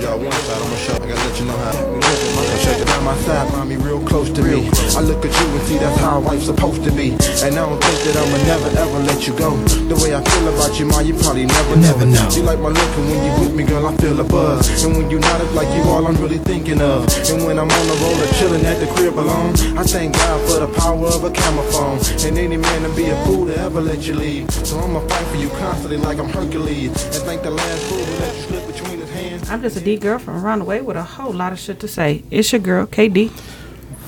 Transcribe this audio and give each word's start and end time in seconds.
showed 0.00 0.08
y'all 0.08 0.18
one 0.18 0.32
side, 0.32 0.62
I'ma 0.62 0.76
show. 0.76 0.94
I 0.94 1.06
gotta 1.08 1.28
let 1.28 1.38
you 1.38 1.46
know 1.46 1.56
how. 1.56 2.00
I 2.00 2.56
shut 2.64 2.78
you 2.78 2.84
down 2.84 3.04
my 3.04 3.16
side, 3.22 3.52
find 3.52 3.68
me 3.68 3.76
real 3.76 4.00
close 4.06 4.30
to 4.30 4.42
me. 4.42 4.68
I 4.96 5.00
look 5.00 5.24
at 5.24 5.32
you 5.32 5.46
and 5.46 5.62
see 5.68 5.78
that's 5.78 5.98
how 6.00 6.18
a 6.18 6.20
wife's 6.20 6.46
supposed 6.46 6.84
to 6.84 6.92
be. 6.92 7.12
And 7.44 7.52
I 7.56 7.62
don't 7.64 7.80
think 7.80 7.98
that 8.04 8.16
I'ma 8.16 8.38
never 8.48 8.68
ever 8.78 8.98
let 9.04 9.26
you 9.26 9.36
go. 9.36 9.56
The 9.88 9.96
way 10.02 10.14
I 10.14 10.22
feel 10.22 10.48
about 10.48 10.78
you, 10.78 10.86
ma, 10.86 11.00
you 11.00 11.14
probably 11.14 11.46
never. 11.46 11.76
Never 11.76 12.06
know. 12.06 12.28
You 12.30 12.42
like 12.42 12.60
my 12.60 12.68
look, 12.68 12.92
and 12.96 13.06
when 13.08 13.20
you 13.24 13.32
with 13.40 13.54
me, 13.54 13.64
girl, 13.64 13.86
I 13.86 13.96
feel 13.96 14.18
a 14.20 14.24
buzz. 14.24 14.84
And 14.84 14.96
when 14.96 15.10
you 15.10 15.18
not, 15.18 15.40
it's 15.40 15.54
like 15.54 15.68
you 15.76 15.82
all 15.90 16.06
I'm 16.06 16.16
really 16.16 16.38
thinking 16.38 16.80
of. 16.80 17.06
And 17.30 17.44
when 17.44 17.58
I'm 17.58 17.70
on 17.70 17.86
the 17.88 17.96
road 18.00 18.18
or 18.20 18.30
chilling 18.38 18.64
at 18.64 18.80
the 18.80 18.88
crib 18.94 19.18
alone, 19.18 19.52
I 19.76 19.84
thank 19.84 20.14
God 20.14 20.38
for 20.48 20.60
the 20.60 20.70
power 20.80 21.06
of 21.06 21.24
a 21.24 21.30
camera 21.30 21.64
phone. 21.72 21.98
And 22.26 22.38
any 22.38 22.56
man 22.56 22.82
to 22.82 22.90
be 22.96 23.08
a 23.10 23.16
fool 23.24 23.46
to 23.46 23.56
ever 23.58 23.80
let 23.80 24.06
you 24.06 24.14
leave. 24.14 24.50
So 24.50 24.78
I'ma 24.78 25.00
fight 25.06 25.26
for 25.28 25.36
you 25.36 25.48
constantly 25.50 25.98
like 25.98 26.18
I'm 26.18 26.28
Hercules. 26.28 26.92
And 27.14 27.22
thank 27.28 27.42
the 27.42 27.50
last 27.50 27.82
fool 27.84 27.98
let 27.98 28.34
you 28.36 28.42
slip 28.42 28.66
between. 28.66 28.99
I'm 29.48 29.62
just 29.62 29.76
a 29.76 29.80
D 29.80 29.96
girl 29.96 30.18
from 30.18 30.44
around 30.44 30.60
the 30.60 30.64
way 30.64 30.80
with 30.80 30.96
a 30.96 31.02
whole 31.02 31.32
lot 31.32 31.52
of 31.52 31.58
shit 31.58 31.80
to 31.80 31.88
say. 31.88 32.24
It's 32.30 32.52
your 32.52 32.60
girl, 32.60 32.86
KD. 32.86 33.30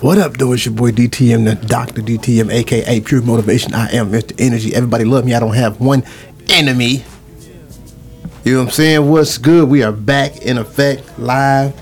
What 0.02 0.18
up, 0.18 0.36
though? 0.36 0.52
It's 0.52 0.66
your 0.66 0.74
boy 0.74 0.90
DTM, 0.90 1.44
the 1.44 1.54
Dr. 1.66 2.02
DTM, 2.02 2.52
aka 2.52 3.00
Pure 3.00 3.22
Motivation. 3.22 3.72
I 3.72 3.88
am 3.92 4.10
Mr. 4.10 4.34
Energy. 4.38 4.74
Everybody 4.74 5.04
love 5.04 5.24
me. 5.24 5.34
I 5.34 5.40
don't 5.40 5.54
have 5.54 5.80
one 5.80 6.02
enemy. 6.48 7.04
You 8.44 8.54
know 8.54 8.58
what 8.58 8.64
I'm 8.66 8.70
saying? 8.72 9.08
What's 9.08 9.38
good? 9.38 9.68
We 9.68 9.84
are 9.84 9.92
back 9.92 10.42
in 10.42 10.58
effect, 10.58 11.18
live. 11.20 11.72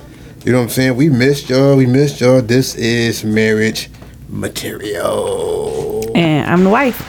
You 0.45 0.52
know 0.52 0.59
what 0.59 0.64
I'm 0.64 0.70
saying? 0.70 0.96
We 0.96 1.09
missed 1.09 1.48
y'all. 1.48 1.76
We 1.76 1.87
missed 1.87 2.20
y'all. 2.20 2.42
This 2.42 2.74
is 2.74 3.24
marriage 3.24 3.88
material. 4.28 6.10
And 6.14 6.46
I'm 6.51 6.64
the 6.64 6.70
wife. 6.70 7.01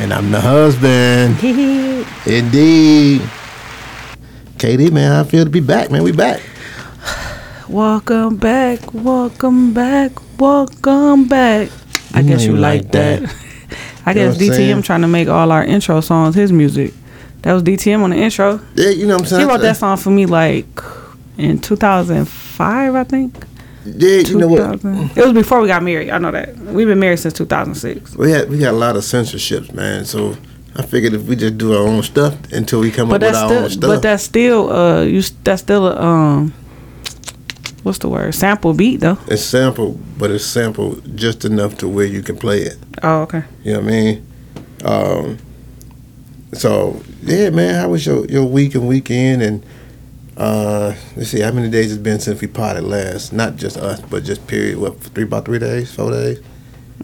And 0.00 0.12
I'm 0.14 0.30
the 0.30 0.40
husband. 0.40 1.36
Indeed. 2.26 3.22
KD, 4.60 4.92
man, 4.92 5.10
how 5.10 5.20
I 5.22 5.24
feel 5.24 5.44
to 5.44 5.50
be 5.50 5.60
back, 5.60 5.90
man. 5.90 6.02
We 6.02 6.12
back. 6.12 6.42
Welcome 7.66 8.36
back, 8.36 8.92
welcome 8.92 9.72
back, 9.72 10.12
welcome 10.38 11.26
back. 11.26 11.70
I 12.12 12.20
mm, 12.20 12.24
You 12.24 12.28
guess 12.28 12.44
you 12.44 12.56
like 12.58 12.82
like 12.82 12.92
that. 12.92 13.22
that. 13.22 13.36
I 14.04 14.12
guess 14.12 14.36
DTM 14.36 14.54
saying? 14.54 14.82
trying 14.82 15.00
to 15.00 15.08
make 15.08 15.28
all 15.28 15.50
our 15.50 15.64
intro 15.64 16.02
songs 16.02 16.34
his 16.34 16.52
music. 16.52 16.92
That 17.40 17.54
was 17.54 17.62
DTM 17.62 18.02
on 18.02 18.10
the 18.10 18.16
intro. 18.16 18.60
Yeah, 18.74 18.90
you 18.90 19.06
know 19.06 19.14
what 19.14 19.22
I'm 19.22 19.26
saying? 19.28 19.46
He 19.46 19.48
wrote 19.48 19.62
that 19.62 19.78
song 19.78 19.96
for 19.96 20.10
me 20.10 20.26
like 20.26 20.66
in 21.38 21.58
2005, 21.58 22.94
I 22.94 23.04
think. 23.04 23.46
Yeah, 23.86 24.18
you 24.18 24.36
know 24.36 24.48
what? 24.48 24.84
It 25.16 25.24
was 25.24 25.32
before 25.32 25.62
we 25.62 25.68
got 25.68 25.82
married. 25.82 26.10
I 26.10 26.18
know 26.18 26.32
that. 26.32 26.54
We've 26.58 26.86
been 26.86 27.00
married 27.00 27.20
since 27.20 27.32
2006. 27.32 28.14
We 28.14 28.30
had 28.30 28.50
we 28.50 28.58
got 28.58 28.74
a 28.74 28.76
lot 28.76 28.94
of 28.96 29.04
censorships, 29.04 29.72
man. 29.72 30.04
So 30.04 30.36
I 30.76 30.82
figured 30.82 31.14
if 31.14 31.22
we 31.24 31.34
just 31.36 31.58
do 31.58 31.72
our 31.74 31.86
own 31.86 32.02
stuff 32.02 32.36
until 32.52 32.80
we 32.80 32.90
come 32.90 33.08
But 33.08 33.22
up 33.22 33.28
with 33.32 33.36
our 33.36 33.48
still, 33.48 33.64
own 33.64 33.70
stuff. 33.70 33.88
but 33.90 34.02
that's 34.02 34.22
still, 34.22 34.70
uh, 34.72 35.02
you 35.02 35.20
that's 35.44 35.62
still 35.62 35.86
a 35.88 35.96
um, 36.00 36.52
what's 37.82 37.98
the 37.98 38.08
word? 38.08 38.34
Sample 38.34 38.72
beat 38.74 38.98
though. 39.00 39.18
it's 39.26 39.42
sample, 39.42 39.98
but 40.18 40.30
it's 40.30 40.44
sample 40.44 40.96
just 41.14 41.44
enough 41.44 41.76
to 41.78 41.88
where 41.88 42.06
you 42.06 42.22
can 42.22 42.36
play 42.36 42.60
it. 42.62 42.76
Oh, 43.02 43.22
okay. 43.22 43.42
You 43.64 43.72
know 43.74 43.80
what 43.80 43.88
I 43.88 43.90
mean? 43.90 44.26
Um, 44.84 45.38
so 46.52 47.02
yeah, 47.22 47.50
man, 47.50 47.74
how 47.74 47.88
was 47.90 48.06
your 48.06 48.24
your 48.26 48.44
week 48.44 48.74
and 48.74 48.86
weekend? 48.86 49.42
And 49.42 49.66
uh, 50.36 50.94
let's 51.16 51.30
see, 51.30 51.40
how 51.40 51.52
many 51.52 51.68
days 51.68 51.92
it's 51.92 52.00
been 52.00 52.20
since 52.20 52.40
we 52.40 52.46
potted 52.46 52.84
last? 52.84 53.32
Not 53.32 53.56
just 53.56 53.76
us, 53.76 54.00
but 54.00 54.24
just 54.24 54.46
period. 54.46 54.78
What 54.78 55.00
three 55.00 55.24
about 55.24 55.44
three 55.46 55.58
days, 55.58 55.92
four 55.94 56.10
days? 56.12 56.40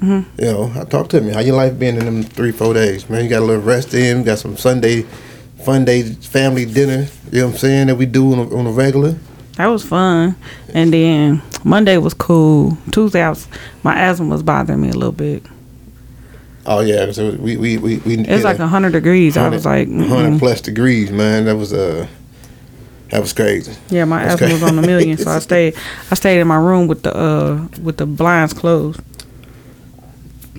Mm-hmm. 0.01 0.41
You 0.41 0.47
know, 0.47 0.85
talk 0.85 1.09
to 1.11 1.21
him. 1.21 1.33
How 1.33 1.41
your 1.41 1.57
life 1.57 1.79
been 1.79 1.97
in 1.97 2.05
them 2.05 2.23
three, 2.23 2.53
four 2.53 2.75
days, 2.75 3.09
man? 3.09 3.25
You 3.25 3.31
got 3.31 3.43
a 3.43 3.45
little 3.47 3.63
rest 3.63 3.95
in, 3.95 4.25
got 4.25 4.39
some 4.39 4.57
Sunday 4.57 5.07
fun 5.67 5.85
day 5.85 6.03
family 6.03 6.65
dinner. 6.65 7.09
You 7.33 7.41
know 7.41 7.47
what 7.47 7.53
I'm 7.55 7.59
saying 7.59 7.87
that 7.89 7.97
we 7.97 8.07
do 8.07 8.33
on 8.33 8.39
a, 8.39 8.57
on 8.57 8.67
a 8.67 8.71
regular. 8.71 9.17
That 9.57 9.67
was 9.67 9.83
fun. 9.83 10.37
And 10.75 10.93
then 10.93 11.43
Monday 11.65 11.97
was 11.97 12.15
cool. 12.15 12.77
Tuesday, 12.93 13.23
I 13.23 13.31
was, 13.31 13.49
my 13.83 13.99
asthma 13.99 14.29
was 14.29 14.43
bothering 14.43 14.81
me 14.81 14.91
a 14.91 14.93
little 14.93 15.13
bit. 15.13 15.43
Oh 16.67 16.81
yeah, 16.81 17.13
so 17.13 17.31
we 17.37 17.57
we 17.57 17.79
we, 17.79 17.99
we 17.99 18.19
It's 18.19 18.45
like 18.45 18.59
a 18.59 18.67
hundred 18.67 18.91
degrees. 18.93 19.37
I 19.37 19.49
was 19.49 19.65
like, 19.65 19.89
hundred 19.89 20.33
mm-mm. 20.33 20.39
plus 20.41 20.61
degrees, 20.61 21.13
man. 21.13 21.45
That 21.45 21.57
was 21.57 21.73
uh 21.73 22.09
that 23.11 23.21
was 23.21 23.33
crazy. 23.33 23.73
yeah, 23.89 24.05
my 24.05 24.25
That's 24.25 24.43
asthma 24.43 24.53
was 24.53 24.63
on 24.65 24.79
a 24.79 24.83
million. 24.83 25.17
So 25.17 25.31
I 25.31 25.39
stayed, 25.49 25.77
I 26.11 26.15
stayed 26.17 26.41
in 26.41 26.49
my 26.49 26.57
room 26.57 26.89
with 26.89 27.05
the 27.05 27.17
uh 27.17 27.69
with 27.83 27.99
the 27.99 28.07
blinds 28.07 28.53
closed. 28.53 29.01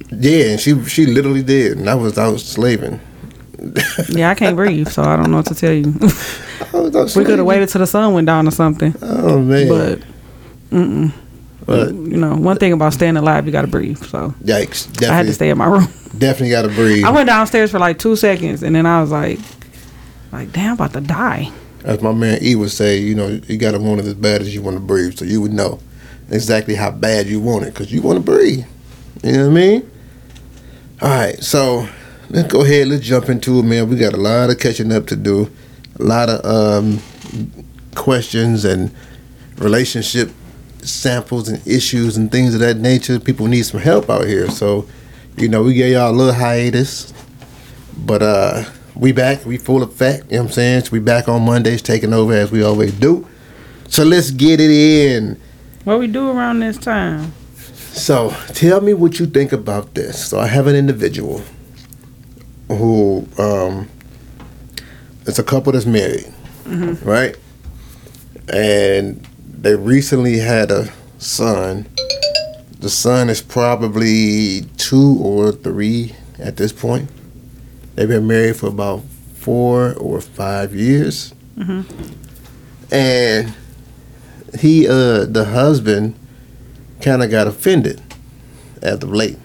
Yeah, 0.10 0.46
and 0.52 0.60
she 0.60 0.82
she 0.86 1.06
literally 1.06 1.44
did, 1.44 1.78
and 1.78 1.90
I 1.90 1.96
was 1.96 2.18
I 2.18 2.28
was 2.28 2.46
slaving. 2.46 3.00
Yeah, 4.10 4.30
I 4.30 4.36
can't 4.36 4.56
breathe, 4.56 4.88
so 4.88 5.02
I 5.04 5.16
don't 5.18 5.32
know 5.32 5.38
what 5.38 5.48
to 5.48 5.56
tell 5.56 5.74
you. 5.74 5.94
Oh, 6.74 6.86
Out 6.96 7.16
we 7.16 7.26
could 7.26 7.40
have 7.40 7.46
waited 7.48 7.70
till 7.70 7.80
the 7.80 7.88
sun 7.88 8.14
went 8.14 8.28
down 8.28 8.48
or 8.48 8.52
something. 8.52 8.94
Oh 9.02 9.40
man, 9.40 9.68
But, 9.68 10.00
mm-mm. 10.70 11.12
But- 11.66 11.90
you 11.94 12.18
know, 12.18 12.36
one 12.36 12.58
thing 12.58 12.72
about 12.74 12.94
staying 12.94 13.18
alive, 13.18 13.46
you 13.46 13.52
got 13.52 13.62
to 13.64 13.68
breathe. 13.68 13.98
So 14.04 14.34
yikes! 14.44 14.86
Definitely, 14.94 15.08
I 15.08 15.14
had 15.16 15.26
to 15.26 15.34
stay 15.34 15.50
in 15.50 15.58
my 15.58 15.66
room. 15.66 15.88
definitely 16.18 16.50
got 16.52 16.64
to 16.64 16.70
breathe. 16.70 17.04
I 17.04 17.12
went 17.12 17.28
downstairs 17.28 17.72
for 17.72 17.80
like 17.80 18.00
two 18.00 18.16
seconds, 18.16 18.64
and 18.64 18.76
then 18.76 18.86
I 18.86 19.02
was 19.02 19.12
like, 19.12 19.40
like, 20.32 20.52
damn, 20.52 20.68
I'm 20.68 20.74
about 20.74 20.94
to 20.94 21.02
die. 21.02 21.52
As 21.84 22.02
my 22.02 22.12
man 22.14 22.40
E 22.42 22.56
would 22.56 22.72
say, 22.72 22.98
you 23.00 23.16
know, 23.16 23.40
you 23.48 23.58
got 23.58 23.72
to 23.72 23.80
want 23.80 24.00
it 24.02 24.06
as 24.06 24.14
bad 24.14 24.42
as 24.42 24.54
you 24.54 24.62
want 24.62 24.76
to 24.78 24.82
breathe, 24.82 25.18
so 25.18 25.26
you 25.26 25.42
would 25.42 25.54
know 25.54 25.80
exactly 26.30 26.76
how 26.76 26.92
bad 26.92 27.28
you 27.28 27.40
want 27.40 27.66
it, 27.66 27.74
because 27.74 27.92
you 27.92 28.02
want 28.02 28.18
to 28.18 28.24
breathe. 28.24 28.66
You 29.24 29.32
know 29.32 29.44
what 29.44 29.52
I 29.52 29.54
mean? 29.54 29.92
All 31.00 31.10
right, 31.10 31.42
so 31.44 31.88
let's 32.32 32.52
go 32.52 32.64
ahead. 32.64 32.88
Let's 32.88 33.06
jump 33.06 33.30
into 33.30 33.60
it, 33.60 33.64
man. 33.64 33.88
We 33.88 33.98
got 33.98 34.14
a 34.14 34.18
lot 34.18 34.50
of 34.50 34.58
catching 34.58 34.92
up 34.92 35.06
to 35.08 35.16
do, 35.16 35.48
a 36.00 36.04
lot 36.04 36.28
of 36.28 36.44
um, 36.44 37.00
questions 37.94 38.66
and 38.66 38.90
relationship 39.60 40.32
samples 40.82 41.50
and 41.50 41.66
issues 41.68 42.18
and 42.18 42.32
things 42.32 42.56
of 42.56 42.62
that 42.62 42.78
nature. 42.78 43.20
People 43.20 43.46
need 43.46 43.62
some 43.62 43.80
help 43.80 44.10
out 44.10 44.26
here, 44.26 44.50
so 44.50 44.88
you 45.36 45.48
know 45.48 45.62
we 45.62 45.76
gave 45.76 45.94
y'all 45.94 46.10
a 46.10 46.16
little 46.16 46.34
hiatus, 46.34 47.14
but 47.96 48.24
uh, 48.24 48.64
we 48.96 49.12
back. 49.12 49.46
We 49.46 49.60
full 49.60 49.84
effect. 49.84 50.32
You 50.32 50.38
know 50.38 50.44
what 50.44 50.48
I'm 50.48 50.54
saying? 50.54 50.86
So 50.86 50.92
we 50.94 51.00
back 51.00 51.30
on 51.30 51.46
Mondays, 51.46 51.84
taking 51.84 52.12
over 52.12 52.34
as 52.34 52.50
we 52.50 52.64
always 52.64 52.92
do. 52.94 53.28
So 53.88 54.04
let's 54.04 54.32
get 54.32 54.60
it 54.60 54.72
in. 54.72 55.40
What 55.84 56.00
we 56.00 56.08
do 56.08 56.32
around 56.32 56.62
this 56.62 56.76
time? 56.76 57.34
So 57.98 58.30
tell 58.54 58.80
me 58.82 58.94
what 58.94 59.20
you 59.20 59.26
think 59.26 59.52
about 59.52 59.94
this. 59.96 60.28
So 60.30 60.40
I 60.40 60.48
have 60.48 60.68
an 60.68 60.76
individual 60.76 61.42
who 62.68 63.28
um 63.38 63.90
it's 65.26 65.40
a 65.40 65.44
couple 65.44 65.72
that's 65.74 65.86
married, 65.86 66.32
right? 67.04 67.36
And 68.54 69.26
they 69.60 69.76
recently 69.76 70.38
had 70.38 70.72
a 70.72 70.90
son. 71.18 71.88
The 72.80 72.90
son 72.90 73.30
is 73.30 73.42
probably 73.42 74.62
two 74.78 75.18
or 75.22 75.52
three 75.52 76.14
at 76.40 76.56
this 76.58 76.72
point. 76.72 77.10
They've 77.96 78.08
been 78.08 78.28
married 78.28 78.56
for 78.58 78.68
about 78.68 79.02
four 79.36 79.94
or 79.96 80.22
five 80.22 80.76
years. 80.76 81.34
And 82.92 83.54
he 84.60 84.88
uh 84.88 85.26
the 85.26 85.46
husband 85.52 86.16
kind 87.02 87.24
of 87.24 87.30
got 87.32 87.48
offended 87.48 88.02
as 88.82 89.02
of 89.04 89.12
late. 89.12 89.38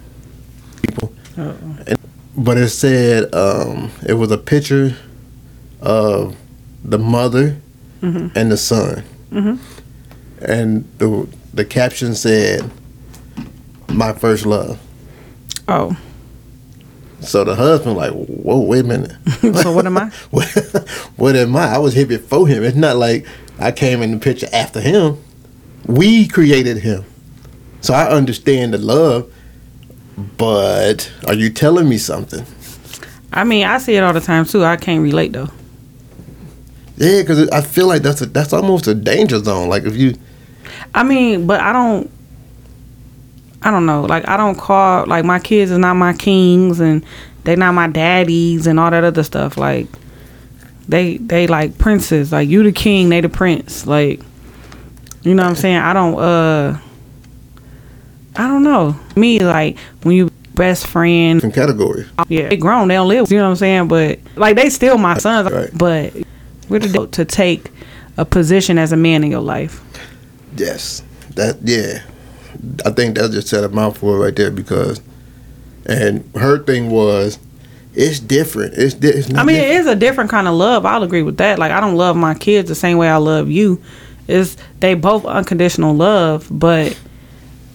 People, 0.83 1.13
Uh-oh. 1.39 1.95
but 2.37 2.57
it 2.59 2.69
said 2.71 3.35
um, 3.35 3.91
it 4.07 4.15
was 4.15 4.31
a 4.31 4.39
picture 4.39 4.97
of 5.81 6.37
the 6.85 6.99
mother 6.99 7.57
Mhm. 8.03 8.33
and 8.35 8.51
the 8.51 8.57
son, 8.57 9.05
Mhm. 9.31 9.59
and 10.41 10.85
the 10.99 11.27
the 11.55 11.65
caption 11.65 12.15
said, 12.15 12.69
"My 13.89 14.13
first 14.13 14.45
love." 14.47 14.79
Oh, 15.69 15.97
So 17.21 17.45
the 17.45 17.55
husband 17.55 17.97
like, 17.97 18.11
"Whoa, 18.11 18.61
wait 18.63 18.81
a 18.85 18.89
minute." 18.89 19.13
so 19.63 19.71
what 19.73 19.87
am 19.87 19.97
I? 19.97 20.11
what, 20.33 20.47
what 21.17 21.37
am 21.37 21.55
I? 21.55 21.75
I 21.75 21.79
was 21.79 21.95
here 21.95 22.07
before 22.07 22.49
him. 22.49 22.65
It's 22.65 22.77
not 22.77 22.97
like 22.97 23.25
I 23.61 23.71
came 23.71 24.03
in 24.03 24.11
the 24.11 24.19
picture 24.19 24.49
after 24.53 24.81
him. 24.81 25.19
We 25.87 26.27
created 26.27 26.79
him. 26.79 27.05
So 27.83 27.95
I 27.95 28.09
understand 28.09 28.75
the 28.75 28.79
love, 28.79 29.31
but 30.39 31.13
are 31.27 31.35
you 31.35 31.51
telling 31.51 31.89
me 31.89 31.99
something? 31.99 32.47
I 33.33 33.45
mean, 33.45 33.67
I 33.67 33.79
see 33.79 33.97
it 33.97 34.03
all 34.03 34.13
the 34.13 34.21
time 34.21 34.45
too. 34.45 34.65
I 34.65 34.77
can't 34.77 35.03
relate 35.03 35.33
though. 35.33 35.49
Yeah, 36.97 37.23
because 37.23 37.49
I 37.51 37.61
feel 37.61 37.89
like 37.89 38.03
that's 38.03 38.21
a, 38.21 38.27
that's 38.27 38.53
almost 38.53 38.87
a 38.87 38.95
danger 38.95 39.39
zone. 39.41 39.69
Like 39.69 39.83
if 39.85 39.97
you, 39.97 40.15
I 40.95 41.03
mean, 41.03 41.47
but 41.47 41.61
I 41.61 41.73
don't. 41.73 42.11
I 43.65 43.71
don't 43.71 43.87
know. 43.87 44.03
Like 44.03 44.29
I 44.29 44.37
don't 44.37 44.57
call 44.57 45.07
like 45.07 45.25
my 45.25 45.39
kids 45.39 45.71
is 45.71 45.79
not 45.79 45.95
my 45.95 46.13
kings 46.13 46.81
and 46.81 47.05
they're 47.45 47.57
not 47.57 47.73
my 47.73 47.87
daddies 47.87 48.67
and 48.67 48.79
all 48.79 48.91
that 48.91 49.05
other 49.05 49.23
stuff. 49.23 49.57
Like 49.57 49.87
they 50.89 51.17
they 51.19 51.47
like 51.47 51.79
princes. 51.79 52.33
Like 52.33 52.49
you 52.49 52.65
the 52.65 52.73
king, 52.73 53.09
they 53.09 53.21
the 53.21 53.29
prince. 53.29 53.87
Like 53.87 54.21
you 55.23 55.35
know 55.35 55.45
what 55.45 55.51
I'm 55.51 55.55
saying? 55.55 55.77
I 55.77 55.93
don't 55.93 56.19
uh 56.19 56.79
I 58.37 58.47
don't 58.47 58.63
know. 58.63 58.97
Me 59.17 59.39
like 59.41 59.79
when 60.03 60.17
you 60.17 60.31
best 60.55 60.87
friend 60.87 61.39
different 61.41 61.55
category. 61.55 62.07
yeah, 62.29 62.49
they 62.49 62.57
grown, 62.57 62.89
they 62.89 62.95
don't 62.95 63.09
live. 63.09 63.31
You 63.31 63.39
know 63.39 63.45
what 63.45 63.51
I'm 63.51 63.57
saying? 63.57 63.89
But 63.89 64.19
like 64.37 64.57
they 64.57 64.71
still 64.71 64.99
my 64.99 65.19
sons. 65.19 65.51
Right. 65.51 65.71
But 65.77 66.15
we're 66.69 66.81
the 66.81 67.07
to 67.09 67.25
take 67.25 67.71
a 68.17 68.25
position 68.25 68.79
as 68.79 68.93
a 68.93 68.97
man 68.97 69.25
in 69.25 69.31
your 69.31 69.41
life. 69.41 69.81
Yes, 70.57 71.03
that 71.35 71.59
yeah. 71.63 72.03
I 72.85 72.91
think 72.91 73.17
that 73.17 73.31
just 73.33 73.49
said 73.49 73.65
a 73.65 73.69
mouthful 73.69 74.17
right 74.17 74.35
there 74.37 74.51
because, 74.51 75.01
and 75.87 76.29
her 76.37 76.59
thing 76.63 76.91
was, 76.91 77.39
it's 77.95 78.21
different. 78.21 78.75
It's, 78.75 78.95
di- 78.95 79.09
it's 79.09 79.29
I 79.35 79.43
mean, 79.45 79.57
different. 79.57 79.59
it 79.59 79.71
is 79.71 79.87
a 79.87 79.97
different 79.97 80.31
kind 80.31 80.47
of 80.47 80.55
love. 80.55 80.87
I'll 80.87 81.03
agree 81.03 81.23
with 81.23 81.39
that. 81.39 81.59
Like 81.59 81.73
I 81.73 81.81
don't 81.81 81.97
love 81.97 82.17
my 82.17 82.35
kids 82.35 82.69
the 82.69 82.75
same 82.75 82.99
way 82.99 83.09
I 83.09 83.17
love 83.17 83.51
you. 83.51 83.83
It's 84.29 84.57
they 84.81 84.95
both 84.95 85.25
unconditional 85.25 85.95
love, 85.95 86.47
but 86.51 86.97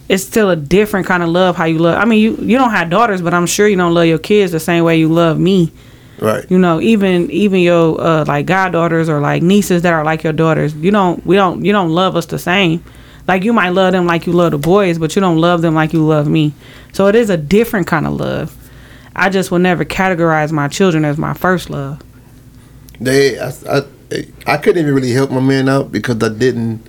it's 0.08 0.24
still 0.24 0.50
a 0.50 0.56
different 0.56 1.06
kind 1.06 1.22
of 1.22 1.28
love 1.28 1.56
how 1.56 1.64
you 1.64 1.78
love. 1.78 1.98
I 1.98 2.04
mean, 2.04 2.20
you 2.20 2.36
you 2.36 2.56
don't 2.56 2.70
have 2.70 2.90
daughters, 2.90 3.20
but 3.22 3.34
I'm 3.34 3.46
sure 3.46 3.68
you 3.68 3.76
don't 3.76 3.94
love 3.94 4.06
your 4.06 4.18
kids 4.18 4.52
the 4.52 4.60
same 4.60 4.84
way 4.84 4.98
you 4.98 5.08
love 5.08 5.38
me. 5.38 5.70
right. 6.18 6.50
You 6.50 6.58
know, 6.58 6.80
even 6.80 7.30
even 7.30 7.60
your 7.60 8.00
uh, 8.00 8.24
like 8.24 8.46
goddaughters 8.46 9.08
or 9.08 9.20
like 9.20 9.42
nieces 9.42 9.82
that 9.82 9.92
are 9.92 10.04
like 10.04 10.22
your 10.22 10.32
daughters. 10.32 10.74
You 10.74 10.90
don't 10.90 11.24
we 11.26 11.36
don't 11.36 11.64
you 11.64 11.72
don't 11.72 11.90
love 11.90 12.16
us 12.16 12.26
the 12.26 12.38
same. 12.38 12.82
Like 13.26 13.44
you 13.44 13.52
might 13.52 13.70
love 13.70 13.92
them 13.92 14.06
like 14.06 14.26
you 14.26 14.32
love 14.32 14.52
the 14.52 14.58
boys, 14.58 14.98
but 14.98 15.14
you 15.14 15.20
don't 15.20 15.38
love 15.38 15.60
them 15.60 15.74
like 15.74 15.92
you 15.92 16.04
love 16.06 16.26
me. 16.26 16.54
So 16.94 17.06
it 17.08 17.14
is 17.14 17.28
a 17.28 17.36
different 17.36 17.86
kind 17.86 18.06
of 18.06 18.14
love. 18.14 18.54
I 19.14 19.28
just 19.28 19.50
will 19.50 19.58
never 19.58 19.84
categorize 19.84 20.50
my 20.50 20.68
children 20.68 21.04
as 21.04 21.18
my 21.18 21.34
first 21.34 21.68
love. 21.68 22.00
They, 23.00 23.38
I, 23.38 23.52
I, 23.68 23.82
I 24.46 24.56
couldn't 24.56 24.82
even 24.82 24.94
really 24.94 25.12
help 25.12 25.30
my 25.30 25.40
man 25.40 25.68
out 25.68 25.92
because 25.92 26.22
I 26.22 26.30
didn't. 26.30 26.86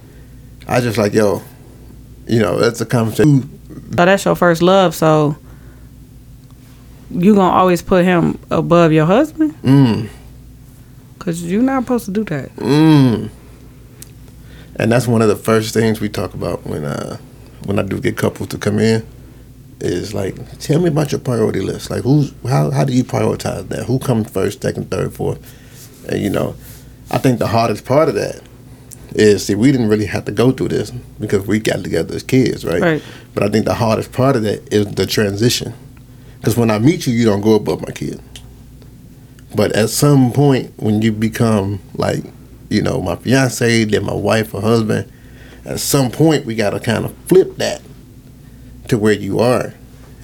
I 0.68 0.80
just 0.80 0.98
like 0.98 1.14
yo, 1.14 1.42
you 2.30 2.40
know, 2.40 2.60
that's 2.60 2.80
a 2.80 2.86
conversation. 2.86 3.50
So 3.68 4.06
that's 4.06 4.24
your 4.26 4.36
first 4.36 4.62
love. 4.62 4.94
So 4.96 5.36
you 7.12 7.34
gonna 7.36 7.56
always 7.56 7.82
put 7.82 8.06
him 8.06 8.38
above 8.52 8.92
your 8.94 9.06
husband? 9.08 9.60
Mm, 9.64 10.10
Cause 11.18 11.42
you're 11.42 11.62
not 11.64 11.84
supposed 11.84 12.06
to 12.06 12.12
do 12.12 12.24
that. 12.26 12.56
mm. 12.56 13.30
And 14.76 14.92
that's 14.92 15.08
one 15.08 15.22
of 15.22 15.28
the 15.28 15.36
first 15.36 15.74
things 15.74 16.00
we 16.00 16.08
talk 16.08 16.34
about 16.34 16.66
when 16.66 16.86
uh 16.86 17.18
when 17.66 17.80
I 17.80 17.84
do 17.84 18.00
get 18.00 18.16
couples 18.16 18.50
to 18.50 18.58
come 18.58 18.80
in. 18.80 19.06
Is 19.82 20.14
like, 20.14 20.36
tell 20.60 20.80
me 20.82 20.90
about 20.90 21.12
your 21.14 21.22
priority 21.22 21.62
list. 21.62 21.90
Like, 21.90 22.04
who's 22.04 22.34
how 22.48 22.70
how 22.70 22.84
do 22.86 22.94
you 22.94 23.04
prioritize 23.04 23.68
that? 23.70 23.86
Who 23.86 23.98
comes 23.98 24.30
first, 24.30 24.62
second, 24.62 24.92
third, 24.92 25.14
fourth? 25.14 25.40
And 26.10 26.22
you 26.22 26.30
know, 26.30 26.56
I 27.12 27.18
think 27.18 27.40
the 27.40 27.48
hardest 27.48 27.86
part 27.86 28.10
of 28.10 28.16
that 28.16 28.42
is 29.12 29.46
see 29.46 29.56
we 29.56 29.72
didn't 29.72 29.90
really 29.90 30.06
have 30.06 30.26
to 30.26 30.32
go 30.32 30.52
through 30.52 30.70
this 30.70 30.92
because 30.92 31.46
we 31.46 31.60
got 31.60 31.84
together 31.84 32.16
as 32.16 32.24
kids, 32.24 32.66
right? 32.66 32.82
Right. 32.82 33.04
But 33.34 33.44
I 33.44 33.50
think 33.50 33.66
the 33.66 33.74
hardest 33.74 34.12
part 34.12 34.36
of 34.36 34.44
that 34.44 34.72
is 34.74 34.88
the 34.88 35.06
transition. 35.06 35.74
Because 36.38 36.56
when 36.56 36.72
I 36.72 36.80
meet 36.80 37.06
you, 37.06 37.14
you 37.14 37.26
don't 37.26 37.42
go 37.42 37.56
above 37.56 37.82
my 37.82 37.92
kid. 37.92 38.22
But 39.56 39.76
at 39.76 39.90
some 39.90 40.32
point, 40.32 40.74
when 40.78 41.02
you 41.02 41.12
become 41.12 41.80
like, 41.96 42.24
you 42.70 42.82
know, 42.82 43.02
my 43.02 43.16
fiance, 43.16 43.84
then 43.86 44.06
my 44.06 44.14
wife 44.14 44.54
or 44.54 44.62
husband, 44.62 45.12
at 45.66 45.80
some 45.80 46.12
point 46.12 46.46
we 46.46 46.56
got 46.56 46.72
to 46.72 46.80
kind 46.80 47.06
of 47.06 47.16
flip 47.26 47.58
that 47.58 47.82
to 48.88 48.98
where 48.98 49.14
you 49.14 49.40
are. 49.40 49.74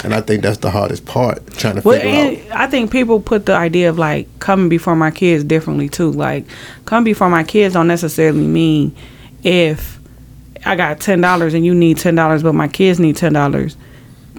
And 0.03 0.13
I 0.13 0.21
think 0.21 0.43
that's 0.43 0.57
the 0.57 0.69
hardest 0.69 1.05
part, 1.05 1.45
trying 1.57 1.75
to 1.75 1.81
Well, 1.81 1.99
figure 1.99 2.51
out. 2.53 2.59
I 2.59 2.67
think 2.67 2.91
people 2.91 3.19
put 3.19 3.45
the 3.45 3.55
idea 3.55 3.89
of 3.89 3.97
like 3.97 4.27
coming 4.39 4.69
before 4.69 4.95
my 4.95 5.09
kids 5.09 5.43
differently 5.43 5.89
too. 5.89 6.11
Like, 6.11 6.45
come 6.85 7.03
before 7.03 7.29
my 7.29 7.43
kids 7.43 7.73
don't 7.73 7.87
necessarily 7.87 8.45
mean 8.45 8.95
if 9.43 9.99
I 10.65 10.75
got 10.75 10.99
ten 10.99 11.21
dollars 11.21 11.53
and 11.53 11.65
you 11.65 11.73
need 11.73 11.97
ten 11.97 12.15
dollars, 12.15 12.43
but 12.43 12.53
my 12.53 12.67
kids 12.67 12.99
need 12.99 13.15
ten 13.15 13.33
dollars 13.33 13.77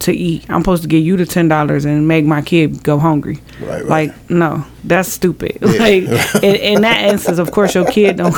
to 0.07 0.13
eat. 0.13 0.49
I'm 0.49 0.63
supposed 0.63 0.83
to 0.83 0.89
give 0.89 1.05
you 1.05 1.17
the 1.17 1.27
ten 1.27 1.49
dollars 1.49 1.85
and 1.85 2.09
make 2.09 2.25
my 2.25 2.43
kid 2.43 2.83
go 2.83 2.99
hungry. 2.99 3.39
Right, 3.61 3.69
right. 3.69 3.85
Like, 3.85 4.31
no, 4.31 4.65
that's 4.85 5.11
stupid. 5.13 5.59
Yeah. 5.61 5.69
Like, 5.87 6.43
in, 6.43 6.57
in 6.57 6.83
that 6.83 7.05
instance, 7.05 7.39
of 7.39 7.53
course, 7.53 7.75
your 7.75 7.87
kid 7.87 8.17
don't. 8.17 8.35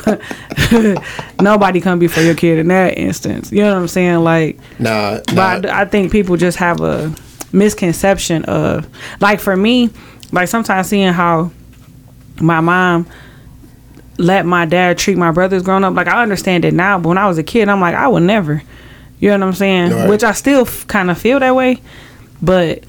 nobody 1.41 1.81
come 1.81 1.99
before 1.99 2.23
your 2.23 2.35
kid 2.35 2.59
in 2.59 2.69
that 2.69 2.99
instance. 2.99 3.51
You 3.51 3.63
know 3.63 3.75
what 3.75 3.81
I'm 3.83 3.89
saying? 3.89 4.19
Like, 4.19 4.59
Nah, 4.79 5.21
nah 5.33 5.61
but 5.61 5.71
I, 5.71 5.83
I 5.83 5.85
think 5.87 6.13
people 6.13 6.37
just 6.37 6.59
have 6.59 6.81
a 6.81 7.15
misconception 7.53 8.45
of 8.45 8.87
like 9.21 9.41
for 9.41 9.57
me 9.57 9.91
like 10.33 10.49
sometimes 10.49 10.89
seeing 10.89 11.13
how 11.13 11.51
my 12.41 12.61
mom 12.61 13.07
let 14.19 14.45
my 14.45 14.67
dad 14.67 14.99
treat 14.99 15.17
my 15.17 15.31
brothers 15.31 15.63
growing 15.63 15.85
up 15.85 15.95
like 15.95 16.09
i 16.09 16.23
understand 16.23 16.65
it 16.65 16.75
now 16.75 16.99
but 16.99 17.09
when 17.09 17.19
i 17.19 17.27
was 17.27 17.39
a 17.39 17.43
kid 17.43 17.69
i'm 17.69 17.81
like 17.81 17.95
i 17.95 18.07
would 18.07 18.23
never 18.23 18.63
you 19.21 19.29
know 19.31 19.39
what 19.39 19.47
i'm 19.47 19.53
saying? 19.55 19.91
Right. 19.93 20.09
which 20.09 20.23
i 20.25 20.33
still 20.33 20.63
f- 20.63 20.87
kind 20.87 21.11
of 21.11 21.19
feel 21.19 21.41
that 21.41 21.55
way 21.55 21.81
but 22.41 22.85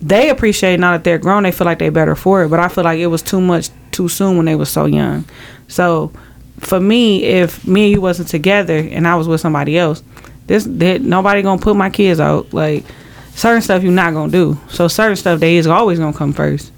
they 0.00 0.28
appreciate 0.30 0.78
now 0.80 0.92
that 0.92 1.04
they're 1.04 1.18
grown 1.18 1.42
they 1.44 1.52
feel 1.52 1.64
like 1.66 1.78
they're 1.78 1.90
better 1.90 2.14
for 2.14 2.44
it 2.44 2.48
but 2.48 2.60
i 2.60 2.68
feel 2.68 2.84
like 2.84 2.98
it 2.98 3.06
was 3.06 3.22
too 3.22 3.40
much 3.40 3.70
too 3.90 4.08
soon 4.08 4.36
when 4.36 4.46
they 4.46 4.56
was 4.56 4.68
so 4.68 4.86
young. 4.86 5.24
So 5.68 6.12
for 6.58 6.80
me 6.80 7.22
if 7.24 7.66
me 7.66 7.84
and 7.84 7.92
you 7.92 8.00
wasn't 8.00 8.28
together 8.28 8.76
and 8.76 9.06
i 9.06 9.14
was 9.14 9.28
with 9.28 9.40
somebody 9.40 9.78
else 9.78 10.02
this 10.46 10.64
that 10.64 11.00
nobody 11.00 11.40
gonna 11.42 11.60
put 11.60 11.76
my 11.76 11.90
kids 11.90 12.20
out. 12.20 12.52
Like 12.52 12.84
certain 13.34 13.62
stuff 13.62 13.82
you're 13.82 13.92
not 13.92 14.12
gonna 14.12 14.30
do. 14.30 14.58
So 14.68 14.88
certain 14.88 15.16
stuff 15.16 15.40
they 15.40 15.56
is 15.56 15.66
always 15.66 15.98
gonna 15.98 16.16
come 16.16 16.32
first. 16.32 16.70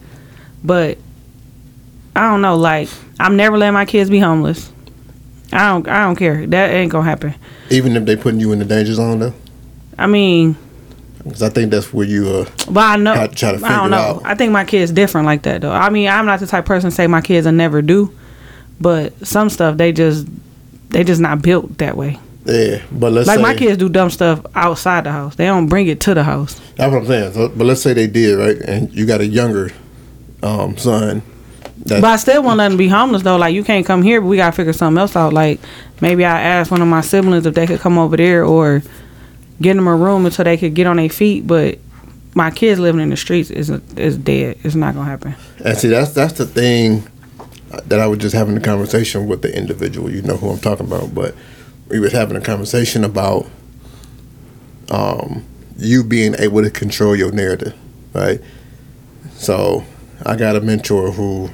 But 0.62 0.98
i 2.14 2.30
don't 2.30 2.40
know 2.42 2.56
like 2.56 2.88
i'm 3.18 3.36
never 3.36 3.58
letting 3.58 3.74
my 3.74 3.84
kids 3.84 4.08
be 4.08 4.18
homeless 4.18 4.70
i 5.56 5.68
don't 5.72 5.88
i 5.88 6.00
don't 6.04 6.16
care 6.16 6.46
that 6.46 6.70
ain't 6.70 6.92
gonna 6.92 7.04
happen 7.04 7.34
even 7.70 7.96
if 7.96 8.04
they 8.04 8.14
putting 8.16 8.38
you 8.40 8.52
in 8.52 8.58
the 8.58 8.64
danger 8.64 8.94
zone 8.94 9.18
though, 9.18 9.34
i 9.98 10.06
mean 10.06 10.56
because 11.24 11.42
I 11.42 11.48
think 11.48 11.72
that's 11.72 11.92
where 11.92 12.06
you 12.06 12.28
uh 12.28 12.44
But 12.70 12.84
I 12.84 12.96
know. 12.96 13.12
Try- 13.14 13.26
try 13.26 13.56
to 13.58 13.66
I 13.66 13.76
don't 13.78 13.90
know. 13.90 13.96
out. 13.96 14.22
I 14.24 14.36
think 14.36 14.52
my 14.52 14.64
kid's 14.64 14.92
different 14.92 15.26
like 15.26 15.42
that 15.42 15.60
though. 15.60 15.72
I 15.72 15.90
mean, 15.90 16.08
I'm 16.08 16.24
not 16.24 16.38
the 16.38 16.46
type 16.46 16.60
of 16.62 16.66
person 16.66 16.90
to 16.90 16.94
say 16.94 17.08
my 17.08 17.20
kids 17.20 17.46
will 17.46 17.52
never 17.52 17.82
do, 17.82 18.12
but 18.80 19.12
some 19.26 19.50
stuff 19.50 19.76
they 19.76 19.90
just 19.90 20.24
they 20.90 21.02
just 21.02 21.20
not 21.20 21.42
built 21.42 21.78
that 21.78 21.96
way. 21.96 22.20
yeah. 22.44 22.80
But 22.92 23.10
let's 23.12 23.26
Like 23.26 23.38
say, 23.38 23.42
my 23.42 23.54
kids 23.56 23.76
do 23.76 23.88
dumb 23.88 24.10
stuff 24.10 24.46
outside 24.54 25.02
the 25.02 25.10
house. 25.10 25.34
They 25.34 25.46
don't 25.46 25.66
bring 25.66 25.88
it 25.88 25.98
to 26.02 26.14
the 26.14 26.22
house. 26.22 26.60
That's 26.76 26.92
what 26.92 27.00
I'm 27.00 27.06
saying. 27.06 27.32
So, 27.32 27.48
but 27.48 27.64
let's 27.66 27.82
say 27.82 27.92
they 27.92 28.06
did 28.06 28.36
right, 28.38 28.58
and 28.58 28.92
you 28.94 29.04
got 29.04 29.20
a 29.20 29.26
younger 29.26 29.72
um, 30.44 30.76
son. 30.76 31.22
That, 31.86 32.00
But 32.00 32.08
I 32.08 32.16
still 32.16 32.42
won't 32.42 32.58
let 32.58 32.68
them 32.68 32.76
be 32.76 32.88
homeless 32.88 33.22
though. 33.22 33.36
Like 33.36 33.54
you 33.54 33.62
can't 33.62 33.86
come 33.86 34.02
here, 34.02 34.20
but 34.20 34.26
we 34.26 34.36
gotta 34.36 34.52
figure 34.54 34.72
something 34.72 34.98
else 34.98 35.14
out. 35.14 35.32
Like 35.32 35.60
maybe 36.00 36.24
I 36.24 36.40
ask 36.40 36.70
one 36.70 36.82
of 36.82 36.88
my 36.88 37.00
siblings 37.00 37.46
if 37.46 37.54
they 37.54 37.66
could 37.66 37.80
come 37.80 37.98
over 37.98 38.16
there 38.16 38.44
or 38.44 38.82
get 39.60 39.74
them 39.74 39.86
a 39.86 39.94
room 39.94 40.26
until 40.26 40.44
they 40.44 40.56
could 40.56 40.74
get 40.74 40.86
on 40.86 40.96
their 40.96 41.08
feet. 41.08 41.46
But 41.46 41.78
my 42.34 42.50
kids 42.50 42.80
living 42.80 43.00
in 43.00 43.10
the 43.10 43.16
streets 43.16 43.50
is 43.50 43.70
is 43.70 44.18
dead. 44.18 44.58
It's 44.64 44.74
not 44.74 44.94
gonna 44.94 45.08
happen. 45.08 45.34
And 45.64 45.78
see, 45.78 45.88
that's 45.88 46.12
that's 46.12 46.34
the 46.34 46.46
thing 46.46 47.08
that 47.86 48.00
I 48.00 48.06
was 48.06 48.18
just 48.18 48.34
having 48.34 48.56
a 48.56 48.60
conversation 48.60 49.26
with 49.26 49.42
the 49.42 49.56
individual. 49.56 50.10
You 50.10 50.22
know 50.22 50.36
who 50.36 50.50
I'm 50.50 50.58
talking 50.58 50.86
about, 50.86 51.14
but 51.14 51.34
we 51.88 52.00
was 52.00 52.12
having 52.12 52.36
a 52.36 52.40
conversation 52.40 53.04
about 53.04 53.46
um, 54.90 55.44
you 55.76 56.02
being 56.02 56.34
able 56.38 56.62
to 56.62 56.70
control 56.70 57.14
your 57.14 57.32
narrative, 57.32 57.74
right? 58.12 58.40
So 59.34 59.84
I 60.24 60.36
got 60.36 60.56
a 60.56 60.60
mentor 60.60 61.12
who 61.12 61.50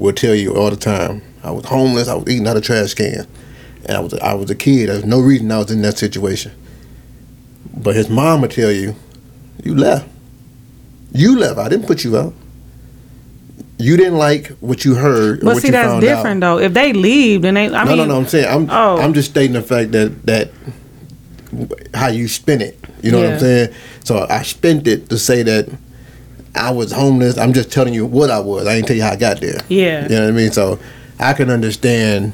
will 0.00 0.12
tell 0.14 0.34
you 0.34 0.54
all 0.56 0.70
the 0.70 0.76
time. 0.76 1.22
I 1.44 1.50
was 1.52 1.64
homeless. 1.66 2.08
I 2.08 2.14
was 2.14 2.28
eating 2.28 2.46
out 2.48 2.56
of 2.56 2.62
trash 2.64 2.94
can, 2.94 3.26
and 3.84 3.96
I 3.96 4.00
was 4.00 4.14
I 4.14 4.34
was 4.34 4.50
a 4.50 4.54
kid. 4.54 4.88
There's 4.88 5.04
no 5.04 5.20
reason 5.20 5.52
I 5.52 5.58
was 5.58 5.70
in 5.70 5.82
that 5.82 5.98
situation. 5.98 6.52
But 7.76 7.94
his 7.94 8.08
mom 8.08 8.40
would 8.40 8.50
tell 8.50 8.72
you, 8.72 8.96
you 9.62 9.74
left. 9.74 10.08
You 11.12 11.38
left. 11.38 11.58
I 11.58 11.68
didn't 11.68 11.86
put 11.86 12.02
you 12.04 12.16
out. 12.16 12.34
You 13.78 13.96
didn't 13.96 14.18
like 14.18 14.48
what 14.60 14.84
you 14.84 14.94
heard. 14.94 15.38
or 15.38 15.44
But 15.44 15.54
what 15.54 15.62
see, 15.62 15.68
you 15.68 15.72
that's 15.72 15.88
found 15.88 16.00
different 16.02 16.44
out. 16.44 16.56
though. 16.56 16.62
If 16.64 16.74
they 16.74 16.92
leave, 16.92 17.42
then 17.42 17.54
they. 17.54 17.66
I 17.74 17.84
no, 17.84 17.90
mean, 17.90 17.96
no, 17.98 18.04
no. 18.06 18.16
I'm 18.18 18.26
saying 18.26 18.46
I'm. 18.48 18.68
Oh. 18.70 18.98
I'm 18.98 19.14
just 19.14 19.30
stating 19.30 19.52
the 19.54 19.62
fact 19.62 19.92
that 19.92 20.26
that 20.26 20.50
how 21.94 22.08
you 22.08 22.28
spin 22.28 22.60
it. 22.60 22.78
You 23.02 23.12
know 23.12 23.22
what 23.22 23.32
I'm 23.34 23.38
saying? 23.38 23.74
So 24.04 24.26
I 24.28 24.42
spent 24.42 24.86
it 24.86 25.08
to 25.08 25.18
say 25.18 25.42
that 25.42 25.68
I 26.54 26.70
was 26.72 26.92
homeless. 26.92 27.38
I'm 27.38 27.52
just 27.52 27.70
telling 27.70 27.94
you 27.94 28.04
what 28.06 28.30
I 28.30 28.40
was. 28.40 28.66
I 28.66 28.74
ain't 28.74 28.86
tell 28.86 28.96
you 28.96 29.02
how 29.02 29.12
I 29.12 29.16
got 29.16 29.40
there. 29.40 29.60
Yeah. 29.68 30.02
You 30.04 30.08
know 30.10 30.20
what 30.22 30.28
I 30.28 30.32
mean? 30.32 30.52
So 30.52 30.78
I 31.18 31.32
can 31.32 31.50
understand 31.50 32.32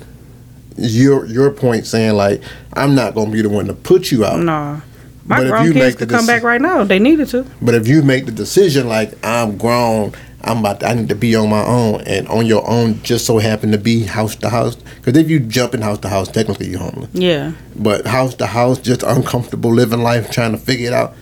your 0.76 1.26
your 1.26 1.50
point 1.50 1.86
saying 1.86 2.14
like 2.14 2.42
I'm 2.74 2.94
not 2.94 3.14
gonna 3.14 3.30
be 3.30 3.42
the 3.42 3.48
one 3.48 3.66
to 3.66 3.74
put 3.74 4.10
you 4.10 4.24
out. 4.24 4.40
No. 4.40 4.80
My 5.24 5.38
But 5.38 5.46
if 5.46 5.50
grown 5.50 5.66
you 5.66 5.72
kids 5.72 5.84
make 5.86 5.98
could 5.98 6.08
the 6.08 6.14
come 6.14 6.24
deci- 6.24 6.28
back 6.28 6.42
right 6.44 6.60
now 6.60 6.82
if 6.82 6.88
they 6.88 6.98
needed 6.98 7.28
to. 7.28 7.44
But 7.60 7.74
if 7.74 7.88
you 7.88 8.02
make 8.02 8.26
the 8.26 8.32
decision 8.32 8.86
like 8.88 9.12
I'm 9.24 9.56
grown, 9.56 10.12
I'm 10.42 10.58
about 10.60 10.80
to, 10.80 10.86
I 10.88 10.94
need 10.94 11.08
to 11.08 11.16
be 11.16 11.34
on 11.34 11.50
my 11.50 11.64
own 11.64 12.02
and 12.02 12.28
on 12.28 12.46
your 12.46 12.68
own, 12.70 13.02
just 13.02 13.26
so 13.26 13.38
happen 13.38 13.72
to 13.72 13.78
be 13.78 14.04
house 14.04 14.36
to 14.36 14.48
house. 14.50 14.76
Because 14.76 15.16
if 15.20 15.28
you 15.28 15.40
jump 15.40 15.74
in 15.74 15.82
house 15.82 15.98
to 15.98 16.08
house, 16.08 16.28
technically 16.28 16.68
you're 16.68 16.78
homeless. 16.78 17.10
Yeah. 17.12 17.52
But 17.74 18.06
house 18.06 18.34
to 18.36 18.46
house, 18.46 18.78
just 18.78 19.02
uncomfortable 19.02 19.72
living 19.72 20.02
life, 20.02 20.30
trying 20.30 20.52
to 20.52 20.58
figure 20.58 20.86
it 20.86 20.92
out. 20.92 21.14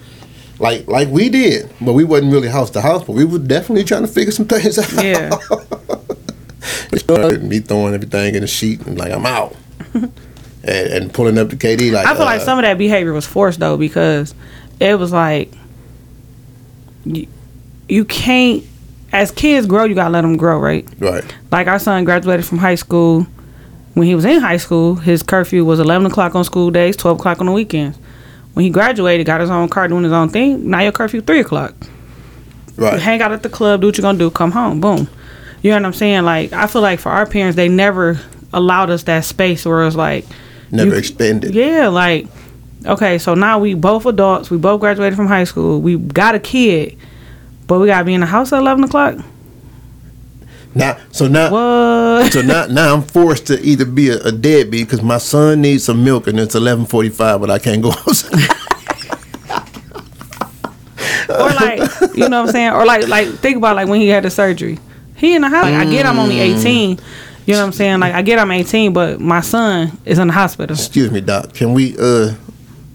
Like 0.59 0.87
like 0.87 1.09
we 1.09 1.29
did, 1.29 1.71
but 1.81 1.95
we 1.95 2.05
wasn't 2.05 2.33
really 2.33 2.49
house 2.49 2.71
to 2.71 2.81
house, 2.81 3.05
but 3.05 3.13
we 3.13 3.25
were 3.25 3.39
definitely 3.39 3.85
trying 3.85 4.03
to 4.03 4.09
figure 4.09 4.33
some 4.33 4.47
things 4.47 4.79
out. 4.79 5.05
Yeah. 5.05 5.31
me 7.43 7.59
throwing 7.59 7.95
everything 7.95 8.35
in 8.35 8.41
the 8.41 8.47
sheet 8.47 8.81
and 8.87 8.97
like 8.97 9.13
I'm 9.13 9.27
out, 9.27 9.55
and, 9.95 10.13
and 10.65 11.13
pulling 11.13 11.39
up 11.39 11.51
to 11.51 11.57
KD 11.57 11.93
like 11.93 12.07
I 12.07 12.15
feel 12.15 12.25
like 12.25 12.41
uh, 12.41 12.45
some 12.45 12.59
of 12.59 12.63
that 12.63 12.79
behavior 12.79 13.13
was 13.13 13.27
forced 13.27 13.61
though 13.61 13.77
because 13.77 14.35
it 14.81 14.99
was 14.99 15.13
like 15.13 15.53
you, 17.05 17.27
you 17.89 18.05
can't 18.05 18.65
as 19.13 19.31
kids 19.31 19.67
grow 19.67 19.85
you 19.85 19.95
gotta 19.95 20.11
let 20.11 20.23
them 20.23 20.37
grow 20.37 20.59
right 20.59 20.89
right. 21.01 21.25
like 21.51 21.67
our 21.67 21.79
son 21.79 22.05
graduated 22.05 22.47
from 22.47 22.59
high 22.59 22.75
school 22.75 23.27
when 23.95 24.07
he 24.07 24.15
was 24.15 24.25
in 24.25 24.41
high 24.41 24.57
school, 24.57 24.97
his 24.97 25.23
curfew 25.23 25.65
was 25.65 25.79
eleven 25.79 26.07
o'clock 26.07 26.35
on 26.35 26.45
school 26.45 26.71
days, 26.71 26.97
twelve 26.97 27.19
o'clock 27.19 27.41
on 27.41 27.47
the 27.47 27.53
weekends. 27.53 27.99
When 28.55 28.65
he 28.65 28.71
graduated, 28.71 29.27
got 29.27 29.41
his 29.41 29.51
own 29.51 29.69
car, 29.69 29.87
doing 29.89 30.05
his 30.05 30.13
own 30.13 30.29
thing. 30.31 30.71
Now 30.71 30.81
your 30.81 30.93
curfew 30.93 31.21
three 31.21 31.41
o'clock. 31.41 31.75
Right. 32.77 33.01
Hang 33.01 33.21
out 33.23 33.33
at 33.33 33.43
the 33.43 33.49
club, 33.49 33.81
do 33.83 33.89
what 33.89 33.97
you're 33.99 34.03
gonna 34.03 34.19
do, 34.19 34.31
come 34.31 34.51
home, 34.53 34.81
boom. 34.81 35.09
You 35.63 35.71
know 35.71 35.77
what 35.77 35.85
I'm 35.87 35.93
saying? 35.93 36.25
Like 36.25 36.53
I 36.53 36.67
feel 36.67 36.83
like 36.83 37.01
for 37.01 37.11
our 37.11 37.27
parents, 37.27 37.57
they 37.57 37.69
never 37.69 38.21
allowed 38.53 38.91
us 38.91 39.03
that 39.05 39.25
space 39.25 39.65
where 39.67 39.85
it's 39.87 39.97
like 39.97 40.25
Never 40.71 40.91
you- 40.93 40.97
expanded. 40.97 41.55
Yeah, 41.55 41.89
like 41.89 42.27
okay, 42.87 43.19
so 43.19 43.35
now 43.35 43.59
we 43.59 43.75
both 43.75 44.07
adults, 44.07 44.51
we 44.51 44.57
both 44.59 44.81
graduated 44.81 45.17
from 45.17 45.27
high 45.27 45.45
school, 45.45 45.81
we 45.81 45.97
got 45.97 46.35
a 46.35 46.39
kid, 46.41 46.97
but 47.67 47.79
we 47.79 47.87
gotta 47.87 48.05
be 48.05 48.15
in 48.15 48.21
the 48.21 48.27
house 48.27 48.53
at 48.53 48.59
eleven 48.61 48.85
o'clock. 48.85 49.17
Now, 50.75 50.99
so 51.13 51.29
now, 51.29 51.51
What? 51.53 52.33
so 52.33 52.43
now, 52.43 52.67
now 52.67 52.95
I'm 52.95 53.03
forced 53.03 53.47
to 53.47 53.61
either 53.61 53.85
be 53.85 54.09
a, 54.11 54.19
a 54.25 54.33
deadbeat 54.33 54.87
because 54.87 55.03
my 55.03 55.19
son 55.19 55.61
needs 55.61 55.85
some 55.85 56.03
milk 56.05 56.27
and 56.27 56.39
it's 56.41 56.55
11:45, 56.57 57.41
but 57.41 57.51
I 57.51 57.59
can't 57.61 57.81
go 57.83 57.91
outside. 58.07 58.41
or 61.29 61.49
like 61.51 61.79
you 62.17 62.29
know 62.29 62.41
what 62.43 62.49
I'm 62.49 62.53
saying? 62.53 62.73
Or 62.73 62.85
like 62.85 63.07
like 63.09 63.29
think 63.39 63.57
about 63.57 63.77
like 63.77 63.89
when 63.89 64.01
he 64.01 64.09
had 64.09 64.25
the 64.25 64.31
surgery. 64.31 64.79
He 65.17 65.35
in 65.37 65.43
the 65.43 65.49
hospital. 65.49 65.79
Like, 65.79 65.87
I 65.87 65.91
get 65.91 66.07
I'm 66.07 66.19
only 66.19 66.37
Mm. 66.37 66.59
18. 66.59 66.99
You 67.47 67.53
know 67.55 67.61
what 67.61 67.67
I'm 67.67 67.73
saying? 67.73 68.01
Like 68.01 68.15
I 68.15 68.23
get 68.23 68.39
I'm 68.39 68.51
18, 68.51 68.93
but 68.93 69.21
my 69.21 69.41
son 69.43 69.97
is 70.05 70.19
in 70.19 70.27
the 70.29 70.33
hospital. 70.33 70.75
Excuse 70.75 71.11
me, 71.11 71.21
doc. 71.21 71.53
Can 71.55 71.73
we 71.73 71.95
uh, 71.99 72.35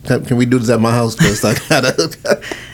can, 0.06 0.26
can 0.26 0.38
we 0.38 0.46
do 0.46 0.60
this 0.60 0.70
at 0.70 0.80
my 0.82 0.92
house? 0.92 1.16
Because 1.16 1.44
I 1.46 1.54
gotta. 1.70 2.42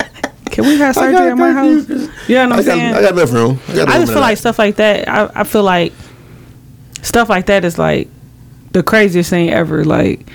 Can 0.56 0.64
we 0.64 0.78
have 0.78 0.96
surgery 0.96 1.32
at 1.32 1.38
my 1.38 1.52
house? 1.52 1.90
You 1.90 1.98
know 1.98 2.06
what 2.06 2.30
I'm 2.30 2.50
got, 2.50 2.64
saying? 2.64 2.94
I 2.96 3.02
got 3.02 3.12
enough 3.12 3.34
room. 3.34 3.60
I, 3.68 3.76
got 3.76 3.90
I 3.90 4.00
just 4.00 4.14
feel 4.14 4.22
like 4.22 4.38
stuff 4.38 4.58
like 4.58 4.78
that. 4.78 5.10
I, 5.10 5.42
I 5.42 5.44
feel 5.44 5.64
like 5.64 5.92
stuff 7.02 7.28
like 7.28 7.48
that 7.48 7.66
is 7.66 7.78
like 7.78 8.08
the 8.72 8.82
craziest 8.82 9.30
thing 9.30 9.50
ever. 9.50 9.84
Like 9.84 10.26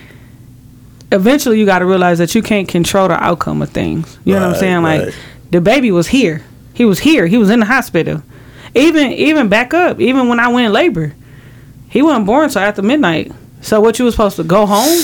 eventually 1.11 1.59
you 1.59 1.65
got 1.65 1.79
to 1.79 1.87
realize 1.87 2.19
that 2.19 2.35
you 2.35 2.43
can't 2.43 2.69
control 2.69 3.09
the 3.09 3.15
outcome 3.15 3.63
of 3.63 3.71
things. 3.71 4.19
You 4.27 4.35
know 4.35 4.41
what 4.43 4.57
I'm 4.57 4.61
saying? 4.61 4.83
Like 4.83 5.03
right. 5.07 5.15
the 5.53 5.63
baby 5.63 5.91
was 5.91 6.09
here. 6.09 6.45
He 6.75 6.85
was 6.85 6.99
here. 6.99 7.27
He 7.27 7.39
was 7.39 7.49
in 7.49 7.61
the 7.61 7.67
hospital. 7.67 8.23
Even 8.75 9.13
even 9.13 9.49
back 9.49 9.73
up. 9.73 10.01
Even 10.01 10.29
when 10.29 10.39
I 10.39 10.49
went 10.49 10.67
in 10.67 10.73
labor, 10.75 11.15
he 11.89 12.03
wasn't 12.03 12.27
born 12.27 12.45
until 12.45 12.61
after 12.61 12.83
midnight. 12.83 13.33
So 13.63 13.81
what 13.81 13.99
you 13.99 14.05
was 14.05 14.13
supposed 14.13 14.37
to 14.37 14.45
go 14.45 14.67
home? 14.67 15.03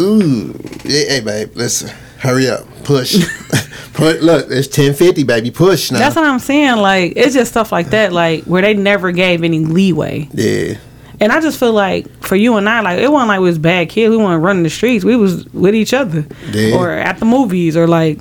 Ooh, 0.00 0.52
hey, 0.82 1.06
hey, 1.06 1.20
babe, 1.20 1.56
listen, 1.56 1.96
hurry 2.18 2.48
up, 2.48 2.66
push, 2.84 3.16
put. 3.94 4.22
Look, 4.22 4.46
it's 4.50 4.68
ten 4.68 4.94
fifty, 4.94 5.22
baby, 5.24 5.50
push 5.50 5.90
now. 5.90 5.98
That's 5.98 6.16
what 6.16 6.24
I'm 6.24 6.38
saying. 6.38 6.76
Like 6.76 7.12
it's 7.16 7.34
just 7.34 7.50
stuff 7.50 7.72
like 7.72 7.90
that. 7.90 8.12
Like 8.12 8.44
where 8.44 8.62
they 8.62 8.74
never 8.74 9.12
gave 9.12 9.42
any 9.42 9.60
leeway. 9.60 10.28
yeah, 10.32 10.78
And 11.20 11.32
I 11.32 11.40
just 11.40 11.58
feel 11.58 11.72
like 11.72 12.06
for 12.24 12.36
you 12.36 12.56
and 12.56 12.68
I, 12.68 12.80
like 12.80 12.98
it 13.00 13.10
wasn't 13.10 13.28
like 13.28 13.40
we 13.40 13.46
was 13.46 13.58
bad 13.58 13.88
kids. 13.88 14.10
We 14.10 14.16
weren't 14.16 14.42
running 14.42 14.62
the 14.62 14.70
streets. 14.70 15.04
We 15.04 15.16
was 15.16 15.44
with 15.52 15.74
each 15.74 15.94
other, 15.94 16.24
Yeah. 16.50 16.76
or 16.76 16.90
at 16.92 17.18
the 17.18 17.24
movies, 17.26 17.76
or 17.76 17.86
like, 17.86 18.18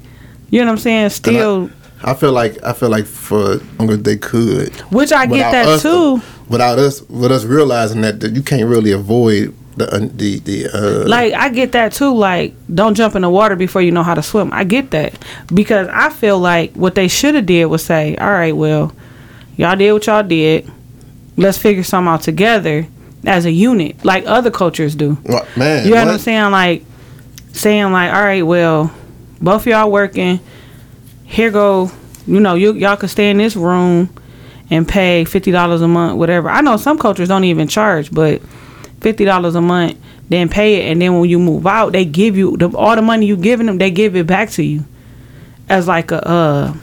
you 0.49 0.59
know 0.61 0.67
what 0.67 0.71
I'm 0.73 0.77
saying. 0.79 1.09
Still, 1.09 1.69
I 2.03 2.13
feel 2.13 2.31
like 2.33 2.61
I 2.63 2.73
feel 2.73 2.89
like 2.89 3.05
for 3.05 3.57
longer 3.79 3.97
they 3.97 4.17
could. 4.17 4.73
which 4.91 5.11
I 5.11 5.25
get 5.25 5.51
that 5.51 5.67
us, 5.67 5.81
too. 5.81 6.21
Without 6.47 6.77
us, 6.77 7.01
with 7.09 7.31
us 7.31 7.43
realizing 7.43 8.01
that, 8.01 8.19
that 8.19 8.33
you 8.33 8.43
can't 8.43 8.69
really 8.69 8.91
avoid 8.91 9.51
the 9.77 9.93
uh, 9.93 9.99
the 9.99 10.39
the. 10.39 10.67
Uh, 10.73 11.07
Like 11.07 11.33
I 11.33 11.49
get 11.49 11.71
that 11.73 11.91
too. 11.93 12.13
Like 12.13 12.53
don't 12.73 12.95
jump 12.95 13.15
in 13.15 13.21
the 13.23 13.29
water 13.29 13.55
before 13.55 13.81
you 13.81 13.91
know 13.91 14.03
how 14.03 14.13
to 14.13 14.23
swim. 14.23 14.51
I 14.53 14.63
get 14.63 14.91
that 14.91 15.13
because 15.53 15.87
I 15.91 16.09
feel 16.09 16.39
like 16.39 16.73
what 16.73 16.95
they 16.95 17.07
should 17.07 17.35
have 17.35 17.45
did 17.45 17.65
was 17.65 17.83
say, 17.85 18.15
all 18.17 18.31
right, 18.31 18.55
well, 18.55 18.93
y'all 19.57 19.75
did 19.75 19.91
what 19.93 20.05
y'all 20.07 20.23
did. 20.23 20.71
Let's 21.37 21.57
figure 21.57 21.83
something 21.83 22.11
out 22.13 22.21
together 22.21 22.87
as 23.25 23.45
a 23.45 23.51
unit, 23.51 24.03
like 24.05 24.23
other 24.27 24.51
cultures 24.51 24.95
do. 24.95 25.15
what- 25.23 25.45
man, 25.57 25.85
You 25.85 25.91
know 25.91 25.97
what, 26.01 26.05
what? 26.07 26.13
I'm 26.13 26.19
saying? 26.19 26.51
Like 26.51 26.83
saying 27.51 27.91
like, 27.91 28.13
all 28.13 28.21
right, 28.23 28.45
well, 28.45 28.91
both 29.41 29.61
of 29.63 29.67
y'all 29.67 29.91
working. 29.91 30.39
Here 31.25 31.49
go, 31.51 31.91
you 32.27 32.39
know, 32.39 32.53
you 32.55 32.73
y'all 32.73 32.95
could 32.97 33.09
stay 33.09 33.29
in 33.31 33.37
this 33.39 33.55
room 33.55 34.09
and 34.69 34.87
pay 34.87 35.25
fifty 35.25 35.51
dollars 35.51 35.81
a 35.81 35.87
month, 35.87 36.17
whatever. 36.17 36.49
I 36.49 36.61
know 36.61 36.77
some 36.77 36.97
cultures 36.99 37.27
don't 37.27 37.43
even 37.43 37.67
charge, 37.67 38.11
but 38.11 38.41
fifty 39.05 39.23
dollars 39.23 39.53
a 39.53 39.61
month, 39.61 39.97
then 40.29 40.49
pay 40.49 40.81
it, 40.81 40.91
and 40.91 40.99
then 40.99 41.19
when 41.19 41.29
you 41.29 41.37
move 41.37 41.67
out, 41.67 41.91
they 41.91 42.05
give 42.05 42.35
you 42.35 42.57
the, 42.57 42.69
all 42.75 42.95
the 42.95 43.01
money 43.03 43.27
you 43.27 43.37
giving 43.37 43.67
them, 43.67 43.77
they 43.77 43.91
give 43.91 44.15
it 44.15 44.25
back 44.25 44.49
to 44.49 44.63
you 44.63 44.83
as 45.69 45.87
like 45.87 46.09
a 46.11 46.27
uh, 46.27 46.73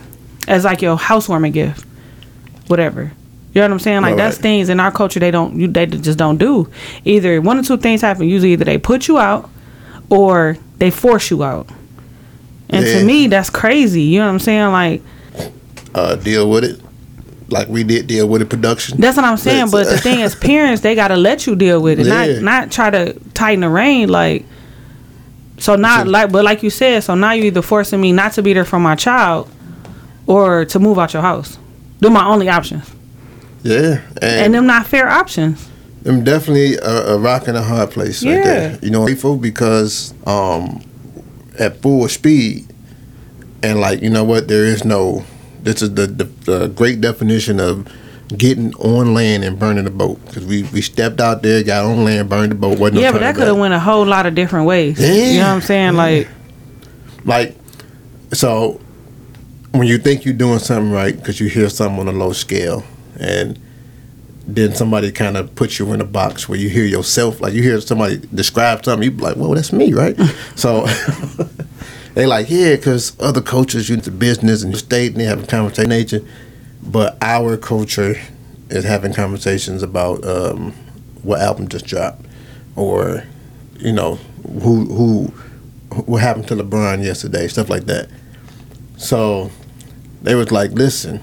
as 0.47 0.65
like 0.65 0.81
your 0.83 0.97
housewarming 0.97 1.51
gift, 1.53 1.85
whatever. 2.69 3.11
You 3.53 3.61
know 3.61 3.67
what 3.67 3.73
I'm 3.73 3.79
saying? 3.81 4.03
Like 4.03 4.11
Right, 4.13 4.19
that's 4.19 4.39
things 4.39 4.69
in 4.69 4.79
our 4.79 4.93
culture 4.93 5.19
they 5.21 5.33
don't 5.33 5.59
you 5.59 5.67
they 5.67 5.87
just 5.87 6.17
don't 6.17 6.39
do. 6.39 6.71
Either 7.05 7.41
one 7.41 7.59
or 7.59 7.63
two 7.65 7.77
things 7.77 8.01
happen. 8.01 8.29
Usually 8.29 8.53
either 8.53 8.65
they 8.65 8.79
put 8.79 9.09
you 9.09 9.19
out 9.19 9.51
or 10.09 10.57
they 10.79 10.91
force 10.91 11.29
you 11.31 11.43
out. 11.43 11.69
And 12.71 12.87
Yeah. 12.87 13.01
to 13.01 13.05
me 13.05 13.27
that's 13.27 13.51
crazy. 13.51 14.03
You 14.03 14.21
know 14.21 14.27
what 14.27 14.33
I'm 14.33 14.39
saying? 14.39 14.71
Like 14.73 15.03
uh, 15.95 16.15
deal 16.17 16.49
with 16.49 16.65
it, 16.65 16.81
like 17.53 17.69
we 17.69 17.85
did 17.85 18.07
deal 18.07 18.29
with 18.29 18.41
the 18.41 18.47
Production. 18.47 19.01
that's 19.01 19.17
what 19.17 19.25
I'm 19.25 19.37
saying. 19.37 19.71
But 19.71 19.87
the 19.89 19.99
thing 19.99 20.21
is 20.21 20.35
parents 20.51 20.83
they 20.83 20.95
gotta 20.95 21.17
let 21.17 21.47
you 21.47 21.55
deal 21.55 21.81
with 21.81 22.01
it. 22.01 22.07
Yeah. 22.07 22.41
Not 22.41 22.43
not 22.43 22.73
try 22.73 22.91
to 22.91 23.13
tighten 23.35 23.61
the 23.61 23.69
rein 23.69 24.09
like 24.09 24.45
so 25.59 25.77
not 25.77 26.09
like 26.09 26.33
but 26.33 26.45
like 26.45 26.63
you 26.63 26.71
said, 26.71 27.05
so 27.05 27.15
now 27.15 27.33
you 27.33 27.45
either 27.45 27.63
forcing 27.63 28.01
me 28.01 28.11
not 28.13 28.33
to 28.33 28.43
be 28.43 28.53
there 28.53 28.65
for 28.65 28.79
my 28.81 28.97
child 28.97 29.49
or 30.27 30.65
to 30.65 30.79
move 30.79 30.99
out 30.99 31.13
your 31.13 31.23
house. 31.23 31.59
They're 32.01 32.11
my 32.11 32.27
only 32.27 32.49
options. 32.49 32.91
yeah, 33.63 34.01
And 34.21 34.25
and, 34.47 34.55
them 34.55 34.67
not 34.67 34.87
fair 34.87 35.09
options. 35.09 35.69
I'm 36.05 36.25
definitely 36.25 36.77
a, 36.79 37.15
a 37.15 37.19
rock 37.19 37.47
in 37.47 37.55
a 37.55 37.63
hard 37.63 37.93
place 37.93 38.25
right 38.25 38.33
Yeah. 38.35 38.43
there. 38.43 38.79
You 38.83 38.91
know, 38.91 39.05
grateful 39.05 39.37
because 39.37 40.13
um, 40.27 40.83
at 41.61 41.81
full 41.81 42.09
speed, 42.09 42.67
and 43.63 43.79
like 43.81 44.03
you 44.03 44.11
know 44.11 44.25
what, 44.25 44.49
there 44.49 44.65
is 44.65 44.85
no. 44.85 45.25
This 45.63 45.83
is 45.83 45.95
the, 45.95 46.07
the, 46.07 46.25
the 46.25 46.69
great 46.69 47.01
definition 47.01 47.61
of 47.61 47.89
getting 48.37 48.75
on 48.77 49.15
land 49.15 49.45
and 49.45 49.59
burning 49.59 49.85
the 49.85 49.91
boat 49.91 50.25
because 50.27 50.45
we, 50.45 50.63
we 50.65 50.81
stepped 50.81 51.21
out 51.21 51.43
there, 51.43 51.63
got 51.63 51.85
on 51.85 52.05
land, 52.05 52.29
burned 52.29 52.51
the 52.51 52.57
boat. 52.57 52.79
Wasn't 52.79 52.95
no 52.95 53.01
yeah, 53.01 53.13
but 53.13 53.21
that 53.21 53.35
could 53.35 53.47
have 53.47 53.59
went 53.59 53.75
a 53.75 53.81
whole 53.81 54.07
lot 54.07 54.27
of 54.27 54.35
different 54.35 54.67
ways. 54.67 54.99
Yeah. 55.01 55.13
You 55.13 55.41
know 55.41 55.49
what 55.49 55.55
I'm 55.55 55.61
saying? 55.61 55.95
Like 55.95 56.29
like 57.25 57.57
so 58.33 58.81
when 59.73 59.87
you 59.87 59.99
think 59.99 60.25
you're 60.25 60.35
doing 60.35 60.59
something 60.59 60.93
right 60.93 61.17
because 61.17 61.41
you 61.41 61.49
hear 61.49 61.69
something 61.69 62.01
on 62.01 62.09
a 62.09 62.13
low 62.19 62.33
scale 62.33 62.85
and 63.19 63.59
then 64.47 64.75
somebody 64.75 65.13
kind 65.13 65.37
of 65.37 65.55
puts 65.55 65.79
you 65.79 65.93
in 65.93 66.01
a 66.01 66.05
box 66.05 66.49
where 66.49 66.59
you 66.59 66.69
hear 66.69 66.85
yourself 66.85 67.41
like 67.41 67.53
you 67.53 67.63
hear 67.63 67.81
somebody 67.81 68.19
describe 68.35 68.85
something 68.85 69.05
you 69.05 69.11
be 69.11 69.23
like 69.23 69.37
well 69.37 69.51
that's 69.51 69.73
me 69.73 69.93
right 69.93 70.19
so 70.57 70.85
they 72.15 72.27
like 72.27 72.49
yeah 72.51 72.77
because 72.77 73.19
other 73.21 73.41
cultures 73.41 73.89
use 73.89 74.05
the 74.05 74.11
business 74.11 74.63
and 74.63 74.73
the 74.73 74.79
state 74.79 75.13
and 75.13 75.21
they 75.21 75.25
have 75.25 75.43
a 75.43 75.47
conversation 75.47 75.89
nature 75.89 76.21
but 76.83 77.17
our 77.23 77.57
culture 77.57 78.17
is 78.71 78.85
having 78.85 79.13
conversations 79.13 79.83
about 79.83 80.25
um, 80.25 80.73
what 81.23 81.41
album 81.41 81.69
just 81.69 81.87
dropped 81.87 82.25
or 82.77 83.25
you 83.79 83.93
know 83.93 84.17
who 84.63 84.87
who 84.87 85.33
what 86.07 86.23
happened 86.23 86.49
to 86.49 86.55
LeBron 86.57 87.05
yesterday, 87.05 87.49
stuff 87.49 87.69
like 87.69 87.85
that. 87.85 88.09
So 88.97 89.51
they 90.23 90.35
was 90.35 90.51
like, 90.51 90.73
listen, 90.73 91.21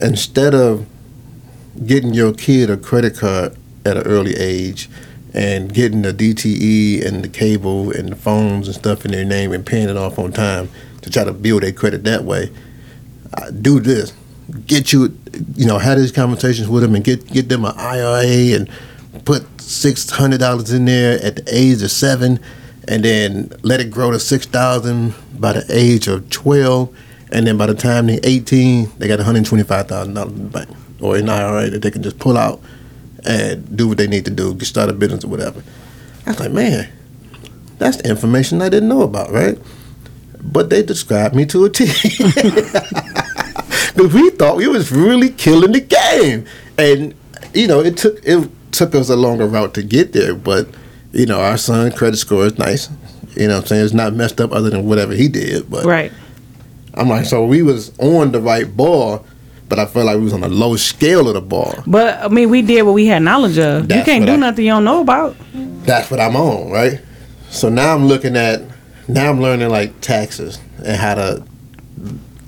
instead 0.00 0.54
of 0.54 0.86
getting 1.84 2.14
your 2.14 2.32
kid 2.32 2.70
a 2.70 2.76
credit 2.76 3.16
card 3.16 3.56
at 3.84 3.96
an 3.96 4.02
early 4.04 4.34
age 4.36 4.88
and 5.32 5.72
getting 5.72 6.02
the 6.02 6.12
DTE 6.12 7.06
and 7.06 7.24
the 7.24 7.28
cable 7.28 7.90
and 7.92 8.08
the 8.08 8.16
phones 8.16 8.66
and 8.66 8.74
stuff 8.74 9.04
in 9.04 9.12
their 9.12 9.24
name 9.24 9.52
and 9.52 9.64
paying 9.64 9.88
it 9.88 9.96
off 9.96 10.18
on 10.18 10.32
time 10.32 10.68
to 11.02 11.10
try 11.10 11.24
to 11.24 11.32
build 11.32 11.62
their 11.62 11.72
credit 11.72 12.04
that 12.04 12.24
way, 12.24 12.50
do 13.60 13.80
this. 13.80 14.12
Get 14.66 14.92
you, 14.92 15.16
you 15.54 15.66
know, 15.66 15.78
have 15.78 15.98
these 15.98 16.10
conversations 16.10 16.68
with 16.68 16.82
them 16.82 16.94
and 16.96 17.04
get 17.04 17.24
get 17.28 17.48
them 17.48 17.64
an 17.64 17.72
IRA 17.76 18.56
and 18.56 18.68
put 19.24 19.46
six 19.60 20.10
hundred 20.10 20.40
dollars 20.40 20.72
in 20.72 20.86
there 20.86 21.22
at 21.24 21.36
the 21.36 21.44
age 21.46 21.82
of 21.82 21.90
seven, 21.92 22.40
and 22.88 23.04
then 23.04 23.52
let 23.62 23.80
it 23.80 23.92
grow 23.92 24.10
to 24.10 24.18
six 24.18 24.46
thousand 24.46 25.14
by 25.38 25.52
the 25.52 25.64
age 25.70 26.08
of 26.08 26.28
twelve, 26.30 26.92
and 27.30 27.46
then 27.46 27.56
by 27.56 27.66
the 27.66 27.74
time 27.74 28.08
they're 28.08 28.18
eighteen, 28.24 28.90
they 28.98 29.06
got 29.06 29.20
one 29.20 29.26
hundred 29.26 29.46
twenty 29.46 29.62
five 29.62 29.86
thousand 29.86 30.14
dollars 30.14 30.32
in 30.32 30.44
the 30.44 30.50
bank 30.50 30.68
or 31.00 31.16
an 31.16 31.28
IRA 31.28 31.70
that 31.70 31.82
they 31.82 31.90
can 31.90 32.02
just 32.02 32.18
pull 32.18 32.36
out 32.36 32.60
and 33.24 33.76
do 33.76 33.88
what 33.88 33.98
they 33.98 34.06
need 34.06 34.24
to 34.24 34.30
do, 34.30 34.54
get 34.54 34.66
start 34.66 34.88
a 34.88 34.92
business 34.92 35.24
or 35.24 35.28
whatever. 35.28 35.62
I 36.26 36.30
was 36.30 36.40
like, 36.40 36.52
man, 36.52 36.88
that's 37.78 37.98
the 37.98 38.08
information 38.08 38.62
I 38.62 38.68
didn't 38.68 38.88
know 38.88 39.02
about, 39.02 39.30
right? 39.30 39.58
But 40.42 40.70
they 40.70 40.82
described 40.82 41.34
me 41.34 41.46
to 41.46 41.64
a 41.64 41.70
T. 41.70 41.86
Because 43.94 44.14
we 44.14 44.30
thought 44.30 44.56
we 44.56 44.66
was 44.68 44.92
really 44.92 45.30
killing 45.30 45.72
the 45.72 45.80
game, 45.80 46.46
and 46.78 47.14
you 47.54 47.66
know 47.66 47.80
it 47.80 47.96
took 47.96 48.20
it 48.24 48.48
took 48.72 48.94
us 48.94 49.10
a 49.10 49.16
longer 49.16 49.46
route 49.46 49.74
to 49.74 49.82
get 49.82 50.12
there. 50.12 50.34
But 50.34 50.68
you 51.12 51.26
know 51.26 51.40
our 51.40 51.58
son 51.58 51.92
credit 51.92 52.16
score 52.16 52.46
is 52.46 52.58
nice. 52.58 52.88
You 53.36 53.48
know 53.48 53.56
what 53.56 53.62
I'm 53.62 53.66
saying 53.66 53.84
it's 53.84 53.94
not 53.94 54.14
messed 54.14 54.40
up 54.40 54.52
other 54.52 54.70
than 54.70 54.86
whatever 54.86 55.12
he 55.12 55.28
did. 55.28 55.70
But 55.70 55.84
right. 55.84 56.12
I'm 56.94 57.08
like, 57.08 57.24
so 57.26 57.44
we 57.44 57.62
was 57.62 57.96
on 57.98 58.32
the 58.32 58.40
right 58.40 58.76
ball 58.76 59.24
but 59.70 59.78
I 59.78 59.86
felt 59.86 60.06
like 60.06 60.16
we 60.16 60.24
was 60.24 60.32
on 60.32 60.42
a 60.42 60.48
low 60.48 60.74
scale 60.74 61.28
of 61.28 61.34
the 61.34 61.40
bar. 61.40 61.84
But 61.86 62.18
I 62.18 62.28
mean, 62.28 62.50
we 62.50 62.60
did 62.60 62.82
what 62.82 62.92
we 62.92 63.06
had 63.06 63.22
knowledge 63.22 63.56
of. 63.56 63.82
you 63.90 64.02
can't 64.02 64.26
do 64.26 64.32
I- 64.32 64.36
nothing 64.36 64.66
you 64.66 64.72
don't 64.72 64.84
know 64.84 65.00
about. 65.00 65.36
That's 65.54 66.10
what 66.10 66.20
I'm 66.20 66.34
on, 66.36 66.70
right? 66.70 67.00
So 67.50 67.68
now 67.68 67.94
I'm 67.94 68.06
looking 68.06 68.36
at, 68.36 68.62
now 69.08 69.30
I'm 69.30 69.40
learning 69.40 69.70
like 69.70 70.00
taxes 70.00 70.58
and 70.84 70.96
how 70.96 71.14
to, 71.14 71.44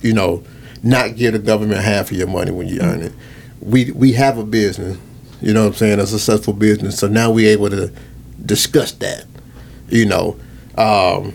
you 0.01 0.13
know, 0.13 0.43
not 0.83 1.15
give 1.15 1.33
the 1.33 1.39
government 1.39 1.81
half 1.81 2.11
of 2.11 2.17
your 2.17 2.27
money 2.27 2.51
when 2.51 2.67
you 2.67 2.81
earn 2.81 3.01
it. 3.03 3.13
We 3.61 3.93
we 3.93 4.13
have 4.15 4.37
a 4.37 4.45
business, 4.45 4.99
you 5.41 5.55
know 5.55 5.63
what 5.63 5.69
I'm 5.69 5.75
saying, 5.75 6.01
a 6.01 6.07
successful 6.09 6.53
business. 6.55 6.99
So 6.99 7.07
now 7.07 7.31
we 7.31 7.47
able 7.47 7.71
to 7.71 7.93
discuss 8.45 8.91
that, 8.93 9.27
you 9.89 10.07
know, 10.07 10.37
um, 10.77 11.35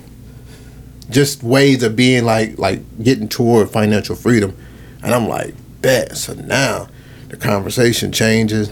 just 1.10 1.44
ways 1.44 1.82
of 1.84 1.96
being 1.96 2.26
like 2.26 2.58
like 2.60 2.82
getting 3.02 3.30
toward 3.30 3.70
financial 3.70 4.18
freedom. 4.18 4.54
And 5.02 5.16
I'm 5.16 5.30
like, 5.30 5.56
bet. 5.82 6.18
So 6.18 6.34
now 6.34 6.88
the 7.30 7.38
conversation 7.38 8.12
changes. 8.12 8.72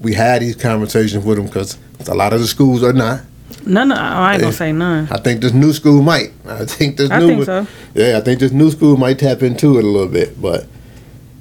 We 0.00 0.14
had 0.14 0.42
these 0.42 0.56
conversations 0.56 1.24
with 1.24 1.38
them 1.38 1.46
because 1.46 1.78
a 2.08 2.14
lot 2.14 2.32
of 2.32 2.40
the 2.40 2.46
schools 2.46 2.82
are 2.82 2.92
not. 2.92 3.22
None. 3.66 3.90
Of, 3.90 3.98
I 3.98 4.34
ain't 4.34 4.42
gonna 4.42 4.52
say 4.52 4.72
none. 4.72 5.08
I 5.10 5.18
think 5.18 5.40
this 5.40 5.52
new 5.52 5.72
school 5.72 6.02
might. 6.02 6.32
I 6.46 6.64
think 6.64 6.96
this 6.96 7.10
I 7.10 7.18
new 7.18 7.28
think 7.28 7.44
so. 7.44 7.66
Yeah, 7.94 8.18
I 8.18 8.20
think 8.20 8.40
this 8.40 8.52
new 8.52 8.70
school 8.70 8.96
might 8.96 9.18
tap 9.18 9.42
into 9.42 9.78
it 9.78 9.84
a 9.84 9.86
little 9.86 10.08
bit, 10.08 10.40
but 10.40 10.66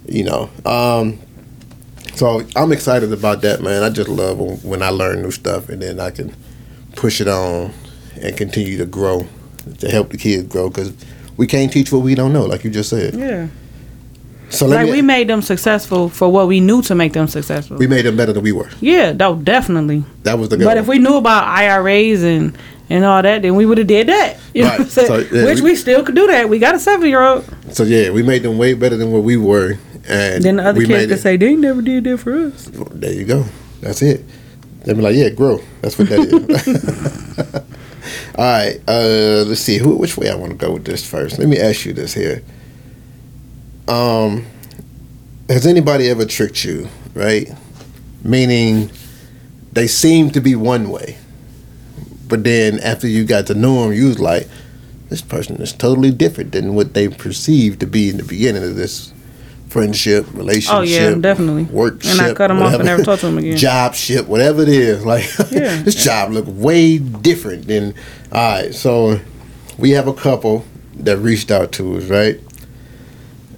you 0.08 0.24
know, 0.24 0.50
um, 0.66 1.20
so 2.16 2.42
I'm 2.56 2.72
excited 2.72 3.14
about 3.14 3.42
that, 3.42 3.62
man. 3.62 3.84
I 3.84 3.90
just 3.90 4.10
love 4.10 4.40
when, 4.40 4.58
when 4.58 4.82
I 4.82 4.90
learn 4.90 5.22
new 5.22 5.32
stuff 5.32 5.70
and 5.70 5.82
then 5.82 6.00
I 6.00 6.12
can 6.12 6.36
push 6.96 7.22
it 7.22 7.28
on 7.28 7.74
and 8.22 8.36
continue 8.36 8.78
to 8.78 8.86
grow 8.86 9.28
to 9.80 9.90
help 9.90 10.10
the 10.10 10.18
kids 10.18 10.48
grow 10.48 10.70
because 10.70 10.94
we 11.36 11.46
can't 11.46 11.72
teach 11.72 11.92
what 11.92 12.00
we 12.02 12.16
don't 12.16 12.34
know, 12.34 12.46
like 12.46 12.64
you 12.64 12.72
just 12.72 12.90
said. 12.90 13.14
Yeah. 13.14 13.48
So 14.50 14.66
Like 14.66 14.86
me, 14.86 14.92
we 14.92 15.02
made 15.02 15.28
them 15.28 15.42
successful 15.42 16.08
for 16.10 16.30
what 16.32 16.48
we 16.48 16.60
knew 16.62 16.82
to 16.84 16.96
make 16.96 17.12
them 17.14 17.28
successful. 17.28 17.78
we 17.78 17.88
made 17.88 18.04
them 18.06 18.16
better 18.16 18.32
than 18.34 18.44
we 18.44 18.52
were. 18.54 18.70
yeah, 18.80 19.12
no, 19.12 19.36
definitely. 19.36 20.04
That 20.24 20.40
was 20.40 20.50
the 20.50 20.58
good. 20.58 20.66
But 20.66 20.78
if 20.78 20.88
we 20.88 21.00
knew 21.00 21.16
about 21.16 21.44
IRAs 21.46 22.24
and 22.24 22.58
and 22.90 23.04
all 23.04 23.22
that, 23.22 23.42
then 23.42 23.56
we 23.56 23.66
would 23.66 23.78
have 23.78 23.88
did 23.88 24.08
that. 24.08 24.38
You 24.54 24.64
know 24.64 24.70
what 24.70 24.80
I'm 24.80 24.88
saying? 24.88 25.08
So, 25.08 25.18
yeah, 25.36 25.46
Which 25.46 25.60
we- 25.60 25.72
we, 25.72 25.76
still 25.76 26.04
could 26.04 26.16
do 26.16 26.26
that. 26.28 26.48
We 26.50 26.58
got 26.60 26.74
a 26.74 26.80
seven 26.80 27.10
year 27.10 27.22
old. 27.22 27.44
so 27.72 27.84
yeah, 27.84 28.10
we 28.12 28.24
made 28.24 28.42
them 28.44 28.58
way 28.58 28.74
better 28.74 28.96
than 28.98 29.12
what 29.12 29.24
we 29.24 29.36
were, 29.38 29.78
and 30.08 30.42
Then 30.44 30.56
the 30.56 30.64
other 30.66 30.80
we 30.80 30.88
kids 30.88 31.12
could 31.12 31.20
say 31.20 31.36
they 31.38 31.54
never 31.56 31.82
did 31.82 32.06
that 32.06 32.18
for 32.20 32.34
us. 32.48 32.70
There 32.94 33.12
you 33.14 33.26
go. 33.26 33.44
That's 33.82 34.02
it. 34.02 34.24
They'd 34.86 34.96
be 34.96 35.02
like, 35.02 35.16
yeah, 35.18 35.30
grow. 35.30 35.60
That's 35.82 36.00
what 36.00 36.08
that 36.10 36.20
is. 36.22 37.54
All 38.38 38.46
right. 38.46 38.80
Uh, 38.88 39.44
let's 39.46 39.60
see. 39.62 39.78
Who? 39.78 39.98
Which 39.98 40.18
way 40.18 40.30
I 40.32 40.36
want 40.36 40.52
to 40.54 40.58
go 40.58 40.72
with 40.74 40.86
this 40.86 41.06
first? 41.08 41.38
Let 41.38 41.50
me 41.50 41.60
ask 41.60 41.86
you 41.86 41.92
this 41.94 42.14
here. 42.14 42.42
Um, 43.88 44.46
has 45.50 45.66
anybody 45.66 46.10
ever 46.10 46.26
tricked 46.26 46.64
you? 46.66 46.90
Right. 47.14 47.50
Meaning, 48.24 48.92
they 49.72 49.88
seem 49.88 50.32
to 50.32 50.42
be 50.42 50.56
one 50.56 50.90
way, 50.90 51.18
but 52.28 52.44
then 52.44 52.80
after 52.80 53.08
you 53.08 53.26
got 53.26 53.48
to 53.48 53.54
know 53.54 53.84
them, 53.84 53.94
you 53.94 54.08
was 54.08 54.20
like, 54.20 54.48
this 55.10 55.22
person 55.22 55.62
is 55.62 55.72
totally 55.72 56.12
different 56.12 56.52
than 56.52 56.76
what 56.76 56.94
they 56.94 57.08
perceived 57.08 57.80
to 57.80 57.88
be 57.88 58.10
in 58.10 58.18
the 58.18 58.24
beginning 58.24 58.64
of 58.64 58.76
this 58.76 59.14
friendship, 59.70 60.26
relationship. 60.34 60.74
Oh 60.76 60.82
yeah, 60.82 61.14
definitely. 61.16 61.64
Work 61.66 62.04
And 62.06 62.20
I 62.20 62.34
cut 62.34 62.52
'em 62.52 62.62
off 62.62 62.74
and 62.74 62.86
never 62.86 63.04
talk 63.04 63.20
them 63.22 63.38
again. 63.38 63.56
Job 63.68 63.94
ship, 63.96 64.28
whatever 64.28 64.62
it 64.64 64.70
is. 64.70 65.06
Like 65.06 65.26
Yeah. 65.52 65.82
this 65.84 66.04
job 66.04 66.32
look 66.32 66.46
way 66.48 66.98
different 66.98 67.68
than 67.68 67.94
all 68.32 68.62
right, 68.64 68.74
so 68.76 69.20
we 69.78 69.92
have 69.92 70.08
a 70.08 70.14
couple 70.14 70.66
that 70.96 71.18
reached 71.18 71.52
out 71.52 71.72
to 71.74 71.98
us, 71.98 72.06
right? 72.06 72.40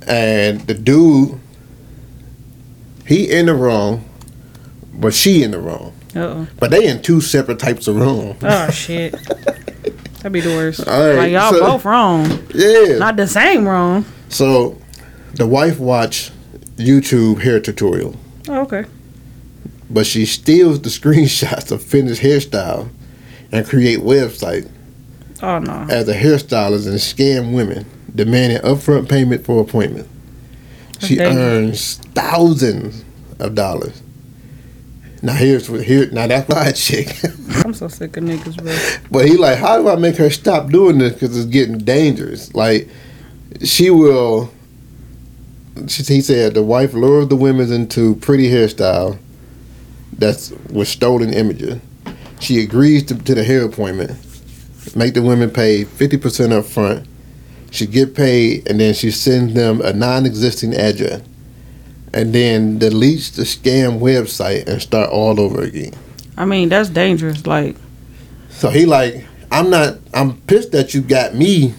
And 0.10 0.62
the 0.62 0.74
dude 0.74 1.39
he 3.06 3.30
in 3.32 3.46
the 3.48 3.54
wrong, 3.54 4.08
but 4.94 5.13
she 5.13 5.44
in 5.44 5.51
the 5.51 5.60
wrong. 5.60 5.94
Uh 6.16 6.20
oh. 6.20 6.48
But 6.60 6.72
they 6.72 6.88
in 6.88 7.01
two 7.01 7.22
separate 7.22 7.60
types 7.60 7.88
of 7.88 7.96
wrong. 7.96 8.36
Oh 8.42 8.70
shit. 8.72 9.12
That'd 10.18 10.33
be 10.33 10.42
the 10.42 10.50
worst. 10.50 10.79
Right, 10.86 11.14
like 11.16 11.31
y'all 11.31 11.51
so- 11.53 11.60
both 11.62 11.86
wrong. 11.86 12.25
Yeah. 12.53 12.98
Not 12.98 13.16
the 13.16 13.27
same 13.27 13.68
wrong. 13.68 14.05
so 14.29 14.77
the 15.36 15.48
wife 15.48 15.79
watched 15.79 16.31
YouTube 16.75 17.42
hair 17.42 17.60
tutorial. 17.60 18.16
Oh, 18.48 18.62
okay. 18.62 18.86
but 19.92 20.05
she 20.07 20.25
steals 20.25 20.81
the 20.81 20.90
screenshots 21.00 21.72
of 21.72 21.83
finished 21.83 22.22
hairstyle 22.24 22.90
and 23.51 23.66
create 23.68 24.00
website 24.00 24.68
Oh 25.44 25.60
no. 25.60 25.86
as 25.90 26.07
a 26.10 26.16
hairstylist 26.16 26.88
and 26.88 26.96
scam 26.98 27.53
women 27.53 27.86
demanding 28.15 28.59
upfront 28.59 29.09
payment 29.09 29.45
for 29.45 29.61
appointment. 29.61 30.07
She 31.00 31.15
That's 31.15 31.35
earns 31.35 31.98
thousands 32.13 33.03
of 33.39 33.55
dollars. 33.55 34.01
Now 35.22 35.33
here's 35.33 35.69
what 35.69 35.83
here 35.83 36.09
now 36.11 36.27
that's 36.27 36.48
my 36.50 36.72
chick. 36.72 37.15
I'm 37.65 37.74
so 37.74 37.87
sick 37.87 38.15
of 38.15 38.24
niggas, 38.24 38.57
bro. 38.57 39.07
but 39.11 39.25
he 39.25 39.37
like, 39.37 39.57
how 39.57 39.81
do 39.81 39.89
I 39.89 39.95
make 39.95 40.15
her 40.15 40.29
stop 40.29 40.69
doing 40.69 40.98
this? 40.98 41.13
Because 41.13 41.37
it's 41.37 41.50
getting 41.50 41.77
dangerous. 41.77 42.53
Like 42.55 42.87
she 43.63 43.89
will. 43.89 44.51
She, 45.87 46.03
he 46.03 46.22
said 46.22 46.53
the 46.53 46.63
wife 46.63 46.93
lures 46.93 47.27
the 47.27 47.35
women 47.35 47.72
into 47.72 48.15
pretty 48.15 48.50
hairstyle 48.50 49.17
that's 50.13 50.51
with 50.72 50.87
stolen 50.87 51.33
images. 51.33 51.79
She 52.39 52.61
agrees 52.61 53.03
to, 53.07 53.15
to 53.15 53.35
the 53.35 53.43
hair 53.43 53.63
appointment, 53.65 54.11
make 54.95 55.13
the 55.13 55.22
women 55.22 55.50
pay 55.50 55.83
fifty 55.83 56.17
percent 56.17 56.53
up 56.53 56.65
front. 56.65 57.08
She 57.72 57.86
get 57.86 58.16
paid, 58.16 58.68
and 58.70 58.79
then 58.79 58.94
she 58.94 59.12
sends 59.12 59.53
them 59.53 59.82
a 59.82 59.94
non-existing 59.94 60.74
address, 60.74 61.22
and 62.14 62.34
then 62.34 62.79
deletes 62.79 63.32
the 63.36 63.44
scam 63.44 64.00
website 64.00 64.68
and 64.68 64.82
start 64.82 65.10
all 65.10 65.40
over 65.40 65.62
again. 65.62 65.94
I 66.38 66.46
mean, 66.46 66.70
that's 66.70 66.90
dangerous. 66.90 67.46
Like, 67.46 67.75
So 68.50 68.70
he 68.70 68.86
like, 68.86 69.25
I'm 69.51 69.70
not. 69.70 69.98
I'm 70.14 70.38
pissed 70.42 70.72
that 70.72 70.94
you 70.94 71.01
got 71.01 71.36
me. 71.36 71.74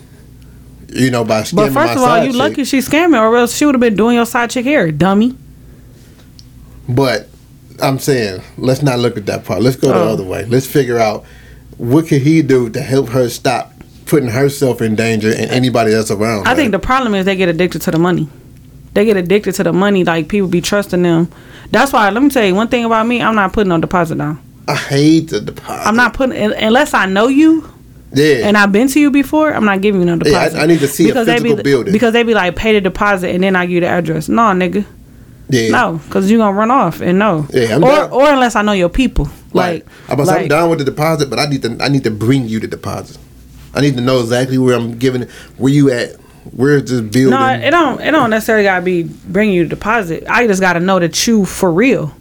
You 0.92 1.10
know, 1.10 1.24
by 1.24 1.42
scamming 1.42 1.54
but 1.56 1.72
first 1.72 1.92
of 1.96 2.02
all, 2.02 2.18
you 2.24 2.32
chick. 2.32 2.38
lucky 2.38 2.64
she 2.64 2.78
scamming, 2.78 3.20
or 3.20 3.36
else 3.36 3.56
she 3.56 3.64
would 3.64 3.74
have 3.76 3.80
been 3.80 3.94
doing 3.96 4.16
your 4.16 4.26
side 4.26 4.50
chick 4.50 4.64
hair, 4.64 4.90
dummy. 4.90 5.36
But 6.88 7.28
I'm 7.80 7.98
saying, 7.98 8.42
let's 8.56 8.82
not 8.82 8.98
look 8.98 9.16
at 9.16 9.26
that 9.26 9.44
part. 9.44 9.62
Let's 9.62 9.76
go 9.76 9.88
the 9.88 9.94
Oh. 9.94 10.08
other 10.12 10.24
way. 10.24 10.44
Let's 10.46 10.66
figure 10.66 10.98
out 10.98 11.24
what 11.78 12.08
could 12.08 12.22
he 12.22 12.42
do 12.42 12.68
to 12.70 12.80
help 12.82 13.10
her 13.10 13.28
stop 13.28 13.72
putting 14.10 14.28
herself 14.28 14.82
in 14.82 14.94
danger 14.96 15.28
and 15.30 15.50
anybody 15.50 15.94
else 15.94 16.10
around. 16.10 16.46
I 16.48 16.54
think 16.54 16.72
the 16.72 16.78
problem 16.78 17.14
is 17.14 17.24
they 17.24 17.36
get 17.36 17.48
addicted 17.48 17.80
to 17.82 17.90
the 17.90 17.98
money. 17.98 18.28
They 18.92 19.04
get 19.04 19.16
addicted 19.16 19.52
to 19.54 19.62
the 19.64 19.72
money. 19.72 20.04
Like 20.04 20.28
people 20.28 20.48
be 20.48 20.60
trusting 20.60 21.02
them. 21.02 21.28
That's 21.70 21.92
why. 21.92 22.10
Let 22.10 22.22
me 22.22 22.28
tell 22.30 22.44
you 22.44 22.54
one 22.54 22.68
thing 22.68 22.84
about 22.84 23.06
me. 23.06 23.22
I'm 23.22 23.34
not 23.36 23.52
putting 23.52 23.68
no 23.68 23.78
deposit 23.78 24.18
down. 24.18 24.42
I 24.68 24.74
hate 24.76 25.28
the 25.30 25.40
deposit. 25.40 25.86
I'm 25.88 25.96
not 25.96 26.14
putting 26.14 26.36
unless 26.36 26.92
I 26.92 27.06
know 27.06 27.28
you 27.28 27.68
Yeah. 28.12 28.46
and 28.48 28.56
I've 28.56 28.72
been 28.72 28.88
to 28.88 29.00
you 29.00 29.10
before. 29.12 29.52
I'm 29.54 29.64
not 29.64 29.80
giving 29.80 30.00
you 30.00 30.06
no 30.06 30.14
Yeah, 30.14 30.38
I- 30.38 30.48
deposit. 30.48 30.58
I 30.60 30.66
need 30.66 30.80
to 30.80 30.88
see 30.88 31.10
a 31.10 31.14
they 31.24 31.38
physical 31.38 31.56
be, 31.58 31.62
building. 31.62 31.92
Because 31.92 32.12
they 32.12 32.22
be 32.24 32.34
like 32.34 32.56
pay 32.56 32.72
the 32.72 32.80
deposit 32.80 33.30
and 33.34 33.42
then 33.44 33.54
I 33.56 33.66
give 33.66 33.74
you 33.76 33.80
the 33.80 33.86
address. 33.88 34.28
No, 34.28 34.42
nigga. 34.42 34.84
yeah. 35.48 35.68
No, 35.70 36.00
because 36.06 36.30
you 36.30 36.38
gonna 36.38 36.56
run 36.56 36.70
off 36.72 37.00
and 37.00 37.18
no. 37.18 37.46
Yeah, 37.52 37.76
I'm 37.76 37.84
or 37.84 37.90
down. 37.92 38.10
or 38.10 38.28
unless 38.28 38.56
I 38.56 38.62
know 38.62 38.72
your 38.72 38.88
people. 38.88 39.26
Like, 39.52 39.84
Like, 39.84 39.86
I'm, 40.08 40.14
about 40.14 40.24
to 40.24 40.30
say, 40.30 40.42
I'm 40.42 40.48
down 40.48 40.70
with 40.70 40.78
the 40.80 40.84
deposit, 40.84 41.30
but 41.30 41.38
I 41.40 41.46
need 41.46 41.62
to. 41.62 41.76
I 41.80 41.88
need 41.88 42.04
to 42.04 42.10
bring 42.10 42.46
you 42.48 42.60
the 42.60 42.68
deposit. 42.68 43.18
I 43.74 43.80
need 43.80 43.94
to 43.96 44.00
know 44.00 44.20
exactly 44.20 44.58
where 44.58 44.76
I'm 44.76 44.98
giving 44.98 45.22
it. 45.22 45.30
Where 45.56 45.72
you 45.72 45.90
at? 45.90 46.16
Where's 46.52 46.90
this 46.90 47.00
building? 47.00 47.30
no, 47.30 47.46
it 47.52 47.70
don't. 47.70 48.00
It 48.00 48.10
don't 48.10 48.30
necessarily 48.30 48.64
gotta 48.64 48.84
be 48.84 49.04
bringing 49.04 49.54
you 49.54 49.64
the 49.64 49.70
deposit. 49.70 50.24
I 50.28 50.46
just 50.46 50.60
gotta 50.60 50.80
know 50.80 50.98
that 50.98 51.26
you 51.26 51.44
for 51.44 51.70
real, 51.70 52.12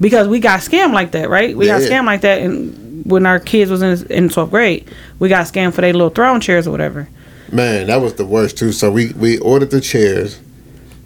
because 0.00 0.28
we 0.28 0.40
got 0.40 0.60
scammed 0.60 0.92
like 0.92 1.12
that, 1.12 1.28
right? 1.28 1.56
We 1.56 1.66
got 1.66 1.82
scammed 1.82 2.06
like 2.06 2.22
that, 2.22 2.40
and 2.40 3.04
when 3.04 3.26
our 3.26 3.38
kids 3.38 3.70
was 3.70 3.82
in 3.82 4.10
in 4.10 4.28
twelfth 4.28 4.50
grade, 4.50 4.90
we 5.18 5.28
got 5.28 5.46
scammed 5.46 5.74
for 5.74 5.82
their 5.82 5.92
little 5.92 6.10
throne 6.10 6.40
chairs 6.40 6.66
or 6.66 6.70
whatever. 6.70 7.08
Man, 7.52 7.86
that 7.86 8.00
was 8.00 8.14
the 8.14 8.24
worst 8.26 8.58
too. 8.58 8.72
So 8.72 8.90
we 8.90 9.12
we 9.12 9.38
ordered 9.38 9.70
the 9.70 9.80
chairs. 9.80 10.40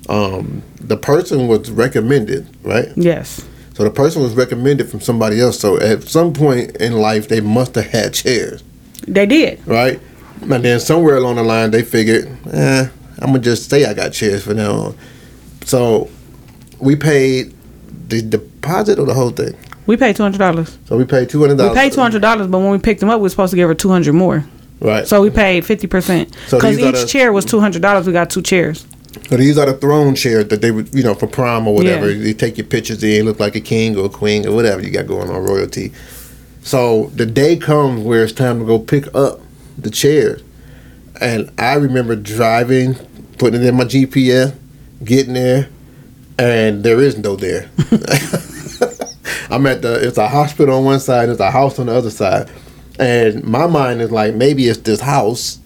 Um, 0.09 0.63
the 0.81 0.97
person 0.97 1.47
was 1.47 1.71
recommended, 1.71 2.49
right? 2.63 2.89
Yes. 2.97 3.45
So 3.75 3.85
the 3.85 3.91
person 3.91 4.23
was 4.23 4.35
recommended 4.35 4.91
from 4.91 5.01
somebody 5.01 5.41
else. 5.41 5.59
So 5.59 5.79
at 5.79 6.05
some 6.05 6.33
point 6.33 6.77
in 6.77 6.95
life, 6.95 7.29
they 7.29 7.41
must 7.41 7.75
have 7.77 7.87
had 7.87 8.15
chairs, 8.15 8.63
They 9.07 9.27
did. 9.27 9.67
right? 9.67 10.01
And 10.43 10.65
then 10.65 10.81
somewhere 10.81 11.17
along 11.17 11.37
the 11.37 11.43
line, 11.43 11.71
they 11.71 11.83
figured, 11.83 12.27
eh, 12.53 12.89
I'm 13.19 13.27
gonna 13.27 13.39
just 13.41 13.69
say 13.69 13.85
I 13.85 13.93
got 13.95 14.13
chairs 14.13 14.43
for 14.45 14.55
now 14.55 14.73
on. 14.73 14.95
So 15.65 16.09
we 16.79 16.97
paid 16.97 17.55
the 18.09 18.23
deposit 18.23 18.99
or 18.99 19.05
the 19.07 19.15
whole 19.15 19.31
thing. 19.31 19.55
We 19.87 19.97
paid 19.97 20.17
two 20.17 20.23
hundred 20.23 20.39
dollars. 20.39 20.79
So 20.87 20.97
we 20.97 21.05
paid 21.05 21.29
two 21.29 21.41
hundred 21.41 21.57
dollars. 21.59 21.73
We 21.75 21.81
paid 21.81 21.93
two 21.93 22.01
hundred 22.01 22.23
dollars, 22.23 22.47
but 22.47 22.59
when 22.59 22.71
we 22.71 22.79
picked 22.79 23.01
them 23.01 23.11
up, 23.11 23.19
we 23.21 23.25
were 23.25 23.29
supposed 23.29 23.51
to 23.51 23.57
give 23.57 23.69
her 23.69 23.75
two 23.75 23.91
hundred 23.91 24.15
more. 24.15 24.45
Right. 24.81 25.07
So 25.07 25.21
we 25.21 25.29
paid 25.31 25.67
fifty 25.67 25.87
percent 25.87 26.35
because 26.51 26.79
each 26.79 26.95
the- 26.95 27.07
chair 27.07 27.33
was 27.33 27.45
two 27.45 27.61
hundred 27.61 27.83
dollars. 27.83 28.07
We 28.07 28.13
got 28.15 28.31
two 28.31 28.43
chairs. 28.43 28.87
So 29.29 29.37
these 29.37 29.59
are 29.59 29.67
the 29.67 29.75
throne 29.75 30.15
chairs 30.15 30.47
that 30.49 30.61
they 30.63 30.71
would, 30.71 30.95
you 30.95 31.03
know, 31.03 31.15
for 31.15 31.27
prom 31.27 31.67
or 31.67 31.75
whatever. 31.75 32.11
Yeah. 32.11 32.23
They 32.23 32.33
take 32.33 32.57
your 32.57 32.67
pictures 32.67 33.03
in, 33.03 33.25
look 33.27 33.41
like 33.41 33.57
a 33.57 33.61
king 33.61 33.97
or 33.99 34.07
a 34.07 34.09
queen 34.09 34.47
or 34.47 34.55
whatever 34.55 34.81
you 34.81 34.91
got 34.91 35.07
going 35.09 35.29
on, 35.29 35.43
royalty. 35.43 35.93
So 36.63 37.07
the 37.15 37.27
day 37.27 37.57
comes 37.57 38.03
where 38.05 38.25
it's 38.25 38.33
time 38.33 38.59
to 38.61 38.65
go 38.65 38.79
pick 38.79 39.13
up 39.15 39.41
the 39.79 39.91
chairs. 39.91 40.43
And 41.21 41.51
I 41.59 41.75
remember 41.75 42.17
driving, 42.17 42.95
putting 43.39 43.63
it 43.63 43.67
in 43.67 43.77
my 43.77 43.85
GPS, 43.85 44.57
getting 45.05 45.35
there, 45.35 45.69
and 46.39 46.83
there 46.83 47.01
is 47.01 47.19
no 47.19 47.37
there. 47.37 47.71
I'm 49.51 49.67
at 49.67 49.83
the 49.83 49.99
it's 50.07 50.17
a 50.17 50.29
hospital 50.29 50.79
on 50.79 50.85
one 50.85 51.01
side, 51.01 51.29
it's 51.29 51.41
a 51.41 51.51
house 51.51 51.79
on 51.79 51.87
the 51.87 51.95
other 51.95 52.11
side, 52.11 52.49
and 52.99 53.43
my 53.45 53.67
mind 53.67 54.01
is 54.01 54.11
like 54.11 54.35
maybe 54.35 54.69
it's 54.69 54.79
this 54.81 55.01
house 55.01 55.59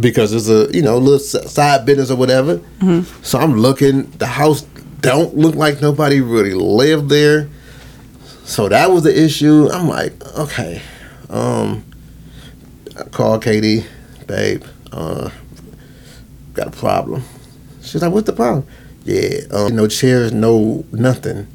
because 0.00 0.32
it's 0.32 0.48
a 0.48 0.74
you 0.74 0.82
know 0.82 0.98
little 0.98 1.18
side 1.18 1.84
business 1.84 2.10
or 2.10 2.16
whatever. 2.16 2.58
Mm-hmm. 2.80 3.22
So 3.22 3.38
I'm 3.38 3.58
looking. 3.58 4.10
The 4.12 4.26
house 4.26 4.62
don't 5.00 5.36
look 5.36 5.54
like 5.54 5.80
nobody 5.80 6.20
really 6.20 6.54
lived 6.54 7.08
there. 7.08 7.48
So 8.48 8.66
that 8.70 8.90
was 8.90 9.02
the 9.02 9.24
issue. 9.24 9.68
I'm 9.70 9.88
like, 9.88 10.24
okay, 10.38 10.80
um, 11.28 11.84
I 12.98 13.02
call 13.02 13.38
KD, 13.38 13.84
babe, 14.26 14.64
uh, 14.90 15.28
got 16.54 16.68
a 16.68 16.70
problem. 16.70 17.22
She's 17.82 18.00
like, 18.00 18.10
what's 18.10 18.24
the 18.24 18.32
problem? 18.32 18.66
Yeah, 19.04 19.40
um, 19.52 19.76
no 19.76 19.86
chairs, 19.86 20.32
no 20.32 20.82
nothing. 20.92 21.46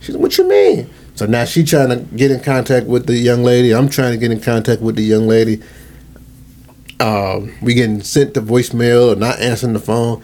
She's 0.00 0.14
like, 0.14 0.22
what 0.22 0.38
you 0.38 0.48
mean? 0.48 0.88
So 1.16 1.26
now 1.26 1.44
she 1.44 1.64
trying 1.64 1.90
to 1.90 1.96
get 2.16 2.30
in 2.30 2.40
contact 2.40 2.86
with 2.86 3.06
the 3.06 3.18
young 3.18 3.44
lady. 3.44 3.74
I'm 3.74 3.90
trying 3.90 4.12
to 4.12 4.18
get 4.18 4.30
in 4.30 4.40
contact 4.40 4.80
with 4.80 4.96
the 4.96 5.02
young 5.02 5.28
lady. 5.28 5.62
Um, 6.98 7.52
we 7.60 7.74
getting 7.74 8.00
sent 8.00 8.32
the 8.32 8.40
voicemail 8.40 9.12
or 9.12 9.16
not 9.16 9.38
answering 9.38 9.74
the 9.74 9.80
phone. 9.80 10.22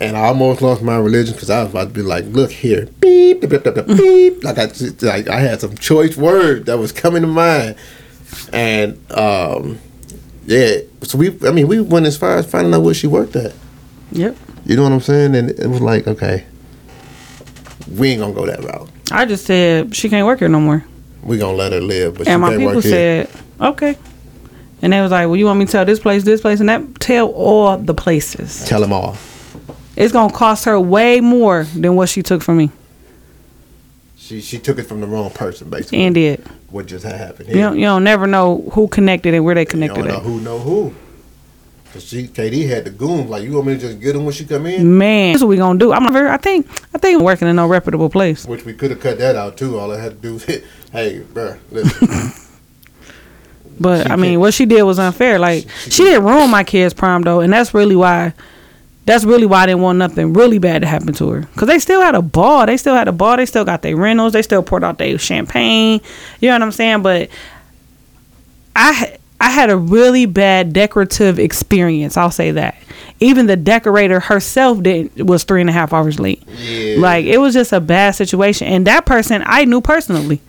And 0.00 0.16
I 0.16 0.26
almost 0.26 0.60
lost 0.60 0.82
my 0.82 0.96
religion 0.98 1.34
because 1.34 1.50
I 1.50 1.62
was 1.62 1.70
about 1.70 1.88
to 1.88 1.94
be 1.94 2.02
like, 2.02 2.24
look 2.26 2.50
here, 2.50 2.86
beep, 3.00 3.40
beep, 3.40 3.50
beep, 3.50 3.62
beep, 3.74 3.86
beep. 3.86 4.42
Like 4.44 4.58
I, 4.58 4.66
just- 4.66 5.02
like 5.02 5.28
I 5.28 5.38
had 5.40 5.60
some 5.60 5.76
choice 5.76 6.16
words 6.16 6.66
that 6.66 6.78
was 6.78 6.90
coming 6.92 7.22
to 7.22 7.28
mind. 7.28 7.76
And 8.52 8.98
um, 9.12 9.78
yeah, 10.46 10.78
so 11.02 11.16
we, 11.18 11.28
I 11.46 11.52
mean, 11.52 11.68
we 11.68 11.80
went 11.80 12.06
as 12.06 12.16
far 12.16 12.36
as 12.36 12.50
finding 12.50 12.74
out 12.74 12.82
where 12.82 12.94
she 12.94 13.06
worked 13.06 13.36
at. 13.36 13.52
Yep. 14.12 14.36
You 14.66 14.76
know 14.76 14.82
what 14.82 14.92
I'm 14.92 15.00
saying? 15.00 15.36
And 15.36 15.50
it 15.50 15.66
was 15.68 15.80
like, 15.80 16.06
okay, 16.08 16.44
we 17.90 18.10
ain't 18.10 18.20
gonna 18.20 18.32
go 18.34 18.46
that 18.46 18.64
route. 18.64 18.88
I 19.12 19.26
just 19.26 19.44
said 19.44 19.94
she 19.94 20.08
can't 20.08 20.26
work 20.26 20.38
here 20.40 20.48
no 20.48 20.60
more. 20.60 20.84
We 21.22 21.38
gonna 21.38 21.56
let 21.56 21.72
her 21.72 21.80
live, 21.80 22.14
but 22.18 22.26
and 22.26 22.34
she 22.36 22.40
my 22.40 22.48
can't 22.48 22.58
people 22.60 22.74
work 22.74 22.84
here. 22.84 23.26
said, 23.26 23.42
okay. 23.60 23.96
And 24.82 24.92
they 24.92 25.00
was 25.00 25.10
like, 25.12 25.26
well, 25.26 25.36
you 25.36 25.46
want 25.46 25.58
me 25.58 25.66
to 25.66 25.72
tell 25.72 25.84
this 25.84 26.00
place, 26.00 26.24
this 26.24 26.40
place, 26.40 26.60
and 26.60 26.68
that? 26.68 26.82
Tell 27.00 27.28
all 27.28 27.76
the 27.78 27.94
places. 27.94 28.66
Tell 28.66 28.80
them 28.80 28.92
all. 28.92 29.16
It's 29.96 30.12
gonna 30.12 30.32
cost 30.32 30.64
her 30.64 30.78
way 30.80 31.20
more 31.20 31.64
than 31.64 31.94
what 31.96 32.08
she 32.08 32.22
took 32.22 32.42
from 32.42 32.56
me. 32.58 32.70
She 34.16 34.40
she 34.40 34.58
took 34.58 34.78
it 34.78 34.84
from 34.84 35.00
the 35.00 35.06
wrong 35.06 35.30
person, 35.30 35.68
basically. 35.70 36.02
And 36.04 36.14
did. 36.14 36.40
what 36.70 36.86
just 36.86 37.04
happened 37.04 37.48
You 37.48 37.54
here? 37.56 37.64
don't, 37.64 37.78
you 37.78 37.84
don't 37.84 38.04
never 38.04 38.26
know 38.26 38.68
who 38.72 38.88
connected 38.88 39.34
and 39.34 39.44
where 39.44 39.54
they 39.54 39.64
connected. 39.66 39.98
You 39.98 40.04
don't 40.04 40.12
know 40.12 40.18
at. 40.18 40.22
who 40.24 40.40
know 40.40 40.58
who. 40.58 40.94
Cause 41.92 42.04
she 42.04 42.26
KD 42.26 42.66
had 42.68 42.84
the 42.86 42.90
goons. 42.90 43.30
Like 43.30 43.44
you 43.44 43.52
want 43.52 43.66
me 43.68 43.74
to 43.74 43.80
just 43.80 44.00
get 44.00 44.14
them 44.14 44.24
when 44.24 44.32
she 44.34 44.44
come 44.46 44.66
in, 44.66 44.98
Man, 44.98 45.32
that's 45.32 45.42
what 45.44 45.48
we 45.50 45.56
gonna 45.56 45.78
do. 45.78 45.92
I'm 45.92 46.12
very, 46.12 46.28
I 46.28 46.38
think 46.38 46.66
I 46.92 46.98
think 46.98 47.18
I'm 47.18 47.24
working 47.24 47.46
in 47.46 47.54
no 47.54 47.68
reputable 47.68 48.08
place. 48.10 48.46
which 48.46 48.64
we 48.64 48.72
could 48.72 48.90
have 48.90 48.98
cut 49.00 49.18
that 49.18 49.36
out 49.36 49.56
too. 49.56 49.78
All 49.78 49.92
I 49.92 50.00
had 50.00 50.12
to 50.12 50.18
do 50.18 50.32
was 50.34 50.44
hit, 50.44 50.64
hey, 50.90 51.22
bruh, 51.32 51.58
listen. 51.70 52.32
But 53.80 54.06
She 54.06 54.12
I 54.12 54.16
mean, 54.16 54.38
what 54.40 54.54
she 54.54 54.66
did 54.66 54.82
was 54.84 54.98
unfair. 55.00 55.38
Like 55.38 55.64
She- 55.64 55.68
she 55.84 55.90
she 55.90 56.04
didn't 56.04 56.24
ruin 56.24 56.48
my 56.50 56.62
kid's 56.64 56.94
prom 56.94 57.22
though, 57.22 57.40
and 57.40 57.52
that's 57.52 57.74
really 57.74 57.96
why. 57.96 58.32
That's 59.06 59.24
really 59.24 59.44
why 59.44 59.64
I 59.64 59.66
didn't 59.66 59.82
want 59.82 59.98
nothing 59.98 60.32
really 60.32 60.58
bad 60.58 60.80
to 60.80 60.88
happen 60.88 61.12
to 61.14 61.28
her. 61.28 61.48
Cause 61.56 61.68
they 61.68 61.78
still 61.78 62.00
had 62.00 62.14
a 62.14 62.22
ball. 62.22 62.64
They 62.64 62.78
still 62.78 62.94
had 62.94 63.06
a 63.06 63.12
ball. 63.12 63.36
They 63.36 63.44
still 63.46 63.64
got 63.64 63.82
their 63.82 63.96
rentals. 63.96 64.32
They 64.32 64.40
still 64.40 64.62
poured 64.62 64.82
out 64.82 64.96
their 64.96 65.18
champagne. 65.18 66.00
You 66.40 66.48
know 66.48 66.54
what 66.54 66.62
I'm 66.62 66.72
saying? 66.72 67.02
But 67.02 67.28
I 68.74 69.18
I 69.40 69.50
had 69.50 69.68
a 69.68 69.76
really 69.76 70.24
bad 70.26 70.72
decorative 70.72 71.38
experience. 71.38 72.16
I'll 72.16 72.30
say 72.30 72.52
that. 72.52 72.76
Even 73.20 73.46
the 73.46 73.56
decorator 73.56 74.20
herself 74.20 74.82
didn't 74.82 75.26
was 75.26 75.44
three 75.44 75.60
and 75.60 75.68
a 75.68 75.72
half 75.72 75.92
hours 75.92 76.18
late. 76.18 76.42
yeah, 76.48 76.96
Like 76.98 77.26
it 77.26 77.38
was 77.38 77.52
just 77.52 77.72
a 77.72 77.80
bad 77.80 78.12
situation. 78.12 78.68
And 78.68 78.86
that 78.86 79.04
person 79.06 79.42
I 79.44 79.64
knew 79.66 79.80
personally. 79.82 80.40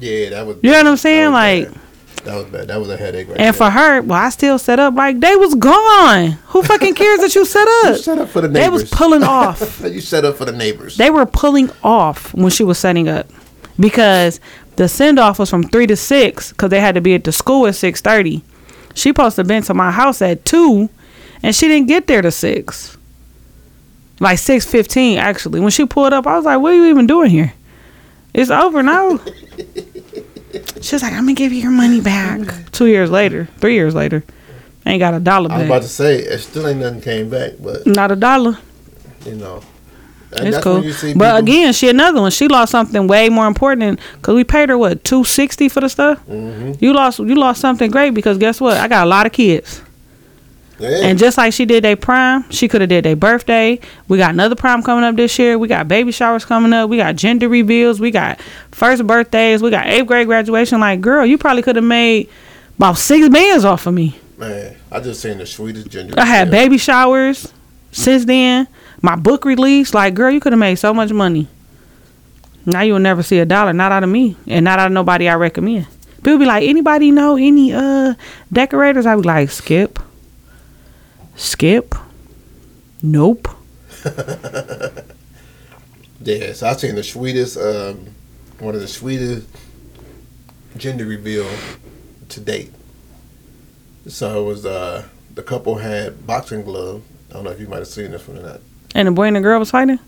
yeah, 0.00 0.30
that 0.30 0.46
was. 0.46 0.56
You 0.62 0.70
know 0.70 0.78
what 0.78 0.86
I'm 0.86 0.96
saying? 0.96 1.32
Like- 1.32 1.68
bad. 1.70 1.80
That 2.26 2.34
was 2.36 2.44
bad. 2.46 2.68
That 2.68 2.78
was 2.78 2.90
a 2.90 2.96
headache 2.96 3.28
right 3.28 3.36
And 3.38 3.46
there. 3.46 3.52
for 3.54 3.70
her, 3.70 4.02
well, 4.02 4.20
I 4.20 4.28
still 4.28 4.58
set 4.58 4.78
up 4.78 4.94
like 4.94 5.20
they 5.20 5.34
was 5.36 5.54
gone. 5.54 6.32
Who 6.48 6.62
fucking 6.62 6.94
cares 6.94 7.20
that 7.20 7.34
you 7.34 7.44
set 7.44 7.66
up? 7.84 7.96
you 7.96 8.02
set 8.02 8.18
up 8.18 8.28
for 8.28 8.40
the 8.42 8.48
neighbors. 8.48 8.62
They 8.62 8.68
was 8.68 8.90
pulling 8.90 9.22
off. 9.24 9.80
you 9.82 10.00
set 10.00 10.24
up 10.24 10.36
for 10.36 10.44
the 10.44 10.52
neighbors. 10.52 10.96
They 10.96 11.10
were 11.10 11.24
pulling 11.26 11.70
off 11.82 12.34
when 12.34 12.50
she 12.50 12.62
was 12.64 12.78
setting 12.78 13.08
up 13.08 13.26
because 13.80 14.38
the 14.76 14.88
send 14.88 15.18
off 15.18 15.38
was 15.38 15.48
from 15.48 15.62
three 15.64 15.86
to 15.86 15.96
six 15.96 16.50
because 16.50 16.68
they 16.70 16.80
had 16.80 16.94
to 16.96 17.00
be 17.00 17.14
at 17.14 17.24
the 17.24 17.32
school 17.32 17.66
at 17.66 17.74
six 17.74 18.00
thirty. 18.02 18.42
She 18.94 19.08
supposed 19.10 19.36
to 19.36 19.44
been 19.44 19.62
to 19.64 19.74
my 19.74 19.90
house 19.90 20.20
at 20.22 20.44
two, 20.44 20.88
and 21.42 21.54
she 21.54 21.68
didn't 21.68 21.88
get 21.88 22.06
there 22.06 22.22
to 22.22 22.30
six. 22.30 22.96
Like 24.20 24.38
six 24.38 24.64
fifteen 24.66 25.18
actually. 25.18 25.60
When 25.60 25.70
she 25.70 25.84
pulled 25.86 26.12
up, 26.12 26.26
I 26.26 26.36
was 26.36 26.44
like, 26.46 26.60
"What 26.60 26.72
are 26.72 26.76
you 26.76 26.86
even 26.86 27.06
doing 27.06 27.30
here? 27.30 27.52
It's 28.34 28.50
over 28.50 28.82
now." 28.82 29.18
She 30.80 30.94
was 30.94 31.02
like, 31.02 31.12
"I'm 31.12 31.20
gonna 31.20 31.34
give 31.34 31.52
you 31.52 31.60
your 31.62 31.70
money 31.70 32.00
back." 32.00 32.40
Two 32.72 32.86
years 32.86 33.10
later, 33.10 33.48
three 33.58 33.74
years 33.74 33.94
later, 33.94 34.22
ain't 34.84 35.00
got 35.00 35.14
a 35.14 35.20
dollar 35.20 35.50
I 35.52 35.58
was 35.58 35.66
about 35.66 35.82
to 35.82 35.88
say 35.88 36.16
it 36.18 36.38
still 36.40 36.66
ain't 36.66 36.80
nothing 36.80 37.00
came 37.00 37.28
back, 37.28 37.52
but 37.60 37.86
Not 37.86 38.10
a 38.12 38.16
dollar. 38.16 38.58
you 39.24 39.34
know, 39.34 39.60
and 40.36 40.48
It's 40.48 40.58
cool. 40.58 40.74
when 40.74 40.84
you 40.84 40.92
see 40.92 41.14
But 41.14 41.38
again, 41.40 41.72
she 41.72 41.88
another 41.88 42.20
one. 42.20 42.30
She 42.30 42.46
lost 42.48 42.70
something 42.72 43.06
way 43.08 43.28
more 43.28 43.46
important 43.46 43.98
because 44.16 44.34
we 44.34 44.44
paid 44.44 44.68
her 44.68 44.78
what 44.78 45.02
two 45.04 45.24
sixty 45.24 45.68
for 45.68 45.80
the 45.80 45.88
stuff. 45.88 46.18
Mhm. 46.30 46.76
You 46.80 46.92
lost 46.92 47.18
you 47.18 47.34
lost 47.34 47.60
something 47.60 47.90
great 47.90 48.10
because 48.14 48.38
guess 48.38 48.60
what? 48.60 48.76
I 48.76 48.86
got 48.88 49.06
a 49.06 49.08
lot 49.10 49.26
of 49.26 49.32
kids, 49.32 49.80
and 50.80 51.18
just 51.18 51.38
like 51.38 51.52
she 51.52 51.64
did 51.64 51.84
their 51.84 51.96
prime, 51.96 52.48
she 52.50 52.68
could 52.68 52.80
have 52.82 52.90
did 52.90 53.04
their 53.04 53.16
birthday. 53.16 53.80
We 54.08 54.18
got 54.18 54.30
another 54.34 54.54
prime 54.54 54.82
coming 54.82 55.04
up 55.04 55.16
this 55.16 55.38
year. 55.38 55.58
We 55.58 55.68
got 55.68 55.88
baby 55.88 56.12
showers 56.12 56.44
coming 56.44 56.72
up. 56.72 56.90
We 56.90 56.96
got 56.98 57.16
gender 57.16 57.48
reveals. 57.48 57.98
We 58.00 58.10
got 58.10 58.40
first 58.72 59.06
birthdays. 59.06 59.62
We 59.62 59.70
got 59.70 59.86
eighth 59.86 60.06
grade 60.06 60.26
graduation. 60.26 60.80
Like 60.80 61.00
girl, 61.00 61.24
you 61.24 61.38
probably 61.38 61.62
could 61.62 61.76
have 61.76 61.84
made 61.84 62.28
about 62.76 62.98
six 62.98 63.28
bands 63.28 63.64
off 63.64 63.86
of 63.86 63.94
me. 63.94 64.18
man, 64.36 64.76
I 64.92 65.00
just 65.00 65.20
seen 65.20 65.38
the 65.38 65.46
sweetest 65.46 65.88
ginger. 65.88 66.14
I 66.18 66.26
had 66.26 66.48
ale. 66.48 66.52
baby 66.52 66.78
showers 66.78 67.52
since 67.90 68.24
then. 68.26 68.68
My 69.02 69.16
book 69.16 69.44
release, 69.44 69.94
like 69.94 70.14
girl, 70.14 70.30
you 70.30 70.40
could 70.40 70.52
have 70.52 70.60
made 70.60 70.76
so 70.76 70.92
much 70.92 71.12
money. 71.12 71.48
Now 72.64 72.80
you'll 72.82 72.98
never 72.98 73.22
see 73.22 73.38
a 73.38 73.44
dollar, 73.46 73.72
not 73.72 73.92
out 73.92 74.02
of 74.02 74.10
me, 74.10 74.36
and 74.46 74.64
not 74.64 74.78
out 74.78 74.86
of 74.88 74.92
nobody 74.92 75.28
I 75.28 75.34
recommend. 75.36 75.86
People 76.24 76.38
be 76.38 76.46
like, 76.46 76.64
anybody 76.68 77.12
know 77.12 77.36
any 77.36 77.72
uh 77.72 78.14
decorators? 78.52 79.06
I 79.06 79.14
would 79.14 79.22
be 79.22 79.28
like, 79.28 79.50
skip, 79.50 79.98
skip, 81.36 81.94
nope. 83.02 83.48
Yeah, 86.26 86.54
so 86.54 86.66
I 86.66 86.72
seen 86.72 86.96
the 86.96 87.04
sweetest, 87.04 87.56
um, 87.56 88.08
one 88.58 88.74
of 88.74 88.80
the 88.80 88.88
sweetest 88.88 89.46
gender 90.76 91.04
reveal 91.04 91.48
to 92.30 92.40
date. 92.40 92.72
So 94.08 94.42
it 94.42 94.44
was 94.44 94.66
uh, 94.66 95.06
the 95.34 95.44
couple 95.44 95.76
had 95.76 96.26
boxing 96.26 96.64
gloves. 96.64 97.04
I 97.30 97.34
don't 97.34 97.44
know 97.44 97.50
if 97.50 97.60
you 97.60 97.68
might 97.68 97.78
have 97.78 97.86
seen 97.86 98.10
this 98.10 98.26
one 98.26 98.38
or 98.38 98.42
not. 98.42 98.60
And 98.94 99.06
the 99.06 99.12
boy 99.12 99.28
and 99.28 99.36
the 99.36 99.40
girl 99.40 99.60
was 99.60 99.70
fighting. 99.70 100.00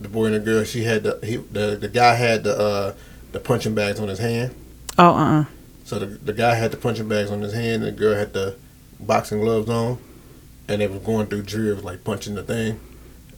The 0.00 0.08
boy 0.08 0.26
and 0.26 0.34
the 0.34 0.40
girl, 0.40 0.64
she 0.64 0.84
had 0.84 1.04
the 1.04 1.18
he, 1.24 1.36
the 1.36 1.76
the 1.76 1.88
guy 1.88 2.14
had 2.16 2.44
the 2.44 2.58
uh, 2.58 2.94
the 3.32 3.40
punching 3.40 3.74
bags 3.74 3.98
on 3.98 4.08
his 4.08 4.18
hand. 4.18 4.54
Oh, 4.98 5.14
uh, 5.14 5.40
uh 5.40 5.44
So 5.84 5.98
the 5.98 6.06
the 6.06 6.32
guy 6.34 6.54
had 6.54 6.70
the 6.70 6.76
punching 6.76 7.08
bags 7.08 7.30
on 7.30 7.40
his 7.40 7.54
hand, 7.54 7.82
and 7.82 7.96
the 7.96 7.98
girl 7.98 8.14
had 8.14 8.34
the 8.34 8.56
boxing 9.00 9.40
gloves 9.40 9.70
on, 9.70 9.98
and 10.68 10.80
they 10.80 10.86
were 10.86 10.98
going 10.98 11.26
through 11.26 11.42
drills 11.42 11.84
like 11.84 12.04
punching 12.04 12.34
the 12.34 12.42
thing. 12.42 12.80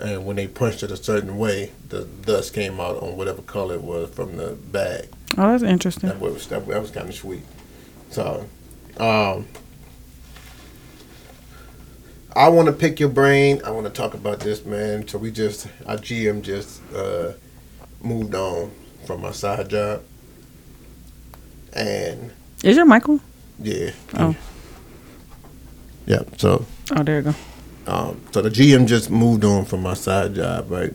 And 0.01 0.27
when 0.27 0.37
they 0.37 0.49
punched 0.49 0.83
it 0.83 0.91
a 0.91 0.97
certain 0.97 1.39
way, 1.39 1.71
the 1.89 2.05
dust 2.05 2.53
came 2.53 2.81
out 2.81 3.01
on 3.03 3.17
whatever 3.17 3.43
color 3.43 3.75
it 3.77 3.83
was 3.83 4.11
from 4.11 4.37
the 4.37 4.51
bag. 4.53 5.09
oh, 5.39 5.51
that's 5.53 5.63
interesting. 5.63 6.09
That 6.09 6.21
was 6.21 6.47
that, 6.49 6.67
that 6.67 6.81
was 6.81 6.91
kind 6.91 7.09
of 7.09 7.15
sweet. 7.15 7.43
So, 8.11 8.49
um, 8.99 9.47
I 12.37 12.49
want 12.49 12.67
to 12.67 12.73
pick 12.73 12.99
your 12.99 13.09
brain. 13.09 13.63
I 13.65 13.71
want 13.71 13.87
to 13.87 13.93
talk 13.93 14.15
about 14.15 14.41
this, 14.41 14.65
man. 14.65 15.07
So 15.07 15.19
we 15.19 15.31
just 15.31 15.69
our 15.87 15.97
GM 15.97 16.43
just 16.43 16.83
uh, 16.93 17.33
moved 18.03 18.35
on 18.35 18.73
from 19.07 19.21
my 19.23 19.31
side 19.31 19.69
job, 19.71 20.03
and 21.73 22.33
Is 22.65 22.77
your 22.77 22.87
Michael? 22.87 23.21
yeah, 23.61 23.91
Oh. 24.15 24.35
yeah. 26.07 26.23
So, 26.39 26.67
Oh, 26.91 27.03
there 27.03 27.17
you 27.17 27.23
go. 27.23 27.35
um, 27.87 28.21
so 28.33 28.43
the 28.43 28.51
GM 28.51 28.87
just 28.87 29.11
moved 29.11 29.45
on 29.45 29.65
from 29.65 29.83
my 29.83 29.95
side 29.95 30.35
job, 30.35 30.71
right? 30.71 30.95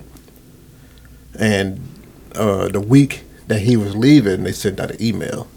And 1.39 1.79
uh, 2.35 2.67
the 2.69 2.79
week 2.81 3.23
that 3.47 3.61
he 3.61 3.75
was 3.77 3.95
leaving, 3.95 4.43
they 4.43 4.51
sent 4.51 4.79
out 4.79 4.91
an 4.91 5.01
email, 5.01 5.47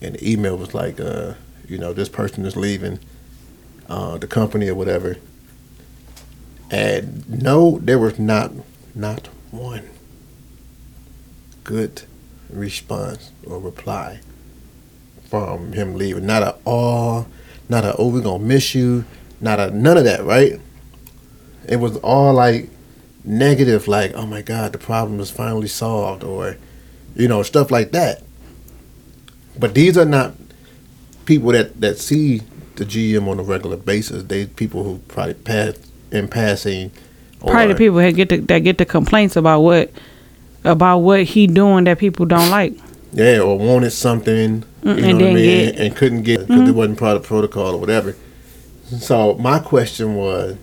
and 0.00 0.14
the 0.14 0.30
email 0.32 0.56
was 0.56 0.74
like, 0.74 1.00
uh, 1.00 1.34
you 1.68 1.78
know, 1.78 1.92
this 1.92 2.08
person 2.08 2.44
is 2.46 2.56
leaving 2.56 2.98
uh, 3.88 4.18
the 4.18 4.26
company 4.26 4.68
or 4.68 4.74
whatever. 4.74 5.16
And 6.70 7.28
no, 7.28 7.78
there 7.80 7.98
was 7.98 8.18
not 8.18 8.52
not 8.94 9.28
one 9.50 9.88
good 11.64 12.02
response 12.50 13.32
or 13.46 13.58
reply 13.58 14.20
from 15.28 15.72
him 15.72 15.94
leaving. 15.94 16.26
Not 16.26 16.42
at 16.42 16.58
all, 16.64 17.26
not 17.68 17.84
a 17.84 17.94
oh 17.96 18.08
we're 18.08 18.20
gonna 18.22 18.42
miss 18.42 18.74
you, 18.74 19.04
not 19.40 19.60
a 19.60 19.70
none 19.70 19.96
of 19.96 20.04
that, 20.04 20.24
right? 20.24 20.60
It 21.68 21.76
was 21.76 21.96
all 21.98 22.34
like 22.34 22.68
negative, 23.24 23.88
like, 23.88 24.12
oh 24.14 24.26
my 24.26 24.42
God, 24.42 24.72
the 24.72 24.78
problem 24.78 25.18
is 25.20 25.30
finally 25.30 25.68
solved, 25.68 26.22
or, 26.22 26.56
you 27.16 27.28
know, 27.28 27.42
stuff 27.42 27.70
like 27.70 27.92
that. 27.92 28.22
But 29.58 29.74
these 29.74 29.96
are 29.96 30.04
not 30.04 30.34
people 31.24 31.52
that, 31.52 31.80
that 31.80 31.98
see 31.98 32.42
the 32.76 32.84
GM 32.84 33.28
on 33.28 33.38
a 33.38 33.42
regular 33.42 33.76
basis. 33.76 34.24
They 34.24 34.46
people 34.46 34.84
who 34.84 34.98
probably 35.08 35.34
pass 35.34 35.74
in 36.10 36.28
passing. 36.28 36.90
Probably 37.40 37.68
the 37.68 37.78
people 37.78 37.98
that 37.98 38.14
get 38.14 38.28
the, 38.30 38.38
that 38.38 38.60
get 38.60 38.78
the 38.78 38.86
complaints 38.86 39.36
about 39.36 39.60
what 39.60 39.90
about 40.64 40.98
what 40.98 41.24
he 41.24 41.46
doing 41.46 41.84
that 41.84 41.98
people 41.98 42.26
don't 42.26 42.50
like. 42.50 42.74
Yeah, 43.12 43.40
or 43.40 43.56
wanted 43.58 43.92
something, 43.92 44.64
you 44.82 44.94
know 44.94 44.94
what 44.94 45.04
I 45.04 45.12
mean, 45.12 45.36
get. 45.36 45.74
Mm-hmm. 45.74 45.82
and 45.82 45.96
couldn't 45.96 46.22
get 46.22 46.40
because 46.40 46.68
it 46.68 46.72
wasn't 46.72 46.98
part 46.98 47.16
of 47.16 47.22
protocol 47.22 47.74
or 47.74 47.78
whatever. 47.78 48.16
So 48.84 49.34
my 49.34 49.58
question 49.58 50.14
was, 50.14 50.56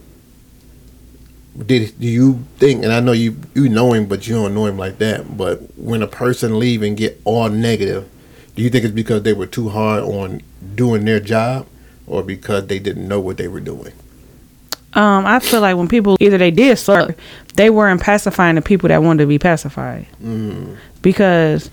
did 1.65 1.99
do 1.99 2.07
you 2.07 2.45
think? 2.57 2.83
And 2.83 2.93
I 2.93 2.99
know 2.99 3.11
you 3.11 3.35
you 3.53 3.67
know 3.67 3.93
him, 3.93 4.05
but 4.05 4.27
you 4.27 4.35
don't 4.35 4.53
know 4.53 4.65
him 4.65 4.77
like 4.77 4.99
that. 4.99 5.37
But 5.37 5.61
when 5.77 6.01
a 6.01 6.07
person 6.07 6.59
leave 6.59 6.81
and 6.81 6.95
get 6.95 7.19
all 7.25 7.49
negative, 7.49 8.09
do 8.55 8.63
you 8.63 8.69
think 8.69 8.85
it's 8.85 8.93
because 8.93 9.23
they 9.23 9.33
were 9.33 9.47
too 9.47 9.69
hard 9.69 10.03
on 10.03 10.41
doing 10.75 11.05
their 11.05 11.19
job, 11.19 11.67
or 12.07 12.23
because 12.23 12.67
they 12.67 12.79
didn't 12.79 13.07
know 13.07 13.19
what 13.19 13.37
they 13.37 13.47
were 13.47 13.59
doing? 13.59 13.93
Um, 14.93 15.25
I 15.25 15.39
feel 15.39 15.61
like 15.61 15.77
when 15.77 15.87
people 15.87 16.17
either 16.19 16.37
they 16.37 16.51
did 16.51 16.77
so, 16.77 17.13
they 17.55 17.69
weren't 17.69 18.01
pacifying 18.01 18.55
the 18.55 18.61
people 18.61 18.89
that 18.89 19.01
wanted 19.01 19.23
to 19.23 19.27
be 19.27 19.39
pacified. 19.39 20.05
Mm. 20.21 20.77
Because 21.01 21.69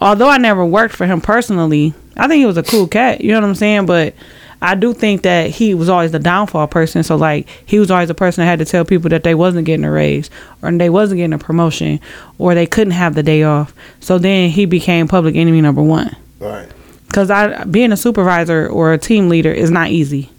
although 0.00 0.28
I 0.28 0.38
never 0.38 0.64
worked 0.64 0.94
for 0.94 1.06
him 1.06 1.20
personally, 1.20 1.94
I 2.16 2.28
think 2.28 2.40
he 2.40 2.46
was 2.46 2.58
a 2.58 2.62
cool 2.62 2.86
cat. 2.86 3.22
You 3.22 3.32
know 3.32 3.40
what 3.40 3.48
I'm 3.48 3.54
saying? 3.54 3.86
But 3.86 4.14
I 4.62 4.74
do 4.74 4.94
think 4.94 5.22
that 5.22 5.50
he 5.50 5.74
was 5.74 5.88
always 5.88 6.12
the 6.12 6.18
downfall 6.18 6.68
person. 6.68 7.02
So 7.02 7.16
like 7.16 7.48
he 7.66 7.78
was 7.78 7.90
always 7.90 8.08
the 8.08 8.14
person 8.14 8.42
that 8.42 8.46
had 8.46 8.58
to 8.60 8.64
tell 8.64 8.84
people 8.84 9.10
that 9.10 9.24
they 9.24 9.34
wasn't 9.34 9.66
getting 9.66 9.84
a 9.84 9.90
raise 9.90 10.30
or 10.62 10.72
they 10.72 10.90
wasn't 10.90 11.18
getting 11.18 11.32
a 11.32 11.38
promotion 11.38 12.00
or 12.38 12.54
they 12.54 12.66
couldn't 12.66 12.92
have 12.92 13.14
the 13.14 13.22
day 13.22 13.42
off. 13.42 13.74
So 14.00 14.18
then 14.18 14.50
he 14.50 14.66
became 14.66 15.08
public 15.08 15.36
enemy 15.36 15.60
number 15.60 15.82
one. 15.82 16.16
Right. 16.38 16.68
Cause 17.12 17.30
I 17.30 17.64
being 17.64 17.92
a 17.92 17.96
supervisor 17.96 18.68
or 18.68 18.92
a 18.92 18.98
team 18.98 19.28
leader 19.28 19.52
is 19.52 19.70
not 19.70 19.90
easy. 19.90 20.30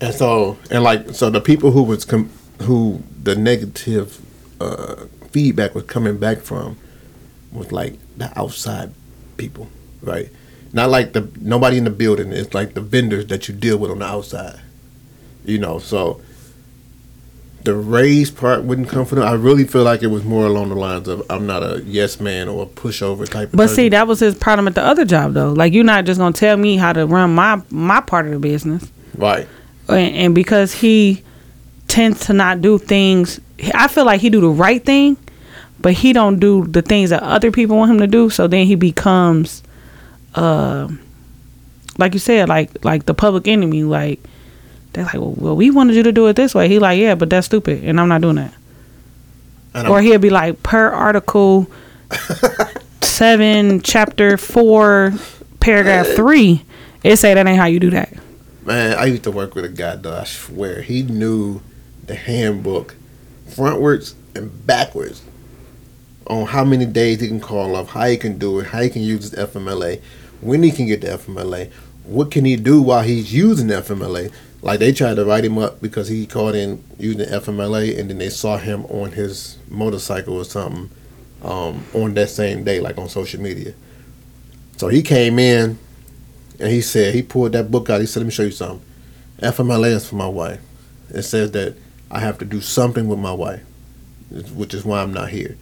And 0.00 0.14
so, 0.14 0.56
and 0.70 0.82
like, 0.82 1.10
so 1.10 1.30
the 1.30 1.40
people 1.40 1.70
who 1.70 1.82
was 1.82 2.04
com- 2.04 2.30
who 2.62 3.02
the 3.22 3.36
negative 3.36 4.20
uh, 4.60 5.04
feedback 5.30 5.74
was 5.74 5.84
coming 5.84 6.18
back 6.18 6.38
from 6.38 6.76
was 7.52 7.70
like 7.70 7.94
the 8.16 8.36
outside 8.38 8.92
people, 9.36 9.68
right? 10.02 10.30
Not 10.72 10.90
like 10.90 11.12
the 11.12 11.28
nobody 11.40 11.78
in 11.78 11.84
the 11.84 11.90
building. 11.90 12.32
It's 12.32 12.54
like 12.54 12.74
the 12.74 12.80
vendors 12.80 13.26
that 13.26 13.48
you 13.48 13.54
deal 13.54 13.76
with 13.78 13.90
on 13.90 13.98
the 14.00 14.04
outside, 14.06 14.60
you 15.44 15.58
know. 15.58 15.78
So 15.78 16.20
the 17.64 17.74
raise 17.74 18.30
part 18.30 18.62
wouldn't 18.64 18.88
come 18.88 19.04
from 19.04 19.18
them. 19.18 19.28
I 19.28 19.32
really 19.34 19.64
feel 19.64 19.82
like 19.82 20.02
it 20.02 20.06
was 20.06 20.24
more 20.24 20.46
along 20.46 20.68
the 20.70 20.76
lines 20.76 21.08
of 21.08 21.22
I'm 21.28 21.46
not 21.46 21.62
a 21.62 21.82
yes 21.84 22.20
man 22.20 22.48
or 22.48 22.62
a 22.62 22.66
pushover 22.66 23.28
type. 23.28 23.50
But 23.52 23.68
see, 23.68 23.88
that 23.90 24.06
was 24.06 24.20
his 24.20 24.34
problem 24.36 24.68
at 24.68 24.74
the 24.76 24.82
other 24.84 25.04
job 25.04 25.34
though. 25.34 25.52
Like 25.52 25.72
you're 25.72 25.84
not 25.84 26.04
just 26.04 26.18
gonna 26.18 26.32
tell 26.32 26.56
me 26.56 26.76
how 26.76 26.92
to 26.92 27.06
run 27.06 27.34
my 27.34 27.60
my 27.70 28.00
part 28.00 28.26
of 28.26 28.32
the 28.32 28.38
business. 28.38 28.90
right? 29.16 29.46
and, 29.88 30.14
and 30.14 30.34
because 30.34 30.72
he 30.72 31.22
tends 31.88 32.20
to 32.26 32.32
not 32.32 32.60
do 32.62 32.78
things 32.78 33.40
i 33.74 33.88
feel 33.88 34.04
like 34.04 34.20
he 34.20 34.30
do 34.30 34.40
the 34.40 34.48
right 34.48 34.84
thing 34.84 35.16
but 35.80 35.92
he 35.92 36.12
don't 36.12 36.38
do 36.38 36.64
the 36.68 36.80
things 36.82 37.10
that 37.10 37.20
other 37.24 37.50
people 37.50 37.76
want 37.76 37.90
him 37.90 37.98
to 37.98 38.06
do 38.06 38.30
so 38.30 38.46
then 38.46 38.64
he 38.66 38.76
becomes 38.76 39.64
uh 40.34 40.88
like 41.98 42.14
you 42.14 42.20
said 42.20 42.48
like 42.48 42.84
like 42.84 43.06
the 43.06 43.14
public 43.14 43.48
enemy 43.48 43.82
like 43.82 44.20
they're 44.92 45.04
like 45.04 45.14
well, 45.14 45.34
well 45.36 45.56
we 45.56 45.70
wanted 45.70 45.96
you 45.96 46.02
to 46.02 46.12
do 46.12 46.26
it 46.26 46.36
this 46.36 46.54
way. 46.54 46.68
He 46.68 46.78
like 46.78 46.98
yeah 46.98 47.14
but 47.14 47.30
that's 47.30 47.46
stupid 47.46 47.84
and 47.84 48.00
i'm 48.00 48.08
not 48.08 48.20
doing 48.20 48.36
that. 48.36 48.54
And 49.74 49.88
or 49.88 49.98
I'm, 49.98 50.04
he'll 50.04 50.18
be 50.18 50.30
like 50.30 50.62
per 50.62 50.88
article 50.88 51.70
7 53.02 53.80
chapter 53.82 54.36
4 54.36 55.12
paragraph 55.60 56.06
3 56.08 56.64
it 57.02 57.16
say 57.16 57.34
that 57.34 57.46
ain't 57.46 57.58
how 57.58 57.66
you 57.66 57.80
do 57.80 57.90
that. 57.90 58.12
Man, 58.64 58.96
I 58.98 59.06
used 59.06 59.24
to 59.24 59.30
work 59.30 59.54
with 59.54 59.64
a 59.64 59.68
guy 59.68 59.96
though. 59.96 60.16
I 60.16 60.24
swear. 60.24 60.82
He 60.82 61.02
knew 61.02 61.62
the 62.06 62.14
handbook 62.14 62.94
frontwards 63.48 64.14
and 64.34 64.66
backwards 64.66 65.22
on 66.26 66.46
how 66.46 66.64
many 66.64 66.86
days 66.86 67.20
he 67.20 67.28
can 67.28 67.40
call 67.40 67.74
off, 67.74 67.90
how 67.90 68.06
he 68.06 68.16
can 68.16 68.38
do 68.38 68.60
it, 68.60 68.66
how 68.66 68.82
he 68.82 68.90
can 68.90 69.02
use 69.02 69.30
his 69.30 69.32
FMLA, 69.32 70.00
when 70.40 70.62
he 70.62 70.70
can 70.70 70.86
get 70.86 71.00
the 71.00 71.08
FMLA, 71.08 71.70
what 72.04 72.30
can 72.30 72.44
he 72.44 72.56
do 72.56 72.82
while 72.82 73.02
he's 73.02 73.32
using 73.32 73.68
FMLA. 73.68 74.32
Like 74.62 74.78
they 74.78 74.92
tried 74.92 75.14
to 75.14 75.24
write 75.24 75.44
him 75.44 75.56
up 75.56 75.80
because 75.80 76.08
he 76.08 76.26
caught 76.26 76.54
in 76.54 76.84
using 76.98 77.26
FMLA, 77.26 77.98
and 77.98 78.10
then 78.10 78.18
they 78.18 78.28
saw 78.28 78.58
him 78.58 78.84
on 78.86 79.12
his 79.12 79.56
motorcycle 79.68 80.34
or 80.34 80.44
something 80.44 80.90
um, 81.42 81.84
on 81.94 82.14
that 82.14 82.28
same 82.28 82.64
day, 82.64 82.80
like 82.80 82.98
on 82.98 83.08
social 83.08 83.40
media. 83.40 83.72
So 84.76 84.88
he 84.88 85.02
came 85.02 85.38
in 85.38 85.78
and 86.58 86.68
he 86.70 86.82
said 86.82 87.14
he 87.14 87.22
pulled 87.22 87.52
that 87.52 87.70
book 87.70 87.88
out. 87.88 88.00
He 88.00 88.06
said, 88.06 88.20
"Let 88.20 88.26
me 88.26 88.32
show 88.32 88.42
you 88.42 88.50
something. 88.50 88.86
FMLA 89.38 89.92
is 89.92 90.06
for 90.08 90.16
my 90.16 90.28
wife. 90.28 90.60
It 91.08 91.22
says 91.22 91.52
that 91.52 91.76
I 92.10 92.20
have 92.20 92.38
to 92.38 92.44
do 92.44 92.60
something 92.60 93.08
with 93.08 93.18
my 93.18 93.32
wife, 93.32 93.62
which 94.54 94.74
is 94.74 94.84
why 94.84 95.02
I'm 95.02 95.14
not 95.14 95.30
here. 95.30 95.56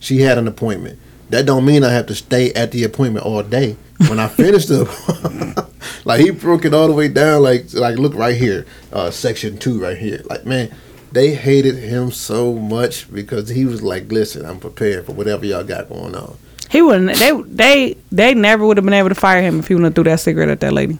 She 0.00 0.20
had 0.20 0.38
an 0.38 0.48
appointment. 0.48 0.98
That 1.28 1.44
don't 1.44 1.66
mean 1.66 1.84
I 1.84 1.92
have 1.92 2.06
to 2.06 2.14
stay 2.14 2.52
at 2.54 2.70
the 2.70 2.84
appointment 2.84 3.26
all 3.26 3.42
day. 3.42 3.76
When 4.06 4.20
I 4.20 4.28
finished 4.28 4.68
the, 4.68 5.66
like 6.04 6.20
he 6.20 6.30
broke 6.30 6.64
it 6.64 6.72
all 6.72 6.86
the 6.86 6.94
way 6.94 7.08
down. 7.08 7.42
Like 7.42 7.72
like 7.74 7.98
look 7.98 8.14
right 8.14 8.36
here, 8.36 8.64
uh, 8.92 9.10
section 9.10 9.58
two 9.58 9.80
right 9.80 9.96
here. 9.98 10.22
Like 10.28 10.46
man." 10.46 10.70
They 11.10 11.32
hated 11.32 11.76
him 11.76 12.10
so 12.10 12.52
much 12.52 13.10
because 13.10 13.48
he 13.48 13.64
was 13.64 13.82
like, 13.82 14.12
"Listen, 14.12 14.44
I'm 14.44 14.60
prepared 14.60 15.06
for 15.06 15.12
whatever 15.12 15.46
y'all 15.46 15.64
got 15.64 15.88
going 15.88 16.14
on." 16.14 16.36
He 16.70 16.82
wouldn't. 16.82 17.18
They 17.18 17.32
they 17.32 17.96
they 18.12 18.34
never 18.34 18.66
would 18.66 18.76
have 18.76 18.84
been 18.84 18.92
able 18.92 19.08
to 19.08 19.14
fire 19.14 19.40
him 19.40 19.58
if 19.58 19.68
he 19.68 19.74
wouldn't 19.74 19.86
have 19.86 19.94
threw 19.94 20.04
that 20.04 20.20
cigarette 20.20 20.50
at 20.50 20.60
that 20.60 20.74
lady. 20.74 20.98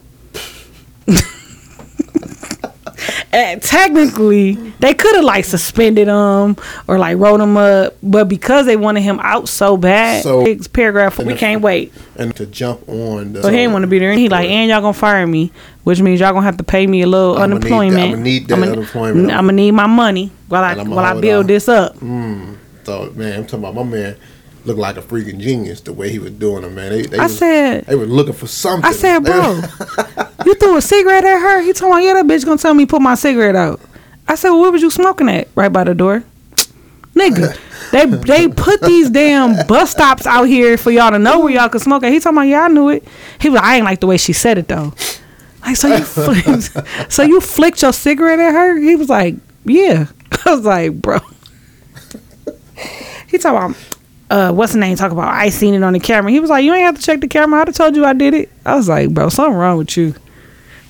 And 3.33 3.63
technically, 3.63 4.55
they 4.81 4.95
could 4.95 5.15
have 5.17 5.25
like 5.25 5.45
suspended 5.45 6.09
him 6.09 6.57
or 6.87 6.99
like 6.99 7.19
wrote 7.19 7.41
him 7.41 7.57
up, 7.57 7.95
but 8.03 8.25
because 8.29 8.67
they 8.67 8.77
wanted 8.77 9.03
him 9.03 9.19
out 9.21 9.49
so 9.49 9.77
bad, 9.77 10.23
So- 10.23 10.45
paragraph 10.73 11.19
we 11.19 11.35
can't 11.35 11.63
wait. 11.63 11.93
And 12.17 12.35
to 12.37 12.47
jump 12.47 12.89
on, 12.89 13.35
the, 13.35 13.43
So 13.43 13.51
he 13.51 13.57
didn't 13.59 13.73
want 13.73 13.83
to 13.83 13.87
be 13.89 13.99
there, 13.99 14.11
and 14.11 14.19
he 14.19 14.29
like, 14.29 14.49
and 14.49 14.71
y'all 14.71 14.81
gonna 14.81 14.93
fire 14.93 15.27
me, 15.27 15.53
which 15.85 16.01
means 16.01 16.21
y'all 16.21 16.33
gonna 16.33 16.45
have 16.47 16.57
to 16.59 16.65
pay 16.65 16.87
me 16.87 17.03
a 17.03 17.07
little 17.07 17.37
I'ma 17.37 17.47
need 17.47 17.63
that- 17.63 17.67
unemployment. 17.67 18.13
I'ma 18.15 18.23
need 18.23 18.49
that 18.49 18.59
I'ma- 18.59 18.67
unemployment. 18.73 19.31
I'm 19.31 19.37
gonna 19.45 19.53
need 19.53 19.71
my 19.73 19.87
money 19.87 20.31
while 20.49 20.65
I 20.65 20.75
while 20.83 20.99
I 21.05 21.21
build 21.21 21.47
this 21.49 21.69
up. 21.69 21.97
Mm. 21.99 22.57
So 22.85 23.13
man, 23.15 23.35
I'm 23.41 23.45
talking 23.45 23.59
about 23.61 23.75
my 23.75 23.83
man 23.83 24.17
looked 24.69 24.79
like 24.79 24.97
a 24.97 25.03
freaking 25.03 25.39
genius 25.39 25.81
the 25.81 25.93
way 25.93 26.11
he 26.11 26.19
was 26.19 26.31
doing 26.33 26.63
it, 26.63 26.71
man. 26.71 26.93
They, 26.93 27.03
they 27.03 27.19
I 27.19 27.25
was, 27.25 27.39
said, 27.39 27.87
they 27.87 27.97
were 27.97 28.07
looking 28.07 28.35
for 28.35 28.47
something. 28.47 28.89
I 28.89 28.93
said, 28.93 29.25
bro, 29.25 29.55
you 30.47 30.55
threw 30.55 30.77
a 30.77 30.83
cigarette 30.83 31.25
at 31.25 31.41
her. 31.41 31.63
He 31.63 31.73
told 31.73 31.97
me, 31.97 32.07
yeah, 32.07 32.15
that 32.15 32.27
bitch 32.27 32.45
gonna 32.45 32.59
tell 32.59 32.75
me 32.75 32.87
put 32.87 33.03
my 33.03 33.15
cigarette 33.15 33.57
out. 33.57 33.81
I 34.29 34.35
said, 34.35 34.51
well, 34.51 34.61
where 34.61 34.71
was 34.71 34.83
you 34.83 34.91
smoking 34.91 35.29
at? 35.29 35.49
Right 35.55 35.73
by 35.73 35.85
the 35.85 35.95
door, 35.95 36.23
nigga. 37.15 37.59
They 37.91 38.05
they 38.05 38.49
put 38.49 38.83
these 38.83 39.09
damn 39.09 39.67
bus 39.67 39.93
stops 39.93 40.27
out 40.27 40.45
here 40.45 40.77
for 40.77 40.91
y'all 40.91 41.11
to 41.11 41.19
know 41.19 41.41
where 41.41 41.55
y'all 41.55 41.71
can 41.71 41.81
smoke 41.81 42.05
at. 42.05 42.13
He 42.13 42.21
told 42.21 42.37
me, 42.37 42.51
yeah, 42.51 42.65
I 42.65 42.69
knew 42.69 42.91
it. 42.91 43.03
He 43.41 43.49
was, 43.49 43.57
like, 43.57 43.65
I 43.65 43.77
ain't 43.77 43.85
like 43.87 44.01
the 44.01 44.07
way 44.07 44.19
she 44.19 44.35
said 44.35 44.59
it 44.59 44.69
though. 44.69 44.93
Like, 45.63 45.77
so 45.77 45.89
you 45.89 46.05
flicked, 46.05 46.77
so 47.13 47.23
you 47.23 47.41
flicked 47.41 47.81
your 47.81 47.95
cigarette 47.95 48.39
at 48.39 48.53
her? 48.53 48.79
He 48.79 48.95
was 48.95 49.09
like, 49.09 49.37
yeah. 49.65 50.09
I 50.45 50.55
was 50.55 50.65
like, 50.67 51.01
bro. 51.01 51.21
He 53.29 53.39
talking 53.39 53.75
about 53.75 53.98
uh, 54.31 54.53
what's 54.53 54.73
the 54.73 54.79
name? 54.79 54.97
Talk 54.97 55.13
about 55.13 55.29
I 55.29 55.49
seen 55.49 55.75
it 55.75 55.83
on 55.83 55.93
the 55.93 56.01
camera. 56.01 56.31
He 56.31 56.41
was 56.41 56.51
like, 56.51 56.65
you 56.65 56.73
ain't 56.75 56.85
have 56.85 56.97
to 56.97 57.03
check 57.03 57.21
the 57.21 57.29
camera. 57.29 57.61
I'd 57.61 57.69
have 57.69 57.77
told 57.77 57.97
you 57.97 58.05
I 58.05 58.13
did 58.13 58.35
it. 58.35 58.51
I 58.65 58.77
was 58.77 58.89
like, 58.89 59.11
bro, 59.11 59.29
something 59.29 59.57
wrong 59.57 59.79
with 59.79 59.97
you. 59.97 60.15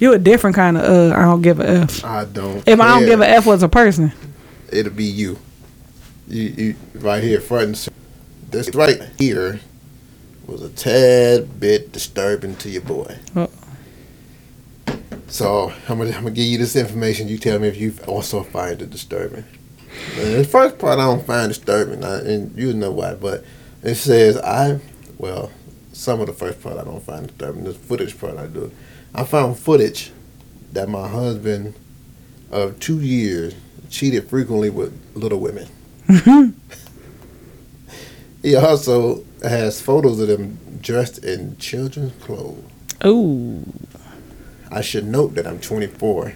You 0.01 0.13
a 0.13 0.19
different 0.19 0.57
kind 0.57 0.77
of 0.77 0.85
uh. 0.85 1.15
I 1.17 1.23
don't 1.23 1.43
give 1.43 1.61
a 1.61 1.69
f. 1.69 2.05
I 2.05 2.25
don't. 2.25 2.67
If 2.67 2.81
I 2.81 2.89
don't 2.99 3.07
give 3.07 3.21
a 3.21 3.29
f 3.29 3.47
was 3.47 3.63
a 3.63 3.69
person, 3.69 4.13
it'll 4.73 4.93
be 4.93 5.05
you. 5.05 5.39
You, 6.29 6.43
you 6.43 6.75
right 6.95 7.23
here, 7.23 7.41
front 7.41 7.65
and 7.65 7.77
center. 7.77 7.97
This 8.51 8.75
right 8.75 9.01
here 9.19 9.61
was 10.47 10.63
a 10.63 10.71
tad 10.71 11.61
bit 11.61 11.93
disturbing 11.93 12.57
to 12.57 12.71
your 12.71 12.83
boy. 12.83 13.19
Uh. 13.35 13.47
So 15.27 15.73
I'm 15.89 15.99
gonna, 15.99 16.11
I'm 16.11 16.23
gonna 16.23 16.31
give 16.31 16.47
you 16.47 16.59
this 16.59 16.77
information. 16.77 17.29
You 17.29 17.39
tell 17.39 17.59
me 17.59 17.69
if 17.69 17.77
you 17.77 17.95
also 18.07 18.43
find 18.43 18.81
it 18.81 18.91
disturbing. 18.91 19.45
And 20.17 20.35
the 20.35 20.45
first 20.45 20.79
part 20.79 20.99
I 20.99 21.05
don't 21.05 21.27
find 21.27 21.49
disturbing, 21.49 22.05
I, 22.05 22.19
and 22.21 22.57
you 22.57 22.73
know 22.73 22.91
why. 22.91 23.15
But 23.15 23.45
it 23.83 23.95
says 23.97 24.37
I, 24.37 24.81
well, 25.19 25.51
some 25.93 26.21
of 26.21 26.27
the 26.27 26.33
first 26.33 26.63
part 26.63 26.79
I 26.79 26.85
don't 26.85 27.03
find 27.03 27.27
disturbing. 27.27 27.65
The 27.65 27.75
footage 27.75 28.19
part 28.19 28.37
I 28.37 28.47
do. 28.47 28.71
I 29.15 29.25
found 29.25 29.59
footage 29.59 30.13
that 30.73 30.89
my 30.89 31.09
husband 31.09 31.75
of 32.51 32.79
two 32.81 33.01
years 33.01 33.55
cheated 33.91 34.29
frequently 34.29 34.71
with 34.71 34.93
little 35.15 35.41
women. 35.41 35.69
he 38.43 38.55
also 38.55 39.25
has 39.43 39.81
photos 39.81 40.21
of 40.21 40.29
them 40.29 40.59
dressed 40.81 41.25
in 41.25 41.57
children's 41.59 42.13
clothes. 42.23 42.65
ooh, 43.05 43.65
I 44.71 44.81
should 44.83 45.07
note 45.07 45.35
that 45.35 45.47
I'm 45.47 45.61
24, 45.61 46.35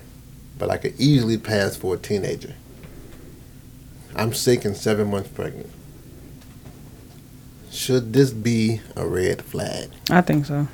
but 0.58 0.70
I 0.70 0.78
could 0.78 0.98
easily 0.98 1.36
pass 1.36 1.76
for 1.76 1.94
a 1.94 1.98
teenager. 1.98 2.54
I'm 4.14 4.32
sick 4.34 4.64
and 4.64 4.76
seven 4.76 5.10
months 5.10 5.28
pregnant. 5.30 5.70
Should 7.70 8.12
this 8.12 8.30
be 8.30 8.80
a 8.96 9.06
red 9.06 9.42
flag? 9.42 9.88
I 10.10 10.20
think 10.20 10.44
so. 10.46 10.68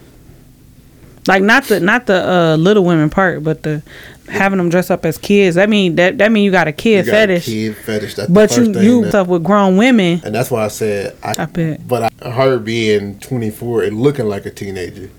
Like 1.28 1.42
not 1.42 1.64
the 1.64 1.78
not 1.80 2.06
the 2.06 2.26
uh, 2.28 2.56
little 2.56 2.84
women 2.84 3.10
part, 3.10 3.44
but 3.44 3.62
the 3.62 3.82
having 4.28 4.58
them 4.58 4.68
dress 4.70 4.90
up 4.90 5.04
as 5.04 5.18
kids. 5.18 5.56
That 5.56 5.68
mean 5.68 5.96
that 5.96 6.18
that 6.18 6.32
mean 6.32 6.42
you 6.42 6.50
got 6.50 6.66
a 6.68 6.72
kid 6.72 7.04
got 7.06 7.12
a 7.12 7.14
fetish. 7.14 7.44
kid 7.46 7.76
fetish. 7.76 8.14
That's 8.14 8.30
But 8.30 8.56
you 8.56 8.64
you 8.80 9.02
that- 9.02 9.10
stuff 9.10 9.28
with 9.28 9.44
grown 9.44 9.76
women. 9.76 10.22
and 10.24 10.34
that's 10.34 10.50
why 10.50 10.64
I 10.64 10.68
said 10.68 11.16
I. 11.22 11.42
I 11.42 11.44
bet. 11.46 11.86
But 11.86 12.12
I, 12.22 12.30
her 12.30 12.58
being 12.58 13.20
24 13.20 13.82
and 13.84 14.00
looking 14.00 14.26
like 14.26 14.46
a 14.46 14.50
teenager, 14.50 15.10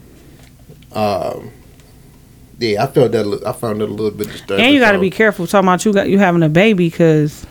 um, 0.93 1.51
yeah, 2.57 2.83
I 2.83 2.87
felt 2.87 3.11
that. 3.13 3.25
a 3.25 3.47
I 3.47 3.53
found 3.53 3.81
it 3.81 3.87
a 3.87 3.91
little 3.93 4.11
bit 4.11 4.27
disturbing. 4.29 4.65
And 4.65 4.73
you 4.73 4.79
got 4.81 4.91
to 4.93 4.97
So, 4.97 5.01
be 5.01 5.11
careful 5.11 5.45
talking 5.47 5.67
about 5.67 5.85
you 5.85 5.93
got 5.93 6.09
you 6.09 6.17
having 6.17 6.41
a 6.43 6.49
baby 6.49 6.89
because 6.89 7.45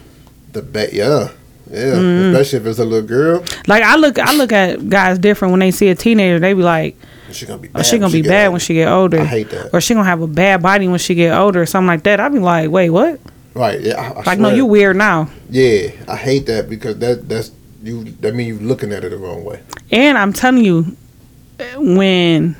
the 0.52 0.62
bet, 0.62 0.92
yeah, 0.92 1.28
yeah, 1.70 1.76
Mm-hmm. 1.94 2.34
especially 2.34 2.58
if 2.60 2.66
it's 2.66 2.78
a 2.78 2.84
little 2.84 3.06
girl. 3.06 3.44
like 3.66 3.82
I 3.82 3.96
look 3.96 4.18
I 4.18 4.34
look 4.34 4.52
at 4.52 4.88
guys 4.88 5.18
different 5.18 5.52
when 5.52 5.60
they 5.60 5.70
see 5.70 5.88
a 5.88 5.94
teenager. 5.94 6.38
They 6.38 6.54
be 6.54 6.62
like, 6.62 6.96
She 7.32 7.44
gonna 7.46 7.58
be. 7.60 7.68
oh, 7.68 7.72
Bad 7.74 7.86
she 7.86 7.98
gonna 7.98 8.12
be 8.12 8.22
bad 8.22 8.46
older. 8.46 8.50
when 8.52 8.60
she 8.60 8.74
get 8.74 8.88
older. 8.88 9.20
I 9.20 9.24
hate 9.24 9.50
that. 9.50 9.70
Or 9.74 9.80
she 9.80 9.94
gonna 9.94 10.06
have 10.08 10.22
a 10.22 10.26
bad 10.26 10.62
body 10.62 10.88
when 10.88 10.98
she 10.98 11.14
get 11.14 11.36
older 11.36 11.60
or 11.62 11.66
something 11.66 11.86
like 11.88 12.04
that. 12.04 12.20
I'd 12.20 12.32
be 12.32 12.38
like, 12.38 12.70
wait, 12.70 12.90
what? 12.90 13.20
Right. 13.54 13.80
Yeah. 13.80 14.00
I, 14.00 14.20
I 14.20 14.22
Like, 14.24 14.38
no, 14.38 14.50
you 14.50 14.64
weird 14.64 14.96
now. 14.96 15.28
Yeah, 15.50 15.90
I 16.06 16.16
hate 16.16 16.46
that 16.46 16.70
because 16.70 16.98
that 17.00 17.28
that's 17.28 17.50
you. 17.82 18.04
That 18.20 18.34
mean 18.34 18.46
you 18.46 18.58
looking 18.58 18.92
at 18.92 19.04
it 19.04 19.10
the 19.10 19.16
wrong 19.18 19.44
way. 19.44 19.60
And 19.90 20.16
I'm 20.16 20.32
telling 20.32 20.64
you, 20.64 20.96
when 21.76 22.56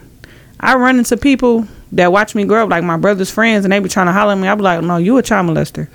I 0.60 0.74
run 0.76 0.98
into 0.98 1.16
people 1.16 1.66
that 1.92 2.12
watch 2.12 2.34
me 2.34 2.44
grow 2.44 2.64
up, 2.64 2.70
like 2.70 2.84
my 2.84 2.96
brother's 2.96 3.30
friends, 3.30 3.64
and 3.64 3.72
they 3.72 3.78
be 3.78 3.88
trying 3.88 4.06
to 4.06 4.12
holler 4.12 4.32
at 4.32 4.38
me, 4.38 4.48
I 4.48 4.54
be 4.54 4.62
like, 4.62 4.82
no, 4.82 4.96
you 4.98 5.16
a 5.18 5.22
child 5.22 5.48
molester. 5.48 5.88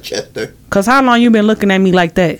Chester. 0.02 0.54
Cause 0.70 0.86
how 0.86 1.02
long 1.02 1.20
you 1.20 1.30
been 1.30 1.46
looking 1.46 1.70
at 1.70 1.78
me 1.78 1.92
like 1.92 2.14
that? 2.14 2.38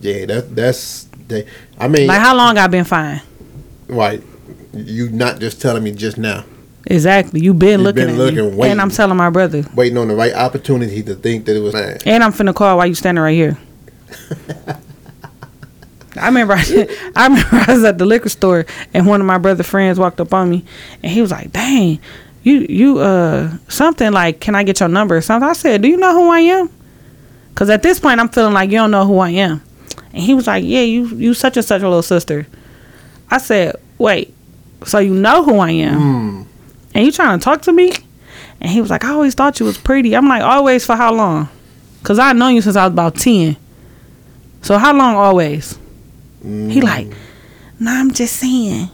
Yeah, 0.00 0.26
that 0.26 0.54
that's. 0.56 1.04
They, 1.28 1.46
I 1.78 1.86
mean, 1.88 2.06
Like 2.08 2.20
how 2.20 2.34
long 2.36 2.58
I 2.58 2.66
been 2.66 2.84
fine? 2.84 3.20
right. 3.88 4.22
You 4.72 5.08
not 5.10 5.40
just 5.40 5.60
telling 5.60 5.82
me 5.82 5.90
just 5.92 6.16
now, 6.16 6.44
Exactly. 6.86 7.40
You 7.40 7.54
been 7.54 7.80
You 7.80 7.84
looking 7.84 8.06
been 8.06 8.10
at 8.14 8.18
looking, 8.18 8.50
me. 8.50 8.56
waiting. 8.56 8.72
And 8.72 8.80
I'm 8.80 8.90
telling 8.90 9.16
my 9.16 9.28
brother. 9.30 9.64
waiting 9.74 9.98
on 9.98 10.08
the 10.08 10.14
right 10.14 10.32
opportunity 10.32 11.02
to 11.02 11.14
think 11.16 11.44
that 11.46 11.56
it 11.56 11.60
was 11.60 11.74
mine. 11.74 11.98
And 12.06 12.22
I'm 12.22 12.32
finna 12.32 12.54
call 12.54 12.76
while 12.78 12.86
you 12.86 12.94
standing 12.94 13.22
right 13.22 13.34
here. 13.34 13.58
I 16.20 16.26
remember 16.26 16.54
I, 16.54 16.62
I 17.16 17.26
remember 17.26 17.48
I 17.68 17.74
was 17.74 17.84
at 17.84 17.98
the 17.98 18.06
liquor 18.06 18.28
store 18.28 18.66
and 18.94 19.06
one 19.06 19.20
of 19.20 19.26
my 19.26 19.38
brother 19.38 19.62
friends 19.62 19.98
walked 19.98 20.20
up 20.20 20.32
on 20.34 20.50
me 20.50 20.64
and 21.02 21.12
he 21.12 21.20
was 21.20 21.30
like, 21.30 21.52
Dang, 21.52 21.98
you 22.42 22.66
you 22.68 22.98
uh 22.98 23.56
something 23.68 24.12
like, 24.12 24.40
Can 24.40 24.54
I 24.54 24.62
get 24.62 24.80
your 24.80 24.88
number 24.88 25.16
or 25.16 25.20
something? 25.20 25.48
I 25.48 25.52
said, 25.54 25.82
Do 25.82 25.88
you 25.88 25.96
know 25.96 26.14
who 26.14 26.30
I 26.30 26.40
am? 26.40 26.70
Cause 27.54 27.68
at 27.70 27.82
this 27.82 28.00
point 28.00 28.20
I'm 28.20 28.28
feeling 28.28 28.54
like 28.54 28.70
you 28.70 28.76
don't 28.76 28.90
know 28.90 29.06
who 29.06 29.18
I 29.18 29.30
am. 29.30 29.62
And 30.12 30.22
he 30.22 30.34
was 30.34 30.46
like, 30.46 30.64
Yeah, 30.64 30.82
you 30.82 31.06
you 31.06 31.34
such 31.34 31.56
and 31.56 31.66
such 31.66 31.82
a 31.82 31.88
little 31.88 32.02
sister. 32.02 32.46
I 33.30 33.38
said, 33.38 33.76
Wait, 33.98 34.34
so 34.84 34.98
you 34.98 35.14
know 35.14 35.44
who 35.44 35.58
I 35.58 35.70
am? 35.70 36.00
Hmm. 36.00 36.42
And 36.94 37.04
you 37.06 37.12
trying 37.12 37.38
to 37.38 37.44
talk 37.44 37.62
to 37.62 37.72
me? 37.72 37.92
And 38.60 38.70
he 38.70 38.80
was 38.80 38.90
like, 38.90 39.04
I 39.04 39.10
always 39.10 39.34
thought 39.34 39.58
you 39.60 39.66
was 39.66 39.78
pretty. 39.78 40.14
I'm 40.14 40.28
like, 40.28 40.42
always 40.42 40.84
for 40.84 40.96
how 40.96 41.14
long? 41.14 41.48
Cause 42.02 42.18
I 42.18 42.32
known 42.32 42.54
you 42.54 42.62
since 42.62 42.76
I 42.76 42.84
was 42.86 42.92
about 42.92 43.16
ten. 43.16 43.56
So 44.62 44.78
how 44.78 44.94
long 44.94 45.14
always? 45.16 45.78
Mm. 46.44 46.70
He 46.70 46.80
like, 46.80 47.08
nah, 47.78 47.92
I'm 47.92 48.12
just 48.12 48.36
saying. 48.36 48.88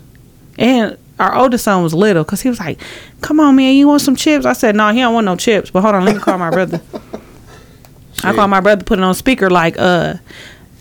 And 0.58 0.96
our 1.18 1.34
oldest 1.36 1.64
son 1.64 1.82
was 1.82 1.94
little, 1.94 2.24
cause 2.24 2.40
he 2.40 2.48
was 2.48 2.58
like, 2.60 2.78
"Come 3.20 3.40
on, 3.40 3.56
man, 3.56 3.74
you 3.74 3.88
want 3.88 4.02
some 4.02 4.16
chips?" 4.16 4.44
I 4.46 4.52
said, 4.52 4.74
"No, 4.76 4.90
he 4.92 5.00
don't 5.00 5.14
want 5.14 5.24
no 5.24 5.36
chips." 5.36 5.70
But 5.70 5.82
hold 5.82 5.94
on, 5.94 6.04
let 6.04 6.14
me 6.14 6.20
call 6.20 6.38
my 6.38 6.50
brother. 6.50 6.80
I 8.24 8.34
called 8.34 8.50
my 8.50 8.60
brother, 8.60 8.84
put 8.84 8.98
it 8.98 9.04
on 9.04 9.14
speaker, 9.14 9.50
like, 9.50 9.76
"Uh, 9.78 10.14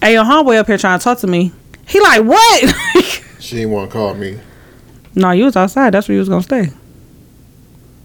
hey, 0.02 0.14
your 0.14 0.24
homeboy 0.24 0.58
up 0.58 0.68
here 0.68 0.78
trying 0.78 1.00
to 1.00 1.04
talk 1.04 1.20
to 1.20 1.28
me." 1.28 1.52
He 1.88 2.00
like, 2.00 2.24
"What?" 2.24 2.76
She 3.40 3.58
didn't 3.58 3.72
want 3.72 3.92
to 3.92 3.94
call 3.94 4.16
me. 4.16 4.40
no, 5.14 5.30
you 5.30 5.44
was 5.46 5.56
outside. 5.56 5.94
That's 5.94 6.08
where 6.08 6.14
you 6.14 6.20
was 6.20 6.30
gonna 6.30 6.42
stay. 6.42 6.70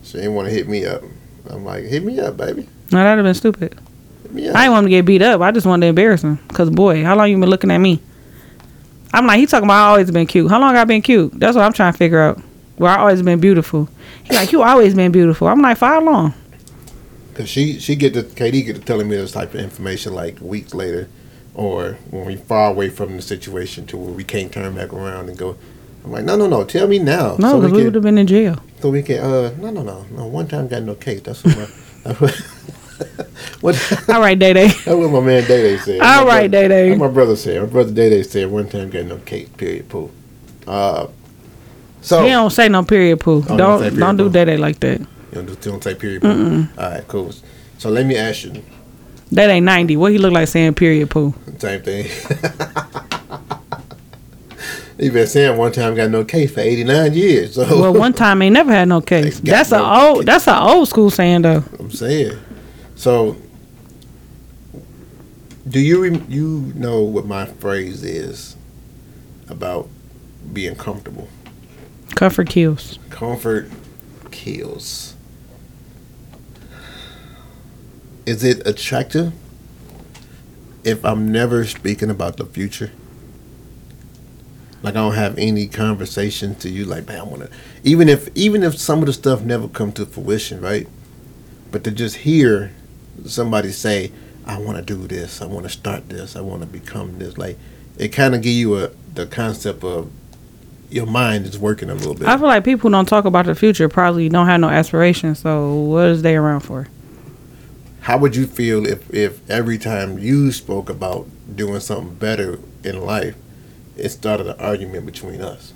She 0.02 0.18
didn't 0.18 0.34
want 0.34 0.48
to 0.48 0.54
hit 0.54 0.68
me 0.68 0.84
up. 0.84 1.02
I'm 1.48 1.64
like, 1.64 1.84
hit 1.84 2.04
me 2.04 2.20
up, 2.20 2.36
baby. 2.36 2.68
No, 2.92 2.98
that'd 2.98 3.18
have 3.18 3.24
been 3.24 3.34
stupid. 3.34 3.80
Hit 4.22 4.32
me 4.34 4.48
up. 4.48 4.56
I 4.56 4.62
didn't 4.64 4.72
want 4.72 4.84
him 4.84 4.90
to 4.90 4.96
get 4.96 5.06
beat 5.06 5.22
up. 5.22 5.40
I 5.40 5.50
just 5.50 5.66
wanted 5.66 5.86
to 5.86 5.88
embarrass 5.88 6.22
him. 6.22 6.36
Cause 6.48 6.68
boy, 6.68 7.02
how 7.04 7.16
long 7.16 7.30
you 7.30 7.38
been 7.38 7.48
looking 7.48 7.70
at 7.70 7.78
me? 7.78 8.00
I'm 9.12 9.26
like, 9.26 9.38
he 9.38 9.46
talking 9.46 9.64
about 9.64 9.86
I 9.86 9.90
always 9.90 10.10
been 10.10 10.26
cute. 10.26 10.50
How 10.50 10.60
long 10.60 10.76
I 10.76 10.84
been 10.84 11.02
cute? 11.02 11.32
That's 11.38 11.56
what 11.56 11.64
I'm 11.64 11.72
trying 11.72 11.92
to 11.92 11.98
figure 11.98 12.20
out. 12.20 12.38
Where 12.76 12.90
I 12.90 12.98
always 13.00 13.20
been 13.22 13.40
beautiful. 13.40 13.88
He 14.24 14.34
like, 14.34 14.52
you 14.52 14.62
always 14.62 14.94
been 14.94 15.12
beautiful. 15.12 15.48
I'm 15.48 15.60
like, 15.60 15.76
for 15.76 15.86
how 15.86 16.00
long? 16.00 16.34
Cause 17.34 17.48
she 17.48 17.78
she 17.78 17.94
get 17.94 18.12
to 18.14 18.22
KD 18.22 18.66
get 18.66 18.76
to 18.76 18.82
telling 18.82 19.08
me 19.08 19.16
this 19.16 19.32
type 19.32 19.54
of 19.54 19.60
information 19.60 20.14
like 20.14 20.40
weeks 20.40 20.74
later, 20.74 21.08
or 21.54 21.98
when 22.10 22.26
we 22.26 22.36
far 22.36 22.70
away 22.70 22.90
from 22.90 23.16
the 23.16 23.22
situation 23.22 23.86
to 23.86 23.96
where 23.96 24.12
we 24.12 24.24
can't 24.24 24.52
turn 24.52 24.74
back 24.74 24.92
around 24.92 25.28
and 25.28 25.38
go. 25.38 25.56
I'm 26.04 26.12
like, 26.12 26.24
no, 26.24 26.34
no, 26.34 26.46
no. 26.46 26.64
Tell 26.64 26.88
me 26.88 26.98
now. 26.98 27.36
No, 27.38 27.52
so 27.52 27.60
because 27.60 27.72
we 27.72 27.78
we 27.78 27.84
would 27.84 27.94
have 27.94 28.02
been 28.02 28.16
in 28.18 28.26
jail. 28.26 28.56
so 28.80 28.90
we 28.90 29.02
can. 29.02 29.18
Uh, 29.18 29.54
no, 29.58 29.70
no, 29.70 29.82
no, 29.82 30.06
no. 30.10 30.26
One 30.26 30.48
time 30.48 30.66
got 30.66 30.82
no 30.82 30.94
case. 30.94 31.20
That's 31.20 31.44
what. 31.44 31.56
My, 31.56 31.68
that's 32.04 32.20
what, 32.20 32.46
what 33.60 34.08
All 34.08 34.20
right, 34.20 34.38
Day 34.38 34.52
Day. 34.52 34.68
That's 34.68 34.86
what 34.86 35.10
my 35.10 35.20
man 35.20 35.46
Day 35.46 35.62
Day 35.62 35.76
said. 35.78 36.00
All 36.00 36.24
My 36.24 36.24
right, 36.24 36.50
brother- 36.50 36.68
Day 36.68 36.88
Day. 36.90 36.96
My 36.96 37.08
brother 37.08 37.36
said. 37.36 37.60
My 37.62 37.68
brother 37.68 37.92
Day 37.92 38.10
Day 38.10 38.22
said 38.22 38.50
one 38.50 38.68
time 38.68 38.90
got 38.90 39.06
no 39.06 39.18
cake. 39.18 39.56
Period. 39.56 39.88
Pooh. 39.88 40.10
Uh, 40.66 41.08
so 42.02 42.22
He 42.22 42.30
don't 42.30 42.50
say 42.50 42.68
no 42.68 42.82
period 42.84 43.20
poo. 43.20 43.38
Oh, 43.38 43.42
don't 43.48 43.56
don't 43.58 43.78
say 43.80 43.90
don't, 43.90 44.16
period 44.16 44.32
do. 44.32 44.38
Day 44.38 44.44
Day 44.46 44.56
like 44.56 44.80
that. 44.80 45.00
you 45.00 45.06
don't, 45.32 45.46
do, 45.46 45.52
you 45.52 45.70
don't 45.72 45.84
say 45.84 45.94
period. 45.94 46.22
Pooh. 46.22 46.66
All 46.78 46.90
right, 46.90 47.06
cool. 47.08 47.32
So 47.78 47.90
let 47.90 48.06
me 48.06 48.16
ask 48.16 48.44
you 48.44 48.62
That 49.32 49.50
ain't 49.50 49.66
ninety. 49.66 49.96
What 49.96 50.12
he 50.12 50.18
look 50.18 50.32
like 50.32 50.48
saying 50.48 50.74
period 50.74 51.10
poo? 51.10 51.34
same 51.58 51.82
thing. 51.82 52.06
you 54.98 55.12
been 55.12 55.26
saying 55.26 55.56
one 55.58 55.72
time 55.72 55.94
got 55.94 56.10
no 56.10 56.24
case 56.24 56.52
for 56.52 56.60
89 56.60 57.14
years. 57.14 57.54
So 57.54 57.80
Well, 57.80 57.94
one 57.94 58.12
time 58.12 58.42
ain't 58.42 58.52
never 58.54 58.70
had 58.72 58.88
no 58.88 59.00
got 59.00 59.24
That's 59.42 59.72
a 59.72 59.82
old. 59.82 60.18
case. 60.18 60.26
That's 60.26 60.46
a 60.46 60.60
old 60.60 60.88
school 60.88 61.10
saying 61.10 61.42
though. 61.42 61.64
I'm 61.78 61.90
saying. 61.90 62.38
So, 62.96 63.36
do 65.70 65.78
you 65.78 66.04
you 66.28 66.72
know 66.74 67.00
what 67.00 67.26
my 67.26 67.46
phrase 67.46 68.02
is 68.02 68.56
about 69.48 69.88
being 70.52 70.74
comfortable? 70.74 71.28
Comfort 72.16 72.48
kills. 72.48 72.98
Comfort 73.08 73.70
kills. 74.32 75.14
Is 78.26 78.42
it 78.42 78.66
attractive 78.66 79.32
if 80.84 81.04
I'm 81.04 81.30
never 81.30 81.64
speaking 81.64 82.10
about 82.10 82.36
the 82.36 82.46
future? 82.46 82.90
Like 84.82 84.94
I 84.94 84.98
don't 84.98 85.14
have 85.14 85.38
any 85.38 85.68
conversation 85.68 86.54
to 86.56 86.68
you. 86.68 86.84
Like, 86.84 87.06
man, 87.06 87.20
I 87.20 87.22
want 87.22 87.42
to. 87.42 87.50
Even 87.84 88.08
if 88.08 88.28
even 88.34 88.62
if 88.62 88.76
some 88.76 89.00
of 89.00 89.06
the 89.06 89.12
stuff 89.12 89.42
never 89.42 89.68
come 89.68 89.92
to 89.92 90.06
fruition, 90.06 90.60
right? 90.60 90.88
But 91.70 91.84
to 91.84 91.90
just 91.90 92.16
hear 92.16 92.72
somebody 93.24 93.70
say, 93.70 94.10
"I 94.54 94.58
want 94.58 94.76
to 94.78 94.82
do 94.82 95.06
this. 95.06 95.40
I 95.40 95.46
want 95.46 95.64
to 95.64 95.70
start 95.70 96.08
this. 96.08 96.36
I 96.36 96.40
want 96.40 96.62
to 96.62 96.66
become 96.66 97.18
this," 97.18 97.38
like 97.38 97.58
it 97.98 98.08
kind 98.08 98.34
of 98.34 98.42
give 98.42 98.52
you 98.54 98.76
a 98.78 98.90
the 99.14 99.26
concept 99.26 99.84
of 99.84 100.10
your 100.90 101.06
mind 101.06 101.46
is 101.46 101.58
working 101.58 101.88
a 101.90 101.94
little 101.94 102.14
bit. 102.14 102.26
I 102.26 102.36
feel 102.36 102.46
like 102.46 102.64
people 102.64 102.88
who 102.88 102.92
don't 102.92 103.06
talk 103.06 103.24
about 103.24 103.46
the 103.46 103.54
future 103.54 103.88
probably 103.88 104.28
don't 104.28 104.46
have 104.46 104.60
no 104.60 104.68
aspirations. 104.68 105.38
So 105.38 105.74
what 105.74 106.06
is 106.06 106.22
they 106.22 106.36
around 106.36 106.60
for? 106.60 106.88
How 108.00 108.18
would 108.18 108.34
you 108.34 108.46
feel 108.46 108.86
if, 108.86 109.12
if 109.12 109.48
every 109.48 109.78
time 109.78 110.18
you 110.18 110.52
spoke 110.52 110.88
about 110.88 111.28
doing 111.54 111.80
something 111.80 112.14
better 112.14 112.58
in 112.82 113.00
life, 113.02 113.36
it 113.96 114.08
started 114.08 114.46
an 114.48 114.58
argument 114.58 115.06
between 115.06 115.40
us? 115.40 115.74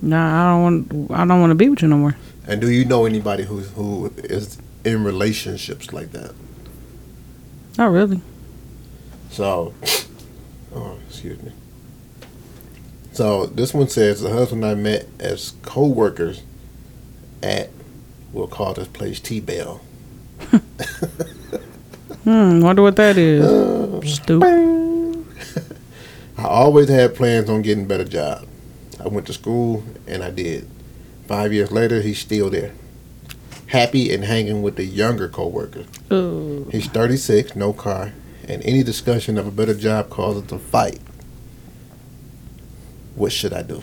Nah, 0.00 0.42
I 0.42 0.50
don't 0.52 0.62
want. 0.62 1.10
I 1.10 1.26
don't 1.26 1.40
want 1.40 1.50
to 1.50 1.54
be 1.54 1.68
with 1.68 1.82
you 1.82 1.88
no 1.88 1.98
more. 1.98 2.16
And 2.46 2.60
do 2.60 2.70
you 2.70 2.84
know 2.84 3.04
anybody 3.06 3.44
who 3.44 3.60
who 3.60 4.12
is 4.18 4.58
in 4.84 5.04
relationships 5.04 5.92
like 5.92 6.12
that? 6.12 6.32
Not 7.78 7.90
really. 7.90 8.20
So, 9.30 9.74
oh, 10.74 10.98
excuse 11.08 11.42
me. 11.42 11.52
So 13.12 13.46
this 13.46 13.72
one 13.74 13.88
says 13.88 14.20
the 14.20 14.30
husband 14.30 14.64
and 14.64 14.70
I 14.72 14.74
met 14.74 15.06
as 15.18 15.54
co-workers 15.62 16.42
at 17.42 17.70
we'll 18.32 18.46
call 18.46 18.74
this 18.74 18.88
place 18.88 19.20
T 19.20 19.40
Bell. 19.40 19.80
Hmm. 22.26 22.60
Wonder 22.60 22.82
what 22.82 22.96
that 22.96 23.16
is. 23.16 23.44
Uh, 23.96 24.00
Stupid. 24.04 24.48
I 26.38 26.42
always 26.44 26.88
had 26.88 27.14
plans 27.14 27.48
on 27.48 27.62
getting 27.62 27.84
a 27.84 27.86
better 27.86 28.04
job. 28.04 28.46
I 29.02 29.06
went 29.06 29.28
to 29.28 29.32
school 29.32 29.84
and 30.08 30.24
I 30.24 30.30
did. 30.32 30.68
Five 31.28 31.52
years 31.52 31.70
later, 31.70 32.00
he's 32.00 32.18
still 32.18 32.50
there. 32.50 32.72
Happy 33.68 34.12
and 34.12 34.24
hanging 34.24 34.62
with 34.62 34.74
the 34.74 34.84
younger 34.84 35.28
coworkers. 35.28 35.86
Ooh. 36.12 36.68
He's 36.70 36.86
36, 36.88 37.56
no 37.56 37.72
car, 37.72 38.12
and 38.46 38.62
any 38.64 38.82
discussion 38.82 39.38
of 39.38 39.46
a 39.46 39.50
better 39.50 39.74
job 39.74 40.10
causes 40.10 40.50
a 40.52 40.58
fight. 40.58 41.00
What 43.14 43.32
should 43.32 43.52
I 43.52 43.62
do? 43.62 43.82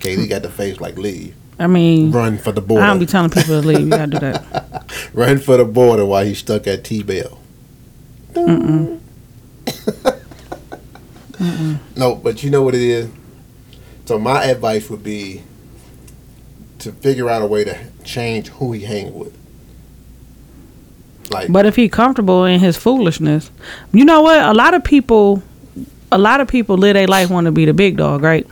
KD 0.00 0.28
got 0.28 0.42
the 0.42 0.50
face 0.50 0.80
like 0.80 0.98
leave. 0.98 1.34
I 1.58 1.66
mean, 1.66 2.10
Run 2.10 2.36
for 2.36 2.52
the 2.52 2.60
border. 2.60 2.84
I 2.84 2.88
don't 2.88 2.98
be 2.98 3.06
telling 3.06 3.30
people 3.30 3.60
to 3.62 3.66
leave. 3.66 3.80
You 3.80 3.88
gotta 3.88 4.10
do 4.10 4.18
that. 4.18 4.84
Run 5.14 5.38
for 5.38 5.56
the 5.56 5.64
border 5.64 6.04
while 6.04 6.24
he's 6.24 6.38
stuck 6.38 6.66
at 6.66 6.84
T 6.84 7.02
Bell. 7.02 7.38
no, 11.96 12.16
but 12.16 12.42
you 12.42 12.50
know 12.50 12.62
what 12.62 12.74
it 12.74 12.80
is. 12.80 13.08
So 14.06 14.18
my 14.18 14.44
advice 14.44 14.90
would 14.90 15.04
be 15.04 15.42
to 16.80 16.92
figure 16.92 17.30
out 17.30 17.40
a 17.42 17.46
way 17.46 17.64
to 17.64 17.78
change 18.02 18.48
who 18.48 18.72
he 18.72 18.80
hang 18.84 19.14
with. 19.14 19.34
Like, 21.30 21.50
But 21.50 21.66
if 21.66 21.76
he 21.76 21.88
comfortable 21.88 22.44
in 22.44 22.60
his 22.60 22.76
foolishness, 22.76 23.50
you 23.92 24.04
know 24.04 24.22
what? 24.22 24.38
A 24.38 24.52
lot 24.52 24.74
of 24.74 24.84
people, 24.84 25.42
a 26.12 26.18
lot 26.18 26.40
of 26.40 26.48
people 26.48 26.76
live 26.76 26.94
their 26.94 27.06
life 27.06 27.30
want 27.30 27.46
to 27.46 27.52
be 27.52 27.64
the 27.64 27.74
big 27.74 27.96
dog, 27.96 28.22
right? 28.22 28.46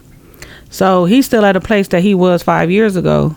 So 0.70 1.04
he's 1.04 1.26
still 1.26 1.44
at 1.44 1.54
a 1.54 1.60
place 1.60 1.88
that 1.88 2.02
he 2.02 2.14
was 2.14 2.42
five 2.42 2.70
years 2.70 2.96
ago, 2.96 3.36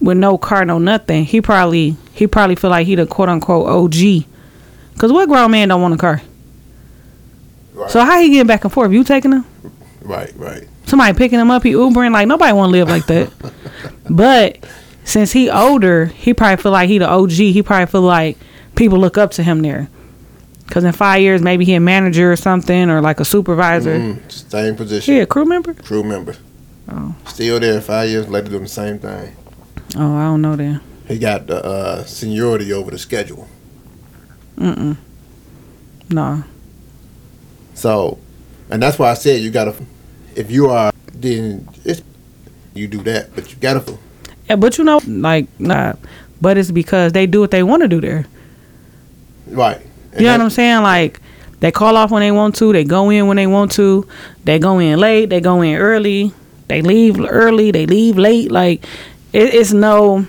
with 0.00 0.18
no 0.18 0.38
car, 0.38 0.64
no 0.64 0.78
nothing. 0.78 1.24
He 1.24 1.40
probably 1.40 1.96
he 2.12 2.26
probably 2.26 2.56
feel 2.56 2.70
like 2.70 2.86
he 2.86 2.94
the 2.94 3.06
quote 3.06 3.28
unquote 3.28 3.68
OG, 3.68 4.24
cause 4.98 5.12
what 5.12 5.28
grown 5.28 5.50
man 5.50 5.68
don't 5.68 5.82
want 5.82 5.94
a 5.94 5.98
car? 5.98 6.22
Right. 7.74 7.90
So 7.90 8.04
how 8.04 8.20
he 8.20 8.30
getting 8.30 8.46
back 8.46 8.64
and 8.64 8.72
forth? 8.72 8.92
You 8.92 9.04
taking 9.04 9.32
him? 9.32 9.44
right, 10.02 10.32
right. 10.36 10.68
somebody 10.86 11.16
picking 11.16 11.40
him 11.40 11.50
up, 11.50 11.62
he 11.62 11.72
Ubering. 11.72 12.12
Like 12.12 12.28
nobody 12.28 12.52
want 12.52 12.68
to 12.68 12.72
live 12.72 12.88
like 12.88 13.06
that. 13.06 13.30
but 14.10 14.58
since 15.04 15.32
he 15.32 15.50
older, 15.50 16.06
he 16.06 16.34
probably 16.34 16.62
feel 16.62 16.72
like 16.72 16.88
he 16.88 16.98
the 16.98 17.08
OG. 17.08 17.30
He 17.30 17.62
probably 17.62 17.86
feel 17.86 18.02
like 18.02 18.38
people 18.74 18.98
look 18.98 19.18
up 19.18 19.30
to 19.32 19.42
him 19.42 19.62
there. 19.62 19.88
Cause 20.70 20.82
in 20.82 20.92
five 20.92 21.20
years, 21.20 21.42
maybe 21.42 21.66
he 21.66 21.74
a 21.74 21.80
manager 21.80 22.32
or 22.32 22.36
something, 22.36 22.88
or 22.88 23.02
like 23.02 23.20
a 23.20 23.24
supervisor. 23.24 23.98
Mm, 23.98 24.32
same 24.50 24.74
position. 24.74 25.14
He 25.14 25.20
a 25.20 25.26
crew 25.26 25.44
member. 25.44 25.74
Crew 25.74 26.02
member. 26.02 26.34
Oh. 26.88 27.14
Still 27.26 27.60
there 27.60 27.80
five 27.82 28.08
years 28.08 28.28
later 28.28 28.48
doing 28.48 28.62
the 28.62 28.68
same 28.68 28.98
thing. 28.98 29.36
Oh, 29.96 30.16
I 30.16 30.24
don't 30.24 30.40
know 30.40 30.56
then. 30.56 30.80
He 31.06 31.18
got 31.18 31.46
the 31.46 31.62
uh, 31.62 32.04
seniority 32.04 32.72
over 32.72 32.90
the 32.90 32.98
schedule. 32.98 33.46
Mm 34.56 34.74
mm. 34.74 34.96
No. 36.10 36.44
So, 37.74 38.18
and 38.70 38.82
that's 38.82 38.98
why 38.98 39.10
I 39.10 39.14
said 39.14 39.40
you 39.42 39.50
gotta, 39.50 39.74
if 40.34 40.50
you 40.50 40.68
are, 40.70 40.92
then 41.12 41.68
it's, 41.84 42.02
you 42.72 42.86
do 42.86 43.02
that, 43.02 43.34
but 43.34 43.50
you 43.50 43.56
gotta, 43.58 43.98
Yeah, 44.48 44.56
but 44.56 44.78
you 44.78 44.84
know, 44.84 45.00
like 45.06 45.46
nah. 45.58 45.94
But 46.40 46.58
it's 46.58 46.70
because 46.70 47.12
they 47.12 47.26
do 47.26 47.40
what 47.40 47.50
they 47.50 47.62
want 47.62 47.82
to 47.82 47.88
do 47.88 48.00
there. 48.00 48.26
right. 49.48 49.80
And 50.12 50.20
You 50.20 50.26
know 50.26 50.32
what 50.32 50.40
I'm 50.42 50.50
saying? 50.50 50.82
Like 50.82 51.20
they 51.60 51.70
call 51.72 51.96
off 51.96 52.10
when 52.10 52.20
they 52.20 52.30
want 52.32 52.54
to, 52.56 52.72
they 52.72 52.84
go 52.84 53.10
in 53.10 53.26
when 53.26 53.36
they 53.36 53.46
want 53.46 53.72
to, 53.72 54.06
they 54.44 54.58
go 54.58 54.78
in 54.78 54.98
late, 54.98 55.30
they 55.30 55.40
go 55.40 55.62
in 55.62 55.76
early, 55.76 56.32
they 56.68 56.82
leave 56.82 57.18
early, 57.20 57.70
they 57.70 57.86
leave 57.86 58.18
late. 58.18 58.52
Like 58.52 58.84
it, 59.32 59.54
it's 59.54 59.72
no, 59.72 60.26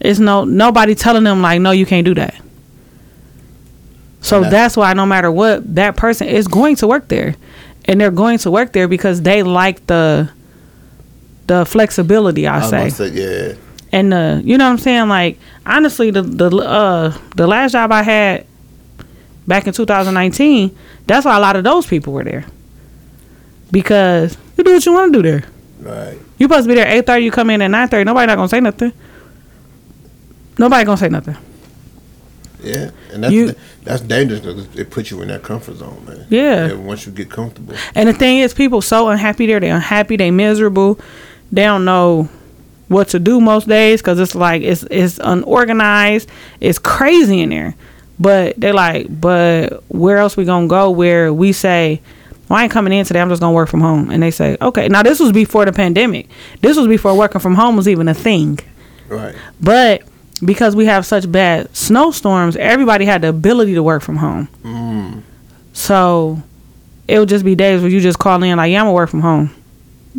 it's 0.00 0.18
no 0.18 0.44
nobody 0.44 0.94
telling 0.94 1.24
them 1.24 1.40
like 1.40 1.60
no, 1.60 1.70
you 1.70 1.86
can't 1.86 2.04
do 2.04 2.14
that. 2.14 2.34
So 4.20 4.42
that's 4.42 4.76
why 4.76 4.92
no 4.94 5.06
matter 5.06 5.30
what, 5.30 5.74
that 5.76 5.96
person 5.96 6.26
is 6.26 6.48
going 6.48 6.76
to 6.76 6.86
work 6.88 7.08
there, 7.08 7.36
and 7.84 8.00
they're 8.00 8.10
going 8.10 8.38
to 8.38 8.50
work 8.50 8.72
there 8.72 8.88
because 8.88 9.22
they 9.22 9.42
like 9.42 9.86
the 9.86 10.28
the 11.48 11.66
flexibility. 11.66 12.46
I, 12.46 12.58
I 12.58 12.70
say 12.70 12.90
say, 12.90 13.08
yeah. 13.08 13.54
and 13.90 14.14
uh, 14.14 14.40
you 14.44 14.56
know 14.56 14.66
what 14.66 14.72
I'm 14.72 14.78
saying? 14.78 15.08
Like 15.08 15.38
honestly, 15.66 16.10
the 16.12 16.22
the 16.22 16.48
uh 16.56 17.16
the 17.36 17.46
last 17.46 17.72
job 17.72 17.90
I 17.90 18.02
had 18.02 18.46
back 19.46 19.66
in 19.66 19.72
2019, 19.72 20.76
that's 21.06 21.24
why 21.24 21.36
a 21.36 21.40
lot 21.40 21.56
of 21.56 21.64
those 21.64 21.86
people 21.86 22.12
were 22.12 22.24
there 22.24 22.44
because 23.70 24.36
you 24.56 24.64
do 24.64 24.72
what 24.74 24.86
you 24.86 24.92
want 24.92 25.12
to 25.12 25.22
do 25.22 25.30
there. 25.30 25.44
Right. 25.80 26.18
You 26.38 26.44
supposed 26.46 26.64
to 26.64 26.68
be 26.68 26.74
there 26.74 27.02
8:30. 27.02 27.22
You 27.22 27.30
come 27.30 27.50
in 27.50 27.62
at 27.62 27.70
9:30. 27.70 28.04
Nobody 28.04 28.26
not 28.26 28.36
gonna 28.36 28.48
say 28.48 28.60
nothing. 28.60 28.92
Nobody 30.58 30.84
gonna 30.84 30.96
say 30.96 31.08
nothing. 31.08 31.36
Yeah. 32.62 32.90
And 33.12 33.22
that's 33.24 33.32
You- 33.32 33.54
that's 33.84 34.02
dangerous 34.02 34.40
because 34.40 34.66
it 34.76 34.90
puts 34.90 35.10
you 35.10 35.22
in 35.22 35.28
that 35.28 35.42
comfort 35.42 35.76
zone, 35.76 36.02
man. 36.06 36.26
Yeah. 36.28 36.72
Once 36.74 37.06
you 37.06 37.12
get 37.12 37.30
comfortable. 37.30 37.74
And 37.94 38.08
the 38.08 38.12
thing 38.12 38.38
is, 38.38 38.52
people 38.52 38.82
so 38.82 39.08
unhappy 39.08 39.46
there. 39.46 39.60
They're 39.60 39.74
unhappy. 39.74 40.16
They 40.16 40.30
miserable. 40.30 40.98
They 41.50 41.62
don't 41.62 41.84
know 41.84 42.28
what 42.88 43.08
to 43.08 43.18
do 43.18 43.40
most 43.40 43.68
days 43.68 44.00
because 44.00 44.18
it's 44.18 44.34
like 44.34 44.62
it's 44.62 44.82
it's 44.90 45.18
unorganized. 45.22 46.28
It's 46.60 46.78
crazy 46.78 47.40
in 47.40 47.50
there. 47.50 47.74
But 48.20 48.58
they're 48.58 48.74
like, 48.74 49.06
but 49.08 49.84
where 49.88 50.18
else 50.18 50.36
we 50.36 50.44
gonna 50.44 50.66
go? 50.66 50.90
Where 50.90 51.32
we 51.32 51.52
say, 51.52 52.00
well, 52.48 52.58
I 52.58 52.64
ain't 52.64 52.72
coming 52.72 52.92
in 52.92 53.04
today. 53.04 53.20
I'm 53.20 53.28
just 53.28 53.40
gonna 53.40 53.54
work 53.54 53.68
from 53.68 53.80
home. 53.80 54.10
And 54.10 54.22
they 54.22 54.30
say, 54.30 54.56
okay. 54.60 54.88
Now 54.88 55.02
this 55.02 55.20
was 55.20 55.32
before 55.32 55.64
the 55.64 55.72
pandemic. 55.72 56.28
This 56.60 56.76
was 56.76 56.88
before 56.88 57.16
working 57.16 57.40
from 57.40 57.54
home 57.54 57.76
was 57.76 57.88
even 57.88 58.08
a 58.08 58.14
thing. 58.14 58.58
Right. 59.08 59.34
But 59.60 60.02
because 60.44 60.74
we 60.74 60.86
have 60.86 61.06
such 61.06 61.30
bad 61.30 61.74
snowstorms, 61.76 62.56
everybody 62.56 63.04
had 63.04 63.22
the 63.22 63.28
ability 63.28 63.74
to 63.74 63.82
work 63.82 64.02
from 64.02 64.16
home. 64.16 64.48
Mm. 64.62 65.22
So 65.72 66.42
it 67.06 67.18
would 67.18 67.28
just 67.28 67.44
be 67.44 67.54
days 67.54 67.80
where 67.80 67.90
you 67.90 68.00
just 68.00 68.18
call 68.18 68.42
in 68.42 68.56
like, 68.56 68.70
yeah, 68.70 68.80
I'm 68.80 68.86
gonna 68.86 68.94
work 68.94 69.10
from 69.10 69.20
home. 69.20 69.50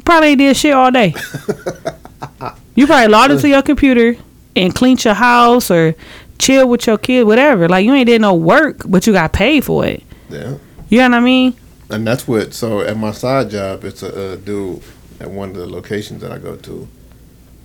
Probably 0.06 0.30
ain't 0.30 0.40
did 0.40 0.58
shit 0.58 0.74
all 0.74 0.92
day. 0.92 1.14
you 2.76 2.88
probably 2.88 3.08
logged 3.08 3.34
into 3.34 3.48
uh. 3.48 3.52
your 3.52 3.62
computer 3.62 4.16
and 4.56 4.74
cleaned 4.74 5.04
your 5.04 5.14
house 5.14 5.70
or 5.72 5.96
chill 6.38 6.68
with 6.68 6.88
your 6.88 6.98
kid, 6.98 7.26
whatever. 7.26 7.70
Like 7.70 7.86
you 7.86 7.94
ain't 7.94 8.08
did 8.08 8.22
no 8.22 8.34
work, 8.34 8.82
but 8.86 9.06
you 9.06 9.14
got 9.14 9.34
paid 9.34 9.66
for 9.66 9.86
it. 9.86 10.04
Yeah. 10.30 10.58
You 10.90 11.00
know 11.00 11.10
what 11.10 11.14
I 11.14 11.20
mean? 11.20 11.56
And 11.90 12.06
that's 12.06 12.28
what. 12.28 12.54
So 12.54 12.82
at 12.82 12.98
my 12.98 13.12
side 13.12 13.50
job, 13.50 13.84
it's 13.84 14.04
a, 14.04 14.34
a 14.34 14.38
dude 14.38 14.82
at 15.20 15.30
one 15.30 15.50
of 15.50 15.56
the 15.56 15.68
locations 15.68 16.22
that 16.22 16.32
I 16.32 16.38
go 16.38 16.56
to, 16.56 16.88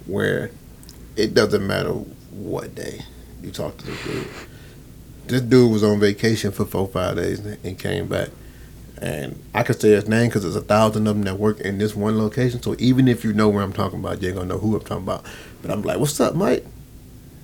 where 0.07 0.51
it 1.17 1.35
doesn't 1.35 1.67
matter 1.67 1.93
what 1.93 2.75
day 2.75 3.01
you 3.43 3.51
talk 3.51 3.77
to 3.79 3.87
this 3.87 4.05
dude. 4.05 4.27
This 5.27 5.41
dude 5.41 5.73
was 5.73 5.83
on 5.83 6.01
vacation 6.01 6.51
for 6.51 6.65
four 6.65 6.89
five 6.89 7.17
days 7.17 7.41
and 7.41 7.79
came 7.79 8.09
back, 8.09 8.29
and 9.03 9.43
I 9.55 9.63
could 9.63 9.81
say 9.81 9.91
his 9.91 10.09
name 10.09 10.29
because 10.29 10.43
there's 10.43 10.57
a 10.57 10.61
thousand 10.61 11.07
of 11.07 11.15
them 11.17 11.25
that 11.25 11.39
work 11.39 11.61
in 11.61 11.79
this 11.79 11.95
one 11.95 12.17
location. 12.19 12.63
So 12.63 12.77
even 12.79 13.09
if 13.09 13.25
you 13.25 13.33
know 13.33 13.49
where 13.49 13.63
I'm 13.63 13.73
talking 13.73 13.99
about, 14.01 14.23
you 14.23 14.29
ain't 14.29 14.37
gonna 14.37 14.49
know 14.49 14.59
who 14.59 14.75
I'm 14.77 14.81
talking 14.83 15.05
about. 15.05 15.25
But 15.63 15.71
I'm 15.71 15.83
like, 15.83 15.99
"What's 15.99 16.19
up, 16.21 16.35
Mike?" 16.35 16.65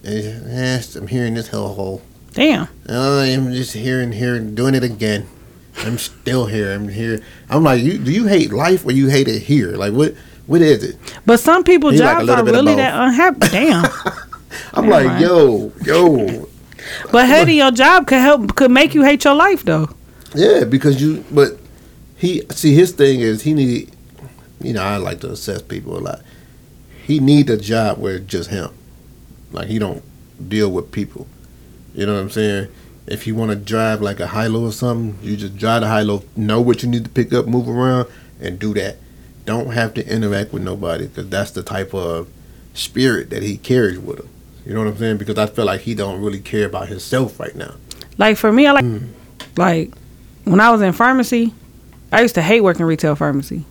And 0.04 0.50
"Eh, 0.50 0.82
I'm 0.96 1.06
hearing 1.08 1.34
this 1.34 1.48
hellhole. 1.48 2.00
Damn. 2.32 2.68
I'm 2.88 3.52
just 3.52 3.72
here 3.74 4.00
and 4.00 4.14
here 4.14 4.34
and 4.36 4.56
doing 4.56 4.74
it 4.74 4.84
again. 4.84 5.26
I'm 5.78 5.98
still 5.98 6.46
here. 6.46 6.72
I'm 6.72 6.88
here. 6.88 7.20
I'm 7.48 7.64
like, 7.64 7.82
you 7.82 7.98
do 7.98 8.10
you 8.12 8.26
hate 8.26 8.52
life 8.52 8.84
or 8.84 8.92
you 8.92 9.08
hate 9.08 9.28
it 9.28 9.40
here? 9.42 9.72
Like 9.76 9.92
what 9.92 10.14
what 10.46 10.60
is 10.62 10.82
it? 10.82 10.96
But 11.26 11.40
some 11.40 11.64
people 11.64 11.90
like 11.90 11.98
jobs 11.98 12.26
little 12.26 12.48
are 12.48 12.52
really 12.52 12.74
that 12.76 12.94
unhappy. 12.94 13.48
Damn. 13.48 13.84
I'm 14.74 14.84
Yeah, 14.84 14.90
like, 14.90 15.06
right. 15.06 15.20
yo, 15.20 15.72
yo. 15.84 16.48
but 17.12 17.26
hating 17.26 17.56
your 17.56 17.70
job 17.70 18.06
could 18.06 18.18
help 18.20 18.54
could 18.56 18.70
make 18.70 18.94
you 18.94 19.02
hate 19.04 19.24
your 19.24 19.34
life 19.34 19.64
though. 19.64 19.88
Yeah, 20.34 20.64
because 20.64 21.00
you 21.00 21.24
but 21.30 21.58
he 22.16 22.42
see 22.50 22.74
his 22.74 22.92
thing 22.92 23.20
is 23.20 23.42
he 23.42 23.54
need 23.54 23.90
you 24.62 24.74
know, 24.74 24.82
I 24.82 24.96
like 24.98 25.20
to 25.20 25.30
assess 25.30 25.62
people 25.62 25.96
a 25.96 26.00
lot. 26.00 26.20
He 27.04 27.18
need 27.18 27.48
a 27.50 27.56
job 27.56 27.98
where 27.98 28.16
it's 28.16 28.26
just 28.26 28.50
him. 28.50 28.70
Like 29.52 29.68
he 29.68 29.78
don't 29.78 30.02
deal 30.48 30.70
with 30.70 30.92
people. 30.92 31.26
You 31.94 32.06
know 32.06 32.14
what 32.14 32.20
I'm 32.20 32.30
saying? 32.30 32.68
If 33.06 33.26
you 33.26 33.34
want 33.34 33.50
to 33.50 33.56
drive 33.56 34.00
like 34.00 34.20
a 34.20 34.28
high 34.28 34.46
low 34.46 34.66
or 34.66 34.72
something, 34.72 35.18
you 35.26 35.36
just 35.36 35.56
drive 35.56 35.80
the 35.80 35.88
high 35.88 36.02
low, 36.02 36.22
know 36.36 36.60
what 36.60 36.82
you 36.82 36.88
need 36.88 37.04
to 37.04 37.10
pick 37.10 37.32
up, 37.32 37.46
move 37.46 37.68
around, 37.68 38.08
and 38.40 38.58
do 38.58 38.74
that. 38.74 38.96
Don't 39.46 39.72
have 39.72 39.94
to 39.94 40.06
interact 40.06 40.52
with 40.52 40.62
nobody 40.62 41.06
because 41.06 41.28
that's 41.28 41.50
the 41.50 41.62
type 41.62 41.94
of 41.94 42.28
spirit 42.74 43.30
that 43.30 43.42
he 43.42 43.56
carries 43.56 43.98
with 43.98 44.20
him. 44.20 44.28
You 44.64 44.74
know 44.74 44.80
what 44.80 44.88
I'm 44.88 44.98
saying? 44.98 45.16
Because 45.16 45.38
I 45.38 45.46
feel 45.46 45.64
like 45.64 45.80
he 45.80 45.94
don't 45.94 46.20
really 46.20 46.38
care 46.38 46.66
about 46.66 46.88
himself 46.88 47.40
right 47.40 47.56
now. 47.56 47.74
Like 48.18 48.36
for 48.36 48.52
me, 48.52 48.66
I 48.66 48.72
like 48.72 48.84
mm. 48.84 49.08
like 49.56 49.92
when 50.50 50.60
I 50.60 50.70
was 50.70 50.82
in 50.82 50.92
pharmacy, 50.92 51.54
I 52.12 52.22
used 52.22 52.34
to 52.34 52.42
hate 52.42 52.60
working 52.60 52.84
retail 52.86 53.14
pharmacy. 53.14 53.64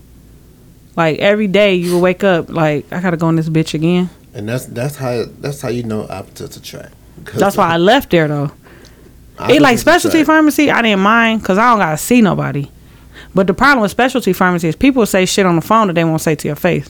Like 0.96 1.20
every 1.20 1.48
day 1.48 1.76
you 1.76 1.94
would 1.94 2.02
wake 2.02 2.24
up 2.24 2.50
like 2.50 2.92
I 2.92 3.02
gotta 3.02 3.18
go 3.18 3.30
in 3.30 3.36
this 3.36 3.50
bitch 3.50 3.74
again. 3.74 4.10
And 4.34 4.48
that's 4.48 4.66
that's 4.66 4.96
how 4.96 5.26
that's 5.40 5.62
how 5.62 5.70
you 5.70 5.84
know 5.84 6.06
opposites 6.10 6.58
attract. 6.58 6.94
'Cause 7.26 7.40
That's 7.40 7.58
why 7.58 7.70
I 7.74 7.78
left 7.92 8.12
there 8.12 8.28
though. 8.28 8.52
It 9.50 9.62
like 9.62 9.78
specialty 9.80 10.20
attract. 10.20 10.28
pharmacy, 10.28 10.70
I 10.72 10.82
didn't 10.82 11.00
mind 11.02 11.42
because 11.42 11.58
I 11.58 11.70
don't 11.70 11.80
gotta 11.80 11.98
see 11.98 12.22
nobody. 12.22 12.70
But 13.36 13.48
the 13.48 13.54
problem 13.54 13.82
with 13.82 13.92
specialty 13.92 14.34
pharmacy 14.34 14.68
is 14.68 14.76
people 14.76 15.06
say 15.06 15.26
shit 15.26 15.46
on 15.46 15.56
the 15.56 15.62
phone 15.62 15.88
that 15.88 15.94
they 15.94 16.04
won't 16.04 16.22
say 16.22 16.36
to 16.36 16.48
your 16.48 16.56
face. 16.56 16.90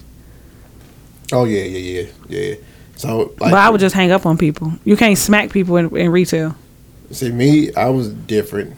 Oh 1.32 1.46
yeah, 1.46 1.64
yeah, 1.64 2.02
yeah, 2.02 2.40
yeah. 2.40 2.56
So 2.96 3.18
like, 3.40 3.52
but 3.52 3.54
I 3.54 3.70
would 3.70 3.80
just 3.80 3.96
hang 3.96 4.12
up 4.12 4.26
on 4.26 4.38
people. 4.38 4.74
You 4.84 4.98
can't 4.98 5.18
smack 5.18 5.52
people 5.52 5.78
in, 5.78 5.96
in 5.96 6.12
retail. 6.12 6.56
see 7.12 7.32
me. 7.32 7.74
I 7.76 7.90
was 7.90 8.10
different. 8.10 8.76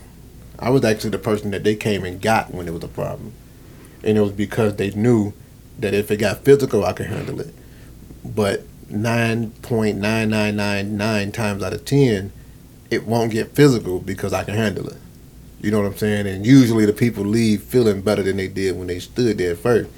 I 0.61 0.69
was 0.69 0.85
actually 0.85 1.09
the 1.09 1.19
person 1.19 1.51
that 1.51 1.63
they 1.63 1.75
came 1.75 2.03
and 2.03 2.21
got 2.21 2.53
when 2.53 2.67
it 2.67 2.73
was 2.73 2.83
a 2.83 2.87
problem, 2.87 3.33
and 4.03 4.17
it 4.17 4.21
was 4.21 4.31
because 4.31 4.75
they 4.75 4.91
knew 4.91 5.33
that 5.79 5.93
if 5.93 6.11
it 6.11 6.17
got 6.17 6.45
physical, 6.45 6.85
I 6.85 6.93
could 6.93 7.07
handle 7.07 7.41
it. 7.41 7.53
But 8.23 8.63
nine 8.89 9.51
point 9.63 9.97
nine 9.97 10.29
nine 10.29 10.55
nine 10.55 10.97
nine 10.97 11.31
times 11.31 11.63
out 11.63 11.73
of 11.73 11.85
ten, 11.85 12.31
it 12.89 13.07
won't 13.07 13.31
get 13.31 13.55
physical 13.55 13.99
because 13.99 14.33
I 14.33 14.43
can 14.43 14.53
handle 14.53 14.87
it. 14.87 14.97
You 15.61 15.71
know 15.71 15.79
what 15.79 15.87
I'm 15.87 15.97
saying? 15.97 16.27
And 16.27 16.45
usually 16.45 16.85
the 16.85 16.93
people 16.93 17.23
leave 17.23 17.63
feeling 17.63 18.01
better 18.01 18.23
than 18.23 18.37
they 18.37 18.47
did 18.47 18.77
when 18.77 18.87
they 18.87 18.99
stood 18.99 19.37
there 19.37 19.55
first. 19.55 19.89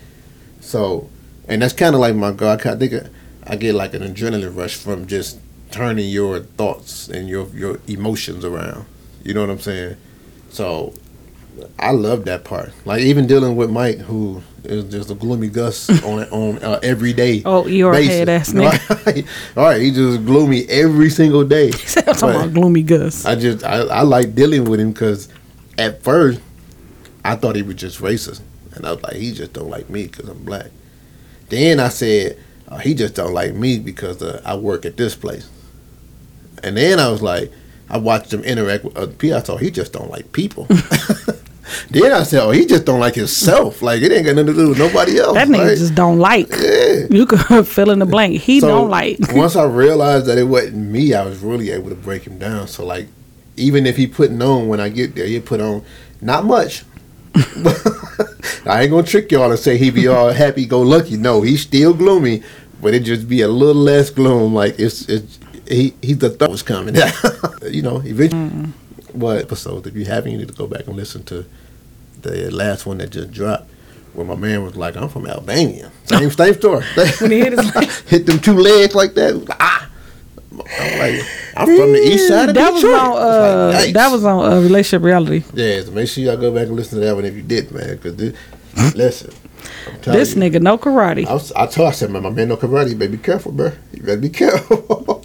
So, 0.60 1.10
and 1.48 1.62
that's 1.62 1.74
kind 1.74 1.96
of 1.96 2.02
like 2.02 2.16
my 2.16 2.32
God. 2.32 2.66
I 2.66 2.76
think 2.76 2.94
I 3.46 3.56
get 3.56 3.76
like 3.76 3.94
an 3.94 4.02
adrenaline 4.02 4.56
rush 4.56 4.76
from 4.76 5.08
just 5.08 5.40
turning 5.72 6.10
your 6.10 6.42
thoughts 6.42 7.10
and 7.10 7.28
your 7.28 7.48
your 7.48 7.80
emotions 7.88 8.46
around. 8.46 8.86
You 9.24 9.34
know 9.34 9.42
what 9.42 9.50
I'm 9.50 9.60
saying? 9.60 9.98
So 10.54 10.94
I 11.80 11.92
love 11.92 12.26
that 12.26 12.44
part. 12.44 12.72
Like 12.86 13.02
even 13.02 13.26
dealing 13.26 13.56
with 13.56 13.72
Mike, 13.72 13.98
who 13.98 14.44
is 14.64 14.86
just 14.86 15.10
a 15.10 15.16
gloomy 15.16 15.50
Gus 15.50 15.90
on 16.04 16.24
on 16.30 16.64
uh, 16.64 16.80
every 16.84 17.12
day. 17.12 17.42
Oh, 17.44 17.66
you're 17.66 17.92
a 17.92 18.04
head 18.04 18.30
ass 18.30 18.54
nigga. 18.54 19.28
All 19.58 19.64
right, 19.64 19.82
he 19.82 19.90
just 19.90 20.24
gloomy 20.26 20.66
every 20.70 21.10
single 21.10 21.44
day. 21.44 21.68
I'm 21.98 22.16
talking 22.16 22.30
about 22.30 22.54
gloomy 22.54 22.84
Gus. 22.84 23.26
I 23.26 23.36
just 23.36 23.66
I, 23.66 23.80
I 23.80 24.02
like 24.04 24.36
dealing 24.36 24.66
with 24.66 24.80
him 24.80 24.92
because 24.92 25.28
at 25.80 26.04
first 26.04 26.40
I 27.26 27.36
thought 27.36 27.56
he 27.56 27.64
was 27.64 27.76
just 27.76 28.00
racist, 28.00 28.42
and 28.76 28.86
I 28.86 28.92
was 28.92 29.02
like, 29.02 29.16
he 29.16 29.34
just 29.34 29.54
don't 29.54 29.70
like 29.70 29.90
me 29.90 30.06
because 30.06 30.30
I'm 30.30 30.44
black. 30.46 30.68
Then 31.50 31.80
I 31.80 31.90
said 31.90 32.38
uh, 32.68 32.78
he 32.78 32.94
just 32.94 33.16
don't 33.16 33.34
like 33.34 33.56
me 33.56 33.80
because 33.80 34.22
uh, 34.22 34.40
I 34.46 34.56
work 34.56 34.86
at 34.86 34.98
this 34.98 35.16
place, 35.16 35.50
and 36.62 36.78
then 36.78 37.00
I 37.00 37.10
was 37.10 37.24
like, 37.24 37.52
I 37.90 37.98
watched 37.98 38.34
him 38.34 38.44
interact 38.44 38.84
with 38.86 38.98
other 38.98 39.12
people. 39.14 39.38
I 39.38 39.42
thought 39.42 39.56
oh, 39.56 39.58
he 39.58 39.72
just 39.72 39.94
don't 39.94 40.10
like 40.10 40.32
people. 40.32 40.66
then 41.92 42.12
I 42.12 42.24
said, 42.24 42.42
oh, 42.44 42.52
he 42.52 42.66
just 42.66 42.86
don't 42.86 43.00
like 43.00 43.16
himself. 43.16 43.82
Like 43.82 44.02
it 44.02 44.12
ain't 44.12 44.26
got 44.26 44.36
nothing 44.36 44.48
to 44.48 44.54
do 44.54 44.70
with 44.70 44.80
nobody 44.80 45.20
else. 45.20 45.36
That 45.36 45.48
nigga 45.48 45.68
right? 45.70 45.78
just 45.78 45.96
don't 45.96 46.20
like. 46.20 46.50
yeah. 46.52 47.06
You 47.10 47.26
could 47.26 47.68
fill 47.68 47.92
in 47.92 48.00
the 48.00 48.06
blank. 48.06 48.40
He 48.42 48.60
So, 48.60 48.68
don't 48.68 48.90
like. 48.90 49.18
once 49.32 49.56
I 49.56 49.66
realized 49.66 50.26
that 50.28 50.38
it 50.38 50.46
wasn't 50.46 50.76
me, 50.76 51.14
I 51.14 51.24
was 51.24 51.40
really 51.40 51.72
able 51.72 51.90
to 51.90 51.96
break 51.96 52.24
him 52.26 52.40
down. 52.40 52.68
So 52.68 52.86
like, 52.86 53.08
even 53.58 53.86
if 53.86 53.98
he 53.98 54.08
putting 54.08 54.42
on 54.42 54.68
when 54.68 54.80
I 54.80 54.90
get 54.90 55.16
there, 55.16 55.28
he 55.28 55.40
put 55.40 55.62
on 55.62 55.84
not 56.22 56.46
much. 56.46 56.84
I 58.66 58.82
ain't 58.84 58.92
gonna 58.92 59.04
trick 59.04 59.32
y'all 59.32 59.50
and 59.50 59.60
say 59.60 59.78
he 59.78 59.90
be 59.90 60.08
all 60.08 60.32
happy 60.32 60.66
go 60.66 60.82
lucky. 60.82 61.18
No, 61.18 61.42
he's 61.42 61.62
still 61.62 61.94
gloomy, 61.94 62.44
but 62.82 62.94
it 62.94 63.02
just 63.02 63.28
be 63.28 63.42
a 63.42 63.48
little 63.48 63.82
less 63.82 64.10
gloom. 64.10 64.54
Like 64.54 64.80
it's 64.80 65.08
it's 65.10 65.40
he 65.74 65.94
he 66.02 66.14
the 66.14 66.30
thought 66.30 66.50
was 66.50 66.64
coming. 66.64 66.96
you 67.64 67.82
know, 67.82 68.02
eventually. 68.06 68.74
But 69.16 69.44
episodes, 69.44 69.86
if 69.88 69.96
you 69.96 70.06
haven't, 70.06 70.32
you 70.32 70.38
need 70.40 70.48
to 70.48 70.54
go 70.56 70.68
back 70.68 70.88
and 70.88 70.96
listen 70.96 71.24
to 71.26 71.46
the 72.22 72.50
last 72.52 72.86
one 72.86 72.98
that 72.98 73.12
just 73.12 73.32
dropped. 73.32 73.70
Where 74.14 74.26
my 74.26 74.36
man 74.36 74.64
was 74.64 74.76
like, 74.76 74.96
"I'm 74.96 75.10
from 75.10 75.28
Albania." 75.28 75.92
Same 76.06 76.30
same 76.42 76.54
story. 76.54 76.86
When 77.20 77.32
he 77.32 77.40
hit 77.40 77.54
his 77.54 77.76
leg. 77.76 77.90
hit 78.08 78.26
them 78.26 78.40
two 78.40 78.54
legs 78.54 78.94
like 78.96 79.16
that. 79.16 79.44
Ah, 79.60 79.90
I'm 80.52 81.00
like, 81.00 81.26
I'm 81.58 81.66
from 81.66 81.94
the 81.94 82.02
east 82.04 82.28
side 82.28 82.50
of 82.50 82.56
that 82.56 82.74
was 82.74 82.84
on. 82.84 82.92
Uh, 82.94 83.72
like, 83.74 83.94
that 83.94 84.12
was 84.12 84.24
on 84.24 84.52
uh, 84.52 84.60
relationship 84.62 85.04
reality. 85.04 85.44
Yeah, 85.54 85.82
so 85.82 85.92
make 85.92 86.08
sure 86.10 86.24
y'all 86.24 86.38
go 86.38 86.54
back 86.54 86.68
and 86.68 86.76
listen 86.76 87.00
to 87.00 87.06
that 87.06 87.16
one 87.16 87.26
if 87.26 87.36
you 87.36 87.42
did, 87.42 87.72
man. 87.72 87.96
Because 87.96 88.16
this, 88.16 88.36
listen, 88.96 89.34
This 90.02 90.36
you, 90.36 90.42
nigga 90.42 90.62
no 90.62 90.78
karate. 90.78 91.26
I, 91.26 91.34
was, 91.34 91.52
I 91.54 91.66
told 91.66 91.90
I 91.90 91.92
said, 91.92 92.12
man, 92.12 92.24
my 92.24 92.30
man 92.30 92.50
no 92.50 92.58
karate. 92.58 92.90
You 92.92 92.96
better 92.96 93.12
be 93.12 93.18
careful, 93.18 93.52
bro. 93.52 93.72
You 93.94 94.04
better 94.04 94.22
be 94.22 94.30
careful. 94.30 95.23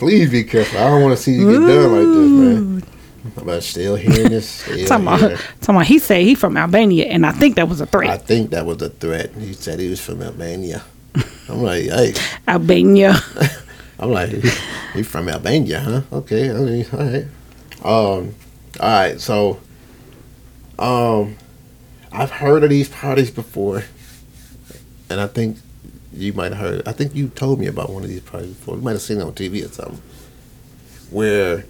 Please 0.00 0.30
be 0.30 0.44
careful. 0.44 0.78
I 0.78 0.88
don't 0.88 1.02
want 1.02 1.14
to 1.14 1.22
see 1.22 1.34
you 1.34 1.44
get 1.44 1.58
done 1.58 1.92
like 1.92 2.08
this, 2.08 2.30
man. 2.30 3.44
But 3.44 3.62
still 3.62 3.96
hearing 3.96 4.30
this. 4.30 4.48
Still 4.48 4.86
Talking 4.86 5.06
about, 5.06 5.20
talking 5.60 5.74
about, 5.74 5.86
he 5.86 5.98
said 5.98 6.22
he 6.22 6.34
from 6.34 6.56
Albania, 6.56 7.04
and 7.04 7.26
I 7.26 7.32
think 7.32 7.56
that 7.56 7.68
was 7.68 7.82
a 7.82 7.86
threat. 7.86 8.08
I 8.08 8.16
think 8.16 8.48
that 8.52 8.64
was 8.64 8.80
a 8.80 8.88
threat. 8.88 9.30
He 9.34 9.52
said 9.52 9.78
he 9.78 9.90
was 9.90 10.00
from 10.00 10.22
Albania. 10.22 10.82
I'm 11.50 11.62
like, 11.62 11.82
hey. 11.82 12.14
Albania. 12.48 13.14
I'm 13.98 14.10
like, 14.10 14.30
he 14.94 15.02
from 15.02 15.28
Albania, 15.28 15.80
huh? 15.80 16.00
Okay, 16.12 16.50
I 16.50 16.54
mean, 16.54 16.86
all 16.94 16.98
right. 16.98 17.26
Um, 17.84 18.34
all 18.80 18.88
right. 18.88 19.20
So, 19.20 19.60
um, 20.78 21.36
I've 22.10 22.30
heard 22.30 22.64
of 22.64 22.70
these 22.70 22.88
parties 22.88 23.30
before, 23.30 23.84
and 25.10 25.20
I 25.20 25.26
think 25.26 25.58
you 26.12 26.32
might 26.32 26.52
have 26.52 26.60
heard. 26.60 26.88
I 26.88 26.92
think 26.92 27.14
you 27.14 27.28
told 27.28 27.58
me 27.60 27.66
about 27.66 27.90
one 27.90 28.02
of 28.02 28.08
these 28.08 28.20
parties 28.20 28.50
before. 28.54 28.76
You 28.76 28.82
might 28.82 28.92
have 28.92 29.02
seen 29.02 29.18
it 29.18 29.22
on 29.24 29.32
TV 29.32 29.64
or 29.64 29.68
something, 29.72 30.00
where 31.10 31.64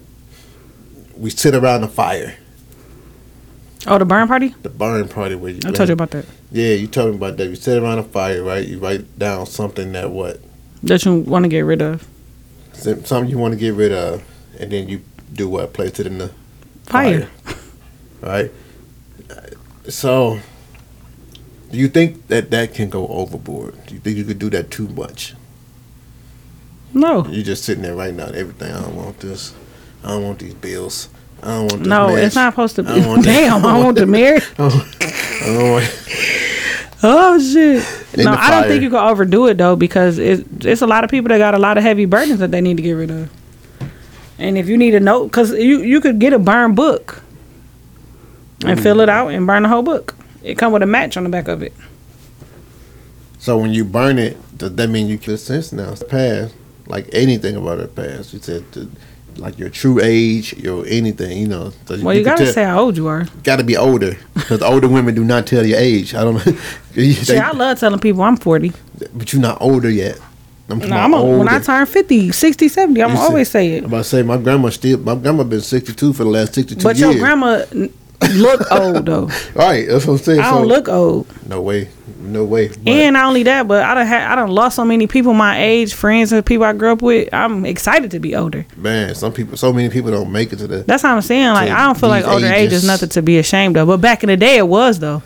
we 1.15 1.29
sit 1.29 1.53
around 1.55 1.81
the 1.81 1.87
fire, 1.87 2.35
Oh, 3.87 3.97
the 3.97 4.05
burn 4.05 4.27
party. 4.27 4.53
the 4.61 4.69
burn 4.69 5.07
party. 5.07 5.35
Where 5.35 5.51
you 5.51 5.59
I 5.65 5.71
told 5.71 5.89
you 5.89 5.93
about 5.93 6.11
that. 6.11 6.25
Yeah, 6.51 6.73
you 6.73 6.87
told 6.87 7.11
me 7.11 7.15
about 7.17 7.37
that. 7.37 7.47
You 7.47 7.55
sit 7.55 7.81
around 7.81 7.97
a 7.99 8.03
fire, 8.03 8.43
right? 8.43 8.67
You 8.67 8.77
write 8.79 9.17
down 9.17 9.45
something 9.47 9.91
that 9.93 10.11
what 10.11 10.39
That 10.83 11.03
you 11.05 11.15
want 11.19 11.43
to 11.45 11.49
get 11.49 11.61
rid 11.61 11.81
of. 11.81 12.07
Something 12.73 13.27
you 13.29 13.37
want 13.37 13.53
to 13.53 13.59
get 13.59 13.73
rid 13.73 13.91
of, 13.91 14.23
and 14.59 14.71
then 14.71 14.87
you 14.89 15.01
do 15.33 15.47
what? 15.49 15.73
Place 15.73 15.99
it 15.99 16.07
in 16.07 16.17
the 16.19 16.31
Fire. 16.85 17.29
right? 18.21 18.51
So, 19.87 20.39
do 21.71 21.77
you 21.77 21.87
think 21.87 22.27
that 22.27 22.51
that 22.51 22.73
can 22.73 22.89
go 22.89 23.07
overboard? 23.07 23.85
Do 23.85 23.93
you 23.93 23.99
think 23.99 24.17
you 24.17 24.25
could 24.25 24.39
do 24.39 24.49
that 24.49 24.71
too 24.71 24.87
much? 24.89 25.35
No. 26.93 27.25
You're 27.27 27.43
just 27.43 27.63
sitting 27.63 27.83
there 27.83 27.95
writing 27.95 28.19
out 28.19 28.35
everything. 28.35 28.73
I 28.73 28.81
don't 28.81 28.95
want 28.95 29.19
this. 29.19 29.53
I 30.03 30.09
don't 30.09 30.23
want 30.23 30.39
these 30.39 30.53
bills. 30.53 31.09
I 31.41 31.47
don't 31.47 31.59
want 31.61 31.79
this. 31.79 31.87
No, 31.87 32.07
match. 32.07 32.23
it's 32.25 32.35
not 32.35 32.53
supposed 32.53 32.75
to 32.75 32.83
be. 32.83 32.89
I 32.91 32.99
don't. 32.99 33.23
Damn, 33.23 33.65
I 33.65 33.79
want 33.79 33.97
the 33.97 34.05
marriage. 34.17 34.43
I 34.57 34.69
don't 35.45 35.71
want. 35.71 36.07
Oh 37.03 37.39
shit! 37.39 37.83
In 38.13 38.25
no, 38.25 38.31
I 38.31 38.51
don't 38.51 38.67
think 38.67 38.83
you 38.83 38.89
can 38.91 38.99
overdo 38.99 39.47
it 39.47 39.57
though 39.57 39.75
because 39.75 40.19
it's 40.19 40.43
it's 40.63 40.81
a 40.81 40.87
lot 40.87 41.03
of 41.03 41.09
people 41.09 41.29
that 41.29 41.39
got 41.39 41.55
a 41.55 41.59
lot 41.59 41.77
of 41.77 41.83
heavy 41.83 42.05
burdens 42.05 42.39
that 42.39 42.51
they 42.51 42.61
need 42.61 42.77
to 42.77 42.83
get 42.83 42.93
rid 42.93 43.09
of. 43.09 43.31
And 44.37 44.55
if 44.55 44.69
you 44.69 44.77
need 44.77 44.93
a 44.93 44.99
note, 44.99 45.27
because 45.27 45.51
you 45.51 45.81
you 45.81 45.99
could 45.99 46.19
get 46.19 46.33
a 46.33 46.37
burn 46.37 46.75
book 46.75 47.23
and 48.65 48.79
mm. 48.79 48.83
fill 48.83 49.01
it 49.01 49.09
out 49.09 49.29
and 49.29 49.47
burn 49.47 49.63
the 49.63 49.69
whole 49.69 49.81
book. 49.81 50.15
It 50.43 50.57
come 50.57 50.71
with 50.73 50.81
a 50.81 50.87
match 50.87 51.17
on 51.17 51.23
the 51.23 51.29
back 51.29 51.47
of 51.47 51.61
it. 51.61 51.73
So 53.39 53.57
when 53.57 53.71
you 53.73 53.83
burn 53.85 54.19
it, 54.19 54.37
does 54.57 54.75
that 54.75 54.89
mean 54.89 55.07
you 55.07 55.17
can 55.17 55.37
sense 55.37 55.71
now? 55.71 55.91
It's 55.91 56.03
past, 56.03 56.53
like 56.87 57.07
anything 57.11 57.55
about 57.55 57.79
the 57.79 57.87
past. 57.87 58.33
You 58.33 58.39
said 58.39 58.71
to, 58.73 58.89
like 59.37 59.57
your 59.57 59.69
true 59.69 59.99
age, 60.01 60.53
your 60.57 60.85
anything, 60.87 61.37
you 61.39 61.47
know. 61.47 61.71
So 61.85 61.99
Well, 62.03 62.13
you, 62.15 62.23
can 62.23 62.33
gotta 62.33 62.43
tell- 62.45 62.53
say 62.53 62.63
how 62.65 62.79
old 62.81 62.97
you 62.97 63.07
are. 63.07 63.25
gotta 63.43 63.63
be 63.63 63.77
older 63.77 64.15
because 64.35 64.61
older 64.61 64.87
women 64.87 65.15
do 65.15 65.23
not 65.23 65.47
tell 65.47 65.65
your 65.65 65.79
age. 65.79 66.13
I 66.13 66.21
don't 66.23 66.35
know, 66.45 66.53
They- 66.93 67.39
I 67.39 67.51
love 67.51 67.79
telling 67.79 67.99
people 67.99 68.21
I'm 68.21 68.37
40. 68.37 68.71
but 69.15 69.33
you're 69.33 69.41
not 69.41 69.59
older 69.61 69.89
yet. 69.89 70.19
I'm, 70.69 70.79
No, 70.79 70.95
I'm 70.95 71.13
a, 71.13 71.21
when 71.39 71.49
I 71.49 71.59
turn 71.59 71.85
50, 71.85 72.31
60, 72.31 72.67
70, 72.69 73.03
I'm 73.03 73.11
You 73.11 73.17
always 73.17 73.49
say 73.49 73.77
I'm 73.79 73.83
it. 73.83 73.87
about 73.87 73.97
to 73.97 74.03
say 74.05 74.21
my 74.23 74.37
grandma 74.37 74.69
still. 74.69 74.99
My 74.99 75.15
grandma 75.15 75.43
been 75.43 75.59
62 75.61 76.13
for 76.13 76.23
the 76.23 76.29
last 76.29 76.53
62 76.53 76.81
But 76.83 76.95
years. 76.95 77.13
your 77.15 77.19
grandma 77.21 77.65
look 78.33 78.71
old 78.71 79.05
though. 79.05 79.25
right? 79.55 79.87
That's 79.87 80.05
what 80.05 80.13
I'm 80.13 80.19
saying. 80.19 80.39
I 80.39 80.49
so, 80.49 80.57
don't 80.57 80.67
look 80.67 80.87
old. 80.87 81.47
No 81.47 81.61
way. 81.61 81.89
No 82.19 82.45
way. 82.45 82.69
But 82.69 82.87
And 82.87 83.13
not 83.13 83.25
only 83.25 83.43
that, 83.43 83.67
but 83.67 83.83
I 83.83 83.93
don't 83.93 84.05
had 84.05 84.31
I 84.31 84.35
don't 84.35 84.51
lost 84.51 84.75
so 84.75 84.85
many 84.85 85.07
people 85.07 85.33
my 85.33 85.61
age, 85.61 85.93
friends 85.93 86.31
and 86.31 86.45
people 86.45 86.65
I 86.65 86.73
grew 86.73 86.91
up 86.91 87.01
with. 87.01 87.33
I'm 87.33 87.65
excited 87.65 88.11
to 88.11 88.19
be 88.19 88.35
older. 88.35 88.65
man, 88.77 89.15
some 89.15 89.33
people, 89.33 89.57
so 89.57 89.73
many 89.73 89.89
people 89.89 90.11
don't 90.11 90.31
make 90.31 90.53
it 90.53 90.57
to 90.57 90.67
the. 90.67 90.83
That's 90.83 91.03
how 91.03 91.15
I'm 91.15 91.21
saying. 91.21 91.53
Like 91.53 91.69
I 91.69 91.85
don't 91.85 91.99
feel 91.99 92.09
like 92.09 92.25
older 92.25 92.47
age 92.47 92.71
is 92.71 92.85
nothing 92.85 93.09
to 93.09 93.21
be 93.21 93.37
ashamed 93.37 93.77
of. 93.77 93.87
But 93.87 93.97
back 93.97 94.23
in 94.23 94.27
the 94.27 94.37
day, 94.37 94.57
it 94.57 94.67
was 94.67 94.99
though. 94.99 95.23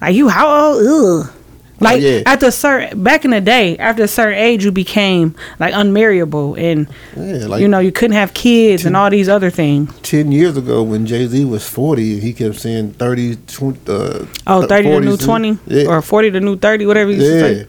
Like 0.00 0.14
you, 0.14 0.28
how 0.28 0.72
old? 0.72 0.86
Ugh. 0.86 1.34
Like 1.80 2.00
yeah. 2.02 2.22
after 2.24 2.46
a 2.46 2.52
certain 2.52 3.02
back 3.02 3.24
in 3.24 3.32
the 3.32 3.40
day, 3.40 3.76
after 3.78 4.04
a 4.04 4.08
certain 4.08 4.38
age, 4.38 4.64
you 4.64 4.70
became 4.70 5.34
like 5.58 5.74
unmarriable, 5.74 6.54
and 6.54 6.88
Yeah, 7.16 7.46
like 7.46 7.60
you 7.60 7.68
know 7.68 7.80
you 7.80 7.90
couldn't 7.92 8.16
have 8.16 8.32
kids 8.32 8.84
and 8.84 8.96
all 8.96 9.10
these 9.10 9.28
other 9.28 9.50
things. 9.50 9.92
10 10.02 10.30
years 10.30 10.56
ago 10.56 10.82
when 10.82 11.04
Jay 11.04 11.26
Z 11.26 11.44
was 11.44 11.68
40, 11.68 12.20
he 12.20 12.32
kept 12.32 12.56
saying 12.60 12.92
30, 12.92 13.36
20, 13.46 13.80
uh, 13.92 14.26
Oh, 14.46 14.66
30 14.66 14.88
to 14.88 15.00
new 15.00 15.16
20 15.16 15.58
Yeah. 15.66 15.86
or 15.88 16.00
40 16.00 16.30
to 16.30 16.40
new 16.40 16.56
30, 16.56 16.86
whatever 16.86 17.10
you 17.10 17.16
used 17.16 17.30
to 17.30 17.36
Yeah. 17.38 17.62
say. 17.62 17.66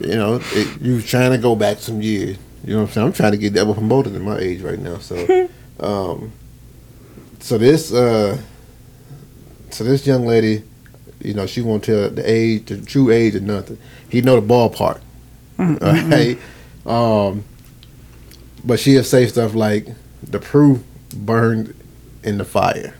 You 0.00 0.16
know, 0.16 0.40
it, 0.52 0.80
you 0.82 1.00
trying 1.00 1.32
to 1.32 1.38
go 1.38 1.56
back 1.56 1.78
some 1.78 2.02
years. 2.02 2.36
You 2.64 2.74
know 2.74 2.80
what 2.82 2.88
I'm 2.88 2.92
saying? 2.92 3.06
I'm 3.06 3.12
trying 3.14 3.32
to 3.32 3.38
get 3.38 3.54
double 3.54 3.72
promoted 3.74 4.14
at 4.14 4.20
my 4.20 4.36
age 4.38 4.60
right 4.60 4.78
now. 4.78 4.98
So, 4.98 5.48
um, 5.80 6.32
so 7.40 7.56
this, 7.56 7.90
uh, 7.92 8.36
so 9.70 9.84
this 9.84 10.06
young 10.06 10.26
lady, 10.26 10.62
you 11.26 11.34
know, 11.34 11.46
she 11.46 11.60
won't 11.60 11.82
tell 11.82 12.08
the 12.08 12.22
age, 12.24 12.66
the 12.66 12.80
true 12.80 13.10
age 13.10 13.34
or 13.34 13.40
nothing. 13.40 13.78
He 14.08 14.20
know 14.20 14.40
the 14.40 14.46
ballpark. 14.46 15.00
Mm-hmm. 15.58 15.84
Uh, 15.84 15.92
mm-hmm. 15.92 16.12
Right? 16.86 17.28
Um, 17.30 17.44
but 18.64 18.78
she'll 18.78 19.02
say 19.02 19.26
stuff 19.26 19.54
like, 19.54 19.88
the 20.22 20.38
proof 20.38 20.82
burned 21.14 21.74
in 22.22 22.38
the 22.38 22.44
fire. 22.44 22.94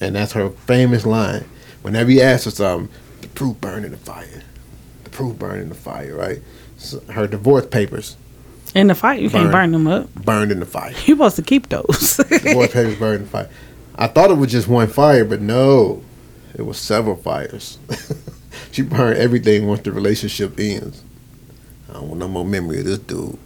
And 0.00 0.16
that's 0.16 0.32
her 0.32 0.50
famous 0.50 1.06
line. 1.06 1.44
Whenever 1.82 2.10
you 2.10 2.20
ask 2.20 2.46
her 2.46 2.50
something, 2.50 2.92
the 3.20 3.28
proof 3.28 3.60
burned 3.60 3.84
in 3.84 3.92
the 3.92 3.96
fire. 3.96 4.42
The 5.04 5.10
proof 5.10 5.38
burned 5.38 5.62
in 5.62 5.68
the 5.68 5.74
fire, 5.74 6.16
right? 6.16 6.38
So 6.78 7.00
her 7.12 7.26
divorce 7.26 7.66
papers 7.66 8.16
In 8.74 8.86
the 8.88 8.94
fire, 8.94 9.18
you 9.18 9.30
can't 9.30 9.52
Burn. 9.52 9.72
them 9.72 9.86
up. 9.86 10.12
burned 10.14 10.50
in 10.50 10.58
the 10.58 10.66
fire. 10.66 10.92
You 11.06 11.14
supposed 11.14 11.36
to 11.36 11.42
keep 11.42 11.68
those. 11.68 12.16
divorce 12.16 12.72
papers 12.72 12.98
burned 12.98 13.16
in 13.16 13.22
the 13.22 13.28
fire. 13.30 13.50
I 13.96 14.06
thought 14.06 14.30
it 14.30 14.34
was 14.34 14.50
just 14.50 14.66
one 14.66 14.88
fire, 14.88 15.24
but 15.24 15.40
no, 15.42 16.02
it 16.54 16.62
was 16.62 16.78
several 16.78 17.16
fires. 17.16 17.78
she 18.72 18.82
burned 18.82 19.18
everything 19.18 19.66
once 19.66 19.80
the 19.82 19.92
relationship 19.92 20.58
ends. 20.58 21.02
I 21.88 21.94
don't 21.94 22.08
want 22.08 22.20
no 22.20 22.28
more 22.28 22.44
memory 22.44 22.80
of 22.80 22.84
this 22.86 22.98
dude. 22.98 23.38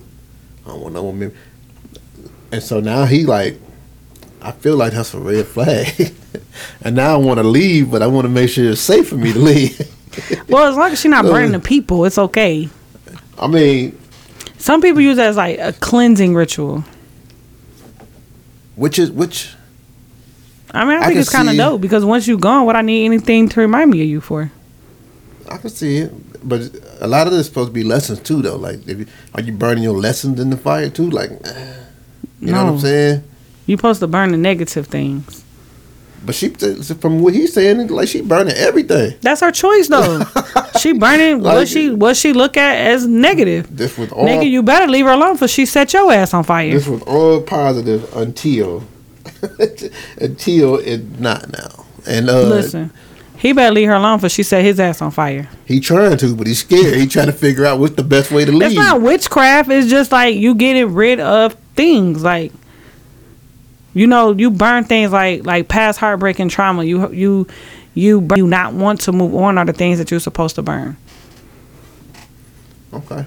I 0.64 0.68
don't 0.70 0.80
want 0.80 0.94
no 0.94 1.02
more 1.02 1.12
memory. 1.12 1.36
And 2.52 2.62
so 2.62 2.80
now 2.80 3.04
he 3.04 3.24
like, 3.26 3.58
I 4.42 4.52
feel 4.52 4.76
like 4.76 4.92
that's 4.92 5.14
a 5.14 5.18
red 5.18 5.46
flag. 5.46 6.12
and 6.82 6.96
now 6.96 7.14
I 7.14 7.16
want 7.16 7.38
to 7.38 7.44
leave, 7.44 7.90
but 7.90 8.02
I 8.02 8.06
want 8.06 8.24
to 8.26 8.28
make 8.28 8.50
sure 8.50 8.70
it's 8.70 8.80
safe 8.80 9.08
for 9.08 9.16
me 9.16 9.32
to 9.32 9.38
leave. 9.38 9.78
well, 10.48 10.66
as 10.70 10.76
long 10.76 10.92
as 10.92 11.00
she's 11.00 11.10
not 11.10 11.24
Uh, 11.24 11.30
burning 11.30 11.52
the 11.52 11.60
people, 11.60 12.04
it's 12.04 12.18
okay. 12.18 12.68
I 13.38 13.46
mean, 13.48 13.98
Some 14.58 14.80
people 14.80 15.00
use 15.00 15.16
that 15.16 15.26
as 15.28 15.36
like 15.36 15.58
a 15.58 15.72
cleansing 15.72 16.34
ritual. 16.34 16.84
Which 18.76 18.98
is 18.98 19.10
which? 19.10 19.54
I 20.74 20.84
mean, 20.84 20.98
I 20.98 21.02
I 21.02 21.06
think 21.06 21.20
it's 21.20 21.30
kind 21.30 21.48
of 21.48 21.56
dope 21.56 21.80
because 21.80 22.04
once 22.04 22.26
you're 22.26 22.36
gone, 22.38 22.66
what 22.66 22.74
I 22.74 22.82
need 22.82 23.04
anything 23.04 23.48
to 23.50 23.60
remind 23.60 23.90
me 23.92 24.02
of 24.02 24.08
you 24.08 24.20
for? 24.20 24.50
I 25.48 25.58
can 25.58 25.70
see 25.70 25.98
it, 25.98 26.12
but 26.48 26.62
a 27.00 27.06
lot 27.06 27.26
of 27.26 27.32
this 27.32 27.42
is 27.42 27.46
supposed 27.46 27.68
to 27.68 27.72
be 27.72 27.84
lessons 27.84 28.18
too, 28.20 28.42
though. 28.42 28.56
Like, 28.56 28.86
if 28.88 28.98
you, 28.98 29.06
are 29.34 29.40
you 29.40 29.52
burning 29.52 29.84
your 29.84 29.96
lessons 29.96 30.40
in 30.40 30.50
the 30.50 30.56
fire 30.56 30.90
too? 30.90 31.10
Like, 31.10 31.30
eh, 31.44 31.74
you 32.40 32.52
know 32.52 32.64
what 32.64 32.72
I'm 32.72 32.78
saying? 32.80 33.22
You're 33.66 33.78
supposed 33.78 34.00
to 34.00 34.08
burn 34.08 34.32
the 34.32 34.36
negative 34.36 34.88
things. 34.88 35.44
But 36.24 36.34
she, 36.34 36.48
from 36.48 37.20
what 37.20 37.34
he's 37.34 37.52
saying, 37.52 37.86
like 37.88 38.08
she 38.08 38.22
burning 38.22 38.54
everything. 38.56 39.14
That's 39.20 39.42
her 39.42 39.52
choice 39.52 39.88
though. 39.88 40.24
she 40.80 40.92
burning 40.92 41.40
what 41.40 41.68
she 41.68 41.90
what 41.90 42.16
she 42.16 42.32
look 42.32 42.56
at 42.56 42.76
as 42.86 43.06
negative. 43.06 43.74
This 43.76 43.96
was 43.98 44.10
all 44.10 44.26
Nigga, 44.26 44.48
you 44.48 44.62
better 44.62 44.86
leave 44.86 45.04
her 45.04 45.12
alone 45.12 45.36
for 45.36 45.46
she 45.46 45.66
set 45.66 45.92
your 45.92 46.10
ass 46.10 46.32
on 46.32 46.42
fire. 46.42 46.72
this 46.72 46.88
was 46.88 47.02
all 47.02 47.42
positive 47.42 48.10
until 48.16 48.82
until 50.20 50.76
it's 50.76 51.18
not 51.18 51.50
now. 51.50 51.86
And 52.06 52.28
uh, 52.28 52.42
Listen, 52.42 52.92
he 53.38 53.52
better 53.52 53.74
leave 53.74 53.88
her 53.88 53.94
alone 53.94 54.18
for 54.18 54.28
she 54.28 54.42
set 54.42 54.64
his 54.64 54.78
ass 54.80 55.00
on 55.02 55.10
fire. 55.10 55.48
he 55.66 55.80
trying 55.80 56.16
to, 56.18 56.34
but 56.36 56.46
he's 56.46 56.60
scared. 56.60 56.96
He 56.96 57.06
trying 57.06 57.26
to 57.26 57.32
figure 57.32 57.64
out 57.64 57.78
what's 57.78 57.94
the 57.94 58.04
best 58.04 58.30
way 58.30 58.44
to 58.44 58.52
leave. 58.52 58.68
It's 58.68 58.76
not 58.76 59.00
witchcraft. 59.00 59.70
It's 59.70 59.88
just 59.88 60.12
like 60.12 60.36
you 60.36 60.54
getting 60.54 60.94
rid 60.94 61.20
of 61.20 61.54
things. 61.74 62.22
Like 62.22 62.52
you 63.94 64.06
know, 64.06 64.32
you 64.32 64.50
burn 64.50 64.84
things 64.84 65.12
like 65.12 65.44
like 65.44 65.68
past 65.68 65.98
heartbreak 65.98 66.38
and 66.38 66.50
trauma. 66.50 66.84
You 66.84 67.10
you 67.12 67.46
you 67.94 68.20
burn, 68.20 68.38
you 68.38 68.46
not 68.46 68.74
want 68.74 69.00
to 69.02 69.12
move 69.12 69.34
on 69.34 69.56
are 69.56 69.64
the 69.64 69.72
things 69.72 69.98
that 69.98 70.10
you're 70.10 70.20
supposed 70.20 70.56
to 70.56 70.62
burn. 70.62 70.96
Okay. 72.92 73.26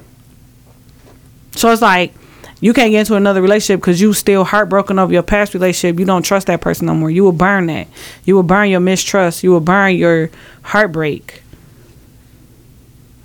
So 1.55 1.71
it's 1.71 1.81
like 1.81 2.13
you 2.59 2.73
can't 2.73 2.91
get 2.91 3.01
into 3.01 3.15
another 3.15 3.41
relationship 3.41 3.79
because 3.81 4.01
you 4.01 4.13
still 4.13 4.43
heartbroken 4.43 4.97
over 4.99 5.13
your 5.13 5.23
past 5.23 5.53
relationship. 5.53 5.99
You 5.99 6.05
don't 6.05 6.23
trust 6.23 6.47
that 6.47 6.59
person 6.61 6.87
no 6.87 6.95
more. 6.95 7.09
You 7.11 7.23
will 7.23 7.31
burn 7.31 7.67
that. 7.67 7.87
You 8.25 8.35
will 8.35 8.43
burn 8.43 8.69
your 8.69 8.79
mistrust. 8.79 9.43
You 9.43 9.51
will 9.51 9.59
burn 9.59 9.95
your 9.95 10.29
heartbreak. 10.63 11.43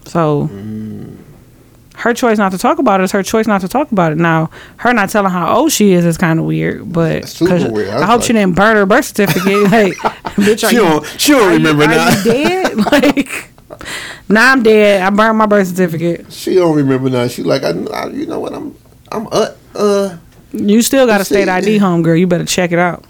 So 0.04 0.50
her 1.96 2.12
choice 2.14 2.36
not 2.38 2.50
to 2.52 2.58
talk 2.58 2.78
about 2.78 3.00
it 3.00 3.04
is 3.04 3.12
her 3.12 3.22
choice 3.22 3.46
not 3.46 3.60
to 3.60 3.68
talk 3.68 3.92
about 3.92 4.12
it. 4.12 4.18
Now 4.18 4.50
her 4.78 4.92
not 4.92 5.08
telling 5.10 5.30
how 5.30 5.56
old 5.56 5.72
she 5.72 5.92
is 5.92 6.04
is 6.04 6.18
kind 6.18 6.38
of 6.38 6.44
weird, 6.44 6.92
but 6.92 7.22
That's 7.22 7.40
weird. 7.40 7.88
I 7.90 7.98
I, 8.02 8.06
hope 8.06 8.18
like- 8.20 8.22
she 8.26 8.32
didn't 8.32 8.56
burn 8.56 8.76
her 8.76 8.86
birth 8.86 9.04
certificate. 9.06 9.44
like, 9.70 9.92
bitch, 10.36 10.64
are 10.64 10.68
She 10.70 10.76
you, 10.76 10.82
don't. 10.82 11.06
She 11.18 11.32
don't 11.32 11.42
are 11.42 11.50
you- 11.52 11.56
remember 11.58 11.84
are 11.84 11.88
now. 11.88 12.08
you 12.18 12.24
dead? 12.24 12.76
like, 12.92 13.50
nah, 14.28 14.52
I'm 14.52 14.62
dead. 14.62 15.02
I 15.02 15.10
burned 15.10 15.38
my 15.38 15.46
birth 15.46 15.68
certificate. 15.68 16.32
She 16.32 16.54
don't 16.56 16.76
remember 16.76 17.08
now. 17.08 17.28
She 17.28 17.42
like, 17.42 17.62
I, 17.62 17.70
I 17.70 18.08
you 18.08 18.26
know 18.26 18.40
what? 18.40 18.52
I'm, 18.54 18.74
I'm, 19.12 19.26
uh, 19.30 19.48
uh, 19.74 20.16
You 20.52 20.82
still 20.82 21.06
got 21.06 21.20
a 21.20 21.24
state 21.24 21.48
ID, 21.48 21.78
home 21.78 22.02
girl. 22.02 22.16
You 22.16 22.26
better 22.26 22.44
check 22.44 22.72
it 22.72 22.78
out. 22.78 23.04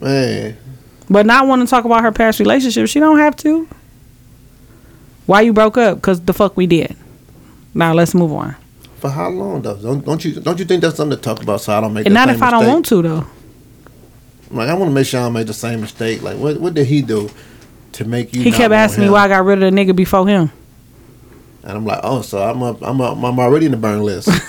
man. 0.00 0.56
But 1.08 1.26
not 1.26 1.46
want 1.46 1.60
to 1.62 1.66
talk 1.68 1.84
about 1.84 2.02
her 2.02 2.12
past 2.12 2.38
relationship. 2.40 2.88
She 2.88 2.98
don't 3.00 3.18
have 3.18 3.36
to. 3.38 3.68
Why 5.26 5.42
you 5.42 5.52
broke 5.52 5.76
up? 5.76 6.00
Cause 6.02 6.20
the 6.20 6.32
fuck 6.32 6.56
we 6.56 6.66
did. 6.66 6.96
Now 7.74 7.92
let's 7.92 8.14
move 8.14 8.32
on. 8.32 8.56
For 8.96 9.10
how 9.10 9.28
long 9.28 9.62
though? 9.62 9.76
Don't, 9.76 10.04
don't 10.04 10.24
you, 10.24 10.40
don't 10.40 10.58
you 10.58 10.64
think 10.64 10.80
that's 10.82 10.96
something 10.96 11.16
to 11.16 11.22
talk 11.22 11.42
about? 11.42 11.60
So 11.60 11.76
I 11.76 11.80
don't 11.80 11.92
make. 11.92 12.06
And 12.06 12.14
not 12.14 12.28
if 12.30 12.42
I 12.42 12.50
don't 12.50 12.66
want 12.66 12.86
to 12.86 13.02
though. 13.02 13.26
Like 14.50 14.68
I 14.68 14.74
want 14.74 14.90
to 14.90 14.94
make 14.94 15.06
sure 15.06 15.20
I 15.20 15.24
don't 15.24 15.32
make 15.32 15.46
the 15.46 15.54
same 15.54 15.80
mistake. 15.80 16.22
Like 16.22 16.38
what, 16.38 16.60
what 16.60 16.74
did 16.74 16.86
he 16.86 17.02
do 17.02 17.30
to 17.92 18.04
make 18.04 18.34
you? 18.34 18.42
He 18.42 18.50
kept 18.52 18.72
asking 18.72 19.04
me 19.04 19.10
why 19.10 19.24
I 19.24 19.28
got 19.28 19.44
rid 19.44 19.62
of 19.62 19.72
the 19.72 19.76
nigga 19.78 19.94
before 19.94 20.26
him. 20.26 20.50
And 21.64 21.72
I'm 21.72 21.84
like, 21.86 22.00
oh, 22.02 22.22
so 22.22 22.42
I'm 22.42 22.62
up, 22.62 22.82
I'm 22.82 23.00
up, 23.00 23.16
I'm 23.16 23.38
already 23.38 23.66
in 23.66 23.72
the 23.72 23.78
burn 23.78 24.02
list. 24.02 24.28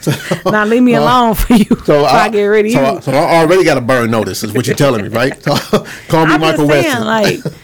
So- 0.00 0.12
Now 0.50 0.64
leave 0.64 0.82
me 0.82 0.94
alone 1.02 1.34
for 1.34 1.52
you. 1.52 1.66
So 1.84 2.06
I, 2.06 2.30
get 2.30 2.44
rid 2.44 2.64
of 2.64 2.72
so 2.72 2.80
you. 2.80 2.86
I, 2.86 3.00
so 3.00 3.12
I 3.12 3.42
already 3.42 3.64
got 3.64 3.76
a 3.76 3.82
burn 3.82 4.10
notice. 4.10 4.42
Is 4.42 4.50
what 4.54 4.66
you're 4.66 4.74
telling 4.74 5.02
me, 5.02 5.08
right? 5.08 5.34
So, 5.42 5.54
call 6.08 6.24
me 6.26 6.32
I'm 6.32 6.40
Michael 6.40 6.66
saying, 6.68 6.86
Westen. 6.96 7.04
like, 7.04 7.54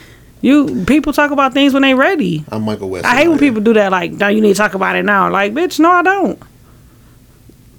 you 0.42 0.84
people 0.84 1.14
talk 1.14 1.30
about 1.30 1.54
things 1.54 1.72
when 1.72 1.80
they 1.80 1.94
ready. 1.94 2.44
I'm 2.50 2.64
Michael 2.64 2.90
Westen. 2.90 3.04
I 3.06 3.16
hate 3.16 3.28
when 3.28 3.38
people 3.38 3.62
do 3.62 3.72
that. 3.72 3.90
Like, 3.90 4.12
no, 4.12 4.28
you 4.28 4.42
need 4.42 4.52
to 4.52 4.58
talk 4.58 4.74
about 4.74 4.96
it 4.96 5.04
now. 5.06 5.30
Like, 5.30 5.54
bitch, 5.54 5.78
no, 5.80 5.90
I 5.90 6.02
don't. 6.02 6.38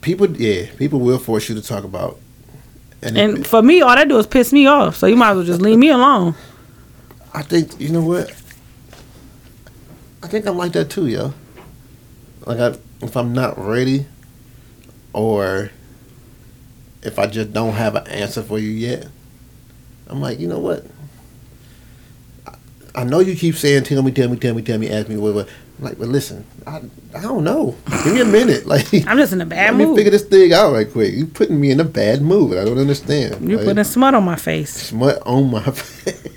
people, 0.01 0.27
yeah, 0.35 0.65
people 0.77 0.99
will 1.01 1.19
force 1.19 1.49
you 1.49 1.53
to 1.55 1.61
talk 1.61 1.83
about. 1.83 2.17
And, 3.03 3.15
it- 3.15 3.21
And 3.35 3.45
for 3.47 3.61
me, 3.61 3.81
all 3.81 3.95
that 3.95 4.07
do 4.09 4.17
is 4.17 4.25
piss 4.25 4.51
me 4.51 4.65
off. 4.65 4.95
So 4.95 5.05
you 5.05 5.15
might 5.15 5.31
as 5.31 5.35
well 5.37 5.45
just 5.45 5.61
leave 5.61 5.77
me 5.77 5.89
alone. 5.89 6.33
I 7.33 7.43
think 7.43 7.79
you 7.79 7.89
know 7.89 8.01
what. 8.01 8.31
I 10.23 10.27
think 10.27 10.45
I'm 10.45 10.57
like 10.57 10.73
that 10.73 10.89
too, 10.89 11.07
yo. 11.07 11.33
Like 12.45 12.59
I, 12.59 12.77
if 13.01 13.15
I'm 13.15 13.33
not 13.33 13.57
ready, 13.57 14.05
or 15.13 15.71
if 17.03 17.19
I 17.19 17.27
just 17.27 17.53
don't 17.53 17.73
have 17.73 17.95
an 17.95 18.07
answer 18.07 18.41
for 18.41 18.57
you 18.59 18.69
yet, 18.69 19.07
I'm 20.07 20.21
like, 20.21 20.39
you 20.39 20.47
know 20.47 20.59
what? 20.59 20.85
I, 22.47 22.55
I 22.95 23.03
know 23.03 23.19
you 23.19 23.35
keep 23.35 23.55
saying, 23.55 23.83
"Tell 23.83 24.01
me, 24.01 24.11
tell 24.11 24.29
me, 24.29 24.37
tell 24.37 24.53
me, 24.55 24.61
tell 24.61 24.77
me, 24.79 24.89
ask 24.89 25.07
me 25.09 25.17
what." 25.17 25.33
what. 25.35 25.49
I'm 25.79 25.83
like, 25.85 25.99
but 25.99 26.07
listen, 26.07 26.43
I, 26.65 26.81
I 27.15 27.21
don't 27.21 27.43
know. 27.43 27.75
Give 28.03 28.13
me 28.15 28.21
a 28.21 28.25
minute. 28.25 28.65
Like, 28.65 28.91
I'm 29.05 29.17
just 29.17 29.31
in 29.31 29.41
a 29.41 29.45
bad 29.45 29.75
mood. 29.75 29.81
let 29.81 29.89
me 29.91 29.95
figure 29.97 30.11
this 30.11 30.23
thing 30.25 30.51
out 30.51 30.73
right 30.73 30.91
quick. 30.91 31.13
You 31.13 31.27
putting 31.27 31.59
me 31.61 31.69
in 31.69 31.79
a 31.79 31.83
bad 31.83 32.23
mood. 32.23 32.57
I 32.57 32.65
don't 32.65 32.79
understand. 32.79 33.47
You 33.47 33.57
Like, 33.57 33.65
putting 33.67 33.83
smut 33.83 34.15
on 34.15 34.23
my 34.23 34.35
face. 34.37 34.71
smut 34.73 35.21
on 35.27 35.51
my 35.51 35.61
face. 35.71 36.27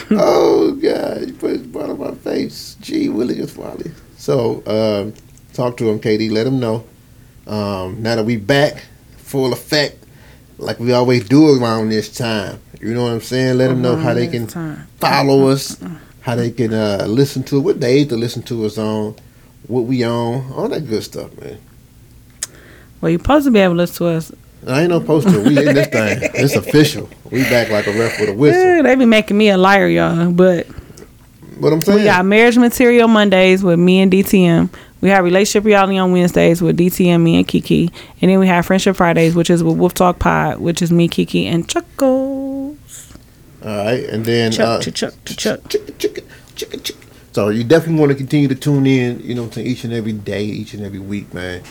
oh 0.12 0.72
God, 0.72 1.26
you 1.26 1.34
put 1.34 1.62
smut 1.64 1.90
on 1.90 1.98
my 1.98 2.12
face. 2.12 2.76
Gee, 2.80 3.08
Willie 3.08 3.38
is 3.38 3.56
Wally. 3.56 3.90
So, 4.16 4.62
um, 4.66 5.14
talk 5.52 5.76
to 5.78 5.88
him, 5.88 5.98
KD. 6.00 6.30
Let 6.30 6.46
him 6.46 6.60
know. 6.60 6.84
Um, 7.46 8.02
now 8.02 8.16
that 8.16 8.24
we 8.24 8.36
back, 8.36 8.84
full 9.16 9.52
effect, 9.52 10.04
like 10.58 10.78
we 10.78 10.92
always 10.92 11.28
do 11.28 11.60
around 11.60 11.88
this 11.88 12.14
time. 12.16 12.60
You 12.80 12.94
know 12.94 13.04
what 13.04 13.12
I'm 13.12 13.20
saying? 13.20 13.58
Let 13.58 13.68
them 13.68 13.82
know 13.82 13.96
how 13.96 14.14
they 14.14 14.28
can 14.28 14.46
follow 14.98 15.48
us, 15.48 15.82
how 16.20 16.36
they 16.36 16.50
can 16.50 16.72
uh, 16.72 17.06
listen 17.08 17.42
to 17.44 17.60
what 17.60 17.80
days 17.80 18.08
to 18.08 18.16
listen 18.16 18.42
to 18.44 18.64
us 18.64 18.78
on, 18.78 19.16
what 19.66 19.82
we 19.82 20.04
on, 20.04 20.52
all 20.52 20.68
that 20.68 20.88
good 20.88 21.02
stuff, 21.02 21.36
man. 21.40 21.58
Well, 23.00 23.10
you're 23.10 23.18
supposed 23.18 23.46
to 23.46 23.50
be 23.50 23.58
able 23.58 23.74
to 23.74 23.78
listen 23.78 23.96
to 23.96 24.06
us. 24.06 24.32
I 24.66 24.82
ain't 24.82 24.90
no 24.90 25.00
poster. 25.00 25.40
We 25.40 25.58
in 25.58 25.74
this 25.74 25.88
thing. 25.88 26.18
It's 26.34 26.54
official. 26.54 27.08
We 27.30 27.42
back 27.44 27.70
like 27.70 27.86
a 27.86 27.92
ref 27.92 28.20
with 28.20 28.28
a 28.28 28.34
whistle. 28.34 28.60
Eh, 28.60 28.82
they 28.82 28.94
be 28.94 29.04
making 29.04 29.36
me 29.36 29.48
a 29.48 29.56
liar, 29.58 29.88
y'all. 29.88 30.30
But 30.30 30.66
What 31.58 31.72
I'm 31.72 31.80
saying, 31.80 31.98
we 31.98 32.04
got 32.04 32.24
marriage 32.24 32.56
material 32.56 33.08
Mondays 33.08 33.62
with 33.64 33.78
me 33.78 34.00
and 34.00 34.12
DTM. 34.12 34.70
We 35.00 35.08
have 35.08 35.24
relationship 35.24 35.64
reality 35.64 35.98
on 35.98 36.12
Wednesdays 36.12 36.62
with 36.62 36.76
DTM, 36.78 37.20
me 37.22 37.36
and 37.36 37.48
Kiki. 37.48 37.90
And 38.20 38.30
then 38.30 38.38
we 38.38 38.46
have 38.46 38.64
friendship 38.66 38.94
Fridays, 38.94 39.34
which 39.34 39.50
is 39.50 39.64
with 39.64 39.76
Wolf 39.76 39.94
Talk 39.94 40.20
Pod, 40.20 40.58
which 40.60 40.80
is 40.80 40.92
me, 40.92 41.08
Kiki, 41.08 41.46
and 41.48 41.68
Chuckles. 41.68 42.78
All 43.64 43.68
right, 43.84 44.04
and 44.08 44.24
then 44.24 44.52
Chuck, 44.52 44.80
uh, 44.86 44.90
chuck, 44.90 45.14
chuck, 45.24 45.68
chuck. 45.68 46.24
So 47.32 47.48
you 47.48 47.64
definitely 47.64 47.98
want 47.98 48.10
to 48.12 48.16
continue 48.16 48.46
to 48.48 48.54
tune 48.54 48.86
in, 48.86 49.20
you 49.20 49.34
know, 49.34 49.48
to 49.48 49.62
each 49.62 49.84
and 49.84 49.92
every 49.92 50.12
day, 50.12 50.44
each 50.44 50.74
and 50.74 50.84
every 50.84 50.98
week, 50.98 51.32
man, 51.32 51.62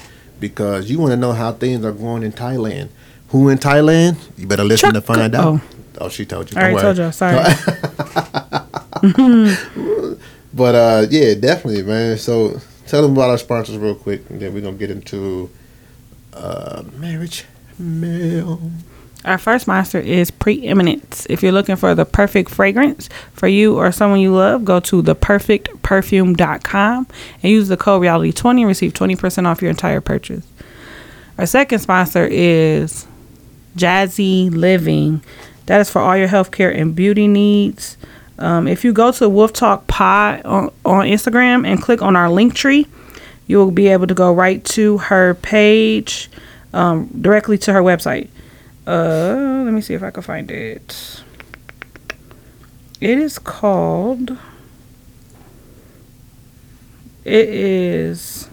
because 0.42 0.90
you 0.92 1.00
want 1.00 1.12
to 1.12 1.18
know 1.18 1.32
how 1.32 1.54
things 1.54 1.86
are 1.86 1.94
going 1.94 2.24
in 2.24 2.34
Thailand. 2.34 2.90
Who 3.30 3.48
in 3.48 3.58
Thailand? 3.60 4.18
You 4.38 4.46
better 4.48 4.66
listen 4.66 4.94
to 4.94 5.00
find 5.02 5.34
out. 5.34 5.46
oh. 5.46 5.62
Oh, 6.00 6.10
she 6.10 6.26
told 6.26 6.52
you. 6.52 6.58
I 6.60 6.72
already 6.74 6.82
told 6.82 6.98
y'all. 6.98 7.12
Sorry. 7.12 7.38
But 10.54 10.76
uh, 10.76 11.08
yeah, 11.10 11.34
definitely, 11.36 11.84
man. 11.84 12.18
So 12.18 12.60
tell 12.88 13.02
them 13.02 13.14
about 13.14 13.30
our 13.30 13.38
sponsors 13.38 13.78
real 13.78 13.96
quick, 13.96 14.30
and 14.30 14.40
then 14.42 14.54
we're 14.54 14.62
gonna 14.62 14.76
get 14.78 14.92
into 14.92 15.50
uh, 16.34 16.84
marriage 16.98 17.46
mail. 17.80 18.60
Our 19.24 19.38
first 19.38 19.68
monster 19.68 20.00
is 20.00 20.32
Preeminence. 20.32 21.28
If 21.30 21.44
you're 21.44 21.52
looking 21.52 21.76
for 21.76 21.94
the 21.94 22.06
perfect 22.06 22.50
fragrance 22.50 23.08
for 23.34 23.48
you 23.48 23.78
or 23.78 23.92
someone 23.92 24.20
you 24.20 24.34
love, 24.34 24.66
go 24.66 24.80
to 24.80 25.04
theperfectperfume.com 25.04 27.08
and 27.44 27.52
use 27.52 27.68
the 27.68 27.78
code 27.78 28.02
reality20 28.02 28.60
and 28.60 28.68
receive 28.68 28.94
20% 28.94 29.46
off 29.46 29.62
your 29.62 29.70
entire 29.70 30.02
purchase. 30.02 30.48
Our 31.38 31.46
second 31.46 31.80
sponsor 31.80 32.26
is 32.26 33.06
Jazzy 33.78 34.50
Living. 34.50 35.22
That 35.68 35.82
is 35.82 35.90
for 35.90 36.02
all 36.02 36.18
your 36.18 36.28
healthcare 36.28 36.76
and 36.76 36.96
beauty 36.96 37.28
needs. 37.28 37.98
Um, 38.40 38.68
if 38.68 38.84
you 38.84 38.92
go 38.92 39.12
to 39.12 39.30
Wolf 39.30 39.54
Talk 39.54 39.86
Pod 39.86 40.44
on, 40.46 40.72
on 40.84 41.06
Instagram 41.06 41.68
and 41.68 41.80
click 41.80 42.02
on 42.02 42.16
our 42.16 42.30
link 42.30 42.56
tree, 42.56 42.88
you 43.46 43.58
will 43.58 43.70
be 43.70 43.90
able 43.90 44.08
to 44.08 44.16
go 44.16 44.34
right 44.34 44.64
to 44.66 44.98
her 44.98 45.36
page, 45.36 46.28
um, 46.74 47.08
directly 47.22 47.60
to 47.60 47.74
her 47.74 47.84
website. 47.84 48.30
Uh, 48.88 49.64
let 49.66 49.74
me 49.74 49.82
see 49.82 49.94
if 49.94 50.04
I 50.04 50.12
can 50.12 50.24
find 50.24 50.50
it. 50.50 51.24
It 53.00 53.18
is 53.18 53.40
called. 53.40 54.38
It 57.24 57.50
is 57.50 58.50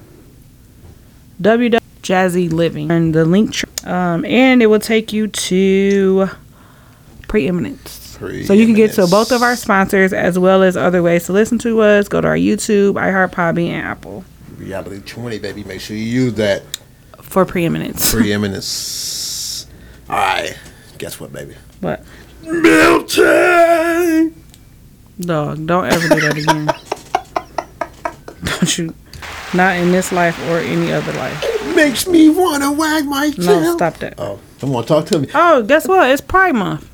www 1.40 1.80
Jazzy 2.08 2.50
Living 2.50 2.90
and 2.90 3.14
the 3.14 3.26
link, 3.26 3.52
tr- 3.52 3.66
um, 3.84 4.24
and 4.24 4.62
it 4.62 4.66
will 4.66 4.80
take 4.80 5.12
you 5.12 5.28
to 5.28 6.30
preeminence. 7.28 8.16
So 8.18 8.52
you 8.52 8.64
can 8.64 8.74
get 8.74 8.94
to 8.94 9.06
both 9.06 9.30
of 9.30 9.42
our 9.42 9.54
sponsors 9.54 10.12
as 10.12 10.38
well 10.38 10.62
as 10.62 10.76
other 10.76 11.02
ways 11.02 11.26
to 11.26 11.32
listen 11.32 11.58
to 11.58 11.82
us. 11.82 12.08
Go 12.08 12.20
to 12.20 12.26
our 12.26 12.36
YouTube, 12.36 12.94
iHeart, 12.94 13.30
Podbean, 13.30 13.68
and 13.68 13.86
Apple 13.86 14.24
Reality 14.56 15.00
20, 15.00 15.38
baby. 15.38 15.62
Make 15.64 15.80
sure 15.80 15.96
you 15.96 16.02
use 16.02 16.34
that 16.34 16.62
for 17.20 17.44
preeminence. 17.44 18.12
preeminence. 18.12 19.27
All 20.09 20.16
right. 20.16 20.56
Guess 20.98 21.20
what, 21.20 21.32
baby? 21.32 21.54
What? 21.80 22.04
Milton! 22.42 24.34
dog, 25.20 25.66
don't 25.66 25.84
ever 25.86 26.09
do 26.09 26.20
that 26.20 26.36
again. 26.38 26.66
don't 28.44 28.78
you? 28.78 28.94
Not 29.54 29.76
in 29.76 29.92
this 29.92 30.12
life 30.12 30.38
or 30.48 30.59
any 30.59 30.92
other 30.92 31.12
life. 31.14 31.40
It 31.44 31.76
Makes 31.76 32.06
me 32.06 32.28
want 32.30 32.62
to 32.62 32.72
wag 32.72 33.04
my 33.04 33.30
tail. 33.30 33.61
No, 33.61 33.76
stop 33.76 33.96
that. 33.98 34.14
Oh, 34.18 34.40
come 34.61 34.74
on, 34.74 34.84
talk 34.84 35.06
to 35.06 35.18
me. 35.18 35.28
Oh, 35.34 35.62
guess 35.62 35.86
what? 35.86 36.11
It's 36.11 36.20
Pride 36.20 36.54
Month. 36.54 36.88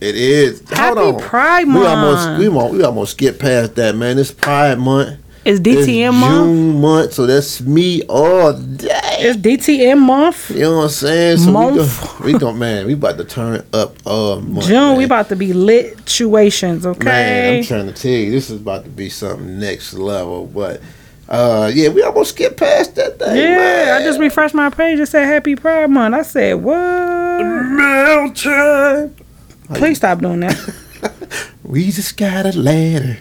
It 0.00 0.16
is. 0.16 0.60
Happy 0.70 0.98
Hold 1.00 1.14
on. 1.16 1.20
Pride 1.28 1.66
We 1.66 1.84
almost, 1.84 2.26
Month. 2.26 2.38
we, 2.38 2.46
almost, 2.48 2.74
we 2.74 2.82
almost 2.84 3.12
skipped 3.12 3.38
past 3.38 3.74
that, 3.76 3.96
man. 3.96 4.18
It's 4.18 4.30
Pride 4.32 4.78
Month. 4.78 5.18
It's 5.44 5.60
It's 5.60 5.86
DTM 5.86 6.14
month. 6.14 6.32
June 6.34 6.80
month, 6.80 7.12
so 7.12 7.26
that's 7.26 7.60
me 7.60 8.02
all 8.04 8.52
day. 8.54 9.03
It's 9.24 9.38
DTM 9.38 9.98
month. 10.00 10.50
You 10.50 10.60
know 10.60 10.76
what 10.76 10.82
I'm 10.84 10.88
saying? 10.90 11.38
So 11.38 11.50
Month. 11.50 12.20
we 12.20 12.32
go, 12.32 12.34
we 12.34 12.38
go, 12.38 12.52
man. 12.52 12.86
We 12.86 12.92
about 12.92 13.16
to 13.16 13.24
turn 13.24 13.64
up 13.72 13.96
all 14.06 14.40
month. 14.42 14.66
June, 14.66 14.74
man. 14.76 14.96
we 14.98 15.04
about 15.04 15.30
to 15.30 15.36
be 15.36 15.54
lit 15.54 16.06
situations, 16.06 16.84
Man, 16.84 16.94
okay? 16.96 17.58
I'm 17.58 17.64
trying 17.64 17.86
to 17.86 17.92
tell 17.94 18.10
you, 18.10 18.30
this 18.30 18.50
is 18.50 18.60
about 18.60 18.84
to 18.84 18.90
be 18.90 19.08
something 19.08 19.58
next 19.58 19.94
level. 19.94 20.46
But 20.46 20.82
uh, 21.28 21.70
yeah, 21.72 21.88
we 21.88 22.02
almost 22.02 22.34
skipped 22.34 22.58
past 22.58 22.96
that 22.96 23.18
thing. 23.18 23.36
yeah, 23.36 23.56
man. 23.56 24.02
I 24.02 24.04
just 24.04 24.20
refreshed 24.20 24.54
my 24.54 24.68
page 24.68 24.98
and 24.98 25.08
said 25.08 25.24
Happy 25.24 25.56
Pride 25.56 25.88
Month. 25.88 26.14
I 26.14 26.22
said, 26.22 26.54
what? 26.62 27.42
Milton. 27.42 29.16
Please 29.74 29.96
stop 29.96 30.18
doing 30.20 30.40
that. 30.40 30.74
We 31.64 31.90
just 31.90 32.16
got 32.18 32.44
a 32.44 32.52
letter. 32.52 33.18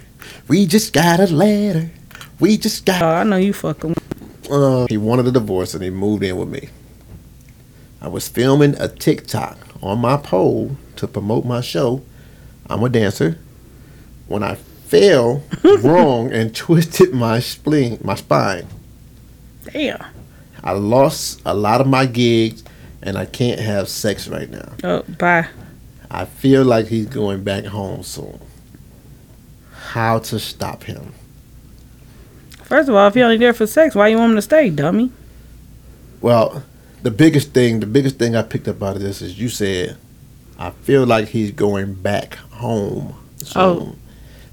We 0.49 0.65
just 0.67 0.91
got 0.91 1.21
a 1.21 1.27
letter. 1.27 1.89
We 2.41 2.57
just 2.57 2.85
got. 2.85 3.01
Oh, 3.01 3.07
I 3.07 3.23
know 3.23 3.37
you 3.37 3.53
fucking. 3.53 3.95
Uh, 4.49 4.85
he 4.89 4.97
wanted 4.97 5.27
a 5.27 5.31
divorce 5.31 5.73
and 5.73 5.83
he 5.83 5.89
moved 5.89 6.23
in 6.23 6.37
with 6.37 6.49
me. 6.49 6.69
I 8.01 8.07
was 8.07 8.27
filming 8.27 8.75
a 8.79 8.87
TikTok 8.87 9.57
on 9.81 9.99
my 9.99 10.17
pole 10.17 10.75
to 10.97 11.07
promote 11.07 11.45
my 11.45 11.61
show. 11.61 12.03
I'm 12.69 12.83
a 12.83 12.89
dancer. 12.89 13.37
When 14.27 14.43
I 14.43 14.55
fell 14.55 15.43
wrong 15.81 16.31
and 16.31 16.55
twisted 16.55 17.13
my 17.13 17.39
spleen, 17.39 17.99
my 18.03 18.15
spine, 18.15 18.67
Damn. 19.71 20.03
I 20.63 20.71
lost 20.73 21.41
a 21.45 21.53
lot 21.53 21.81
of 21.81 21.87
my 21.87 22.05
gigs 22.05 22.63
and 23.01 23.17
I 23.17 23.25
can't 23.25 23.59
have 23.59 23.89
sex 23.89 24.27
right 24.27 24.49
now. 24.49 24.73
Oh, 24.83 25.03
bye. 25.17 25.47
I 26.09 26.25
feel 26.25 26.63
like 26.63 26.87
he's 26.87 27.07
going 27.07 27.43
back 27.43 27.65
home 27.65 28.03
soon. 28.03 28.39
How 29.73 30.19
to 30.19 30.39
stop 30.39 30.83
him? 30.83 31.13
First 32.73 32.89
of 32.89 32.95
all, 32.95 33.07
if 33.07 33.15
you're 33.15 33.25
only 33.25 33.37
there 33.37 33.53
for 33.53 33.67
sex, 33.67 33.93
why 33.93 34.07
you 34.07 34.17
want 34.17 34.31
him 34.31 34.35
to 34.35 34.41
stay, 34.41 34.71
dummy? 34.71 35.11
Well, 36.21 36.63
the 37.03 37.11
biggest 37.11 37.53
thing, 37.53 37.81
the 37.81 37.85
biggest 37.85 38.17
thing 38.17 38.35
I 38.35 38.41
picked 38.41 38.67
up 38.67 38.81
out 38.81 38.95
of 38.95 39.03
this 39.03 39.21
is 39.21 39.39
you 39.39 39.47
said, 39.47 39.95
I 40.57 40.71
feel 40.71 41.05
like 41.05 41.27
he's 41.27 41.51
going 41.51 41.93
back 41.93 42.33
home 42.49 43.13
soon. 43.37 43.61
Oh. 43.61 43.95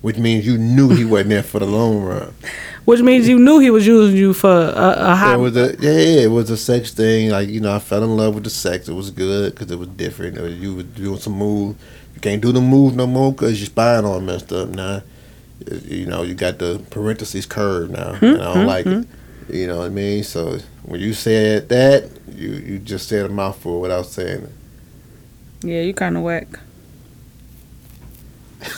Which 0.02 0.18
means 0.18 0.44
you 0.44 0.58
knew 0.58 0.90
he 0.90 1.06
wasn't 1.06 1.30
there 1.30 1.42
for 1.42 1.60
the 1.60 1.64
long 1.64 2.02
run. 2.02 2.34
Which 2.84 3.00
means 3.00 3.26
you 3.26 3.38
knew 3.38 3.58
he 3.58 3.70
was 3.70 3.86
using 3.86 4.18
you 4.18 4.34
for 4.34 4.50
a, 4.50 4.94
a 4.98 5.14
high. 5.14 5.32
It 5.32 5.38
was 5.38 5.56
a 5.56 5.74
yeah, 5.80 5.90
yeah, 5.90 6.20
it 6.24 6.30
was 6.30 6.50
a 6.50 6.58
sex 6.58 6.92
thing. 6.92 7.30
Like 7.30 7.48
you 7.48 7.60
know, 7.62 7.74
I 7.74 7.78
fell 7.78 8.04
in 8.04 8.14
love 8.18 8.34
with 8.34 8.44
the 8.44 8.50
sex. 8.50 8.86
It 8.90 8.92
was 8.92 9.10
good 9.10 9.54
because 9.54 9.70
it 9.70 9.78
was 9.78 9.88
different. 9.88 10.36
It 10.36 10.42
was- 10.42 10.58
you 10.58 10.74
were 10.74 10.82
doing 10.82 11.18
some 11.18 11.38
moves. 11.38 11.78
You 12.14 12.20
can't 12.20 12.42
do 12.42 12.52
the 12.52 12.60
move 12.60 12.94
no 12.96 13.06
more 13.06 13.32
because 13.32 13.58
your 13.58 13.66
spine 13.68 14.04
all 14.04 14.20
messed 14.20 14.52
up 14.52 14.68
now. 14.68 15.00
You 15.84 16.06
know, 16.06 16.22
you 16.22 16.34
got 16.34 16.58
the 16.58 16.82
parentheses 16.90 17.46
curved 17.46 17.92
now, 17.92 18.14
hmm? 18.14 18.24
and 18.24 18.42
I 18.42 18.44
don't 18.44 18.60
hmm? 18.60 18.66
like 18.66 18.86
it. 18.86 19.04
Hmm? 19.04 19.54
You 19.54 19.66
know 19.66 19.78
what 19.78 19.86
I 19.86 19.90
mean? 19.90 20.22
So 20.22 20.58
when 20.82 21.00
you 21.00 21.12
said 21.12 21.68
that, 21.68 22.10
you 22.34 22.50
you 22.50 22.78
just 22.78 23.08
said 23.08 23.26
a 23.26 23.28
mouthful 23.28 23.80
without 23.80 24.06
saying 24.06 24.44
it. 24.44 24.50
yeah, 25.62 25.82
you 25.82 25.92
kind 25.94 26.16
of 26.16 26.22
whack. 26.22 26.48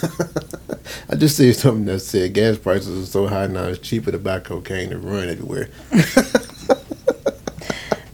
I 1.10 1.16
just 1.16 1.36
see 1.36 1.52
something 1.52 1.84
that 1.86 2.00
said 2.00 2.32
gas 2.34 2.56
prices 2.56 3.02
are 3.02 3.10
so 3.10 3.26
high 3.26 3.48
now 3.48 3.64
it's 3.64 3.80
cheaper 3.80 4.12
to 4.12 4.18
buy 4.18 4.38
cocaine 4.38 4.90
than 4.90 5.02
run 5.02 5.28
everywhere. 5.28 5.68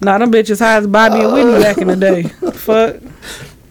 Nah, 0.00 0.18
them 0.18 0.30
bitches 0.30 0.60
high 0.60 0.76
as 0.76 0.86
Bobby 0.86 1.20
and 1.20 1.32
Whitney 1.32 1.60
back 1.60 1.78
in 1.78 1.88
the 1.88 1.96
day. 1.96 2.22
Fuck. 2.52 2.96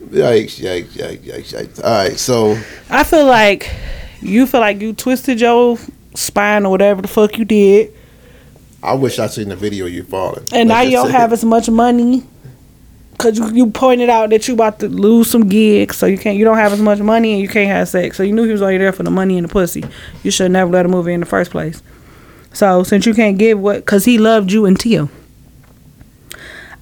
Yikes! 0.10 0.60
Yikes! 0.60 0.88
Yikes! 0.90 1.20
Yikes! 1.20 1.54
Yikes! 1.54 1.84
All 1.84 1.92
right, 1.92 2.18
so 2.18 2.60
I 2.90 3.04
feel 3.04 3.26
like 3.26 3.74
you 4.22 4.46
feel 4.48 4.60
like 4.62 4.82
you 4.82 4.94
twisted 4.94 5.40
your 5.42 5.78
spine 6.16 6.66
or 6.66 6.70
whatever 6.72 7.02
the 7.02 7.08
fuck 7.08 7.38
you 7.38 7.46
did, 7.46 7.94
I 8.84 8.94
wish 8.94 9.20
I 9.20 9.28
seen 9.28 9.50
the 9.50 9.56
video 9.56 9.86
you 9.86 10.04
falling. 10.04 10.46
and 10.52 10.70
now 10.70 10.82
you 10.82 10.92
don't 10.92 11.12
have 11.12 11.34
as 11.34 11.44
much 11.44 11.70
money. 11.70 12.24
Cause 13.18 13.40
you, 13.40 13.50
you 13.50 13.72
pointed 13.72 14.10
out 14.12 14.30
that 14.30 14.48
you 14.48 14.54
about 14.54 14.78
to 14.80 14.88
lose 14.88 15.32
some 15.32 15.48
gigs, 15.50 15.98
so 15.98 16.06
you 16.06 16.20
can't 16.20 16.38
you 16.38 16.46
don't 16.46 16.58
have 16.58 16.72
as 16.72 16.80
much 16.80 17.00
money 17.00 17.34
and 17.34 17.42
you 17.42 17.48
can't 17.50 17.68
have 17.68 17.90
sex. 17.90 18.16
So 18.16 18.22
you 18.22 18.32
knew 18.32 18.44
he 18.44 18.52
was 18.52 18.62
only 18.62 18.78
there 18.78 18.94
for 18.94 19.02
the 19.02 19.10
money 19.10 19.40
and 19.40 19.50
the 19.50 19.52
pussy. 19.52 19.84
You 20.22 20.30
should 20.30 20.52
never 20.52 20.70
let 20.70 20.86
him 20.86 20.92
move 20.92 21.08
in 21.08 21.16
in 21.16 21.20
the 21.22 21.26
first 21.26 21.50
place. 21.50 21.82
So 22.54 22.84
since 22.84 23.08
you 23.08 23.16
can't 23.16 23.40
give 23.40 23.60
what, 23.60 23.84
cause 23.88 24.06
he 24.06 24.20
loved 24.20 24.52
you 24.52 24.68
and 24.68 24.80
Tio. 24.80 25.10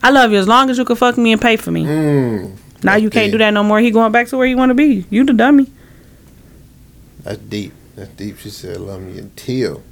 I 0.03 0.09
love 0.09 0.33
you 0.33 0.37
as 0.37 0.47
long 0.47 0.69
as 0.69 0.77
you 0.77 0.83
can 0.83 0.97
fuck 0.97 1.17
me 1.17 1.31
and 1.31 1.41
pay 1.41 1.55
for 1.55 1.71
me. 1.71 1.85
Mm, 1.85 2.57
now 2.83 2.95
you 2.95 3.09
can't 3.09 3.31
do 3.31 3.37
that 3.37 3.51
no 3.51 3.63
more. 3.63 3.79
He 3.79 3.89
going 3.89 4.11
back 4.11 4.27
to 4.27 4.37
where 4.37 4.45
he 4.45 4.55
want 4.55 4.71
to 4.71 4.75
be. 4.75 5.05
You 5.09 5.23
the 5.23 5.31
dummy. 5.33 5.71
That's 7.25 7.37
deep. 7.39 7.73
That's 7.97 8.09
deep. 8.11 8.37
She 8.39 8.49
said, 8.49 8.77
"Love 8.77 9.01
me 9.01 9.17
until." 9.19 9.83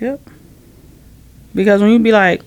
Yep. 0.00 0.20
Because 1.54 1.80
when 1.80 1.90
you 1.90 1.98
be 1.98 2.12
like, 2.12 2.42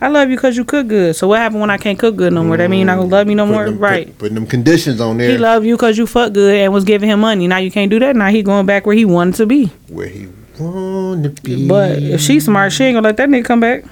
I 0.00 0.08
love 0.08 0.28
you 0.28 0.36
because 0.36 0.56
you 0.56 0.64
cook 0.64 0.88
good. 0.88 1.14
So 1.14 1.28
what 1.28 1.38
happened 1.38 1.60
when 1.60 1.70
I 1.70 1.78
can't 1.78 1.98
cook 1.98 2.16
good 2.16 2.32
no 2.32 2.42
more? 2.42 2.56
That 2.56 2.68
mean 2.68 2.80
you 2.80 2.84
not 2.84 2.96
gonna 2.96 3.08
love 3.08 3.26
me 3.28 3.34
no 3.34 3.44
Putting 3.44 3.54
more, 3.54 3.64
them- 3.66 3.78
right? 3.78 4.06
put- 4.08 4.18
putting 4.18 4.34
them 4.34 4.46
conditions 4.46 5.00
on 5.00 5.18
there 5.18 5.30
He 5.30 5.38
loved 5.38 5.64
you 5.64 5.76
because 5.76 5.96
you 5.96 6.06
fuck 6.06 6.32
good 6.32 6.56
and 6.56 6.72
was 6.72 6.84
giving 6.84 7.08
him 7.08 7.20
money. 7.20 7.46
Now 7.46 7.58
you 7.58 7.70
can't 7.70 7.90
do 7.90 7.98
that. 8.00 8.16
Now 8.16 8.28
he 8.28 8.42
going 8.42 8.66
back 8.66 8.86
where 8.86 8.96
he 8.96 9.04
wanted 9.04 9.36
to 9.36 9.46
be. 9.46 9.66
where 9.88 10.08
he 10.08 10.26
wanna 10.58 11.28
be. 11.30 11.68
But 11.68 12.02
if 12.02 12.20
she's 12.20 12.44
smart, 12.44 12.72
she 12.72 12.84
ain't 12.84 12.96
gonna 12.96 13.06
let 13.06 13.16
that 13.18 13.28
nigga 13.28 13.44
come 13.44 13.60
back. 13.60 13.84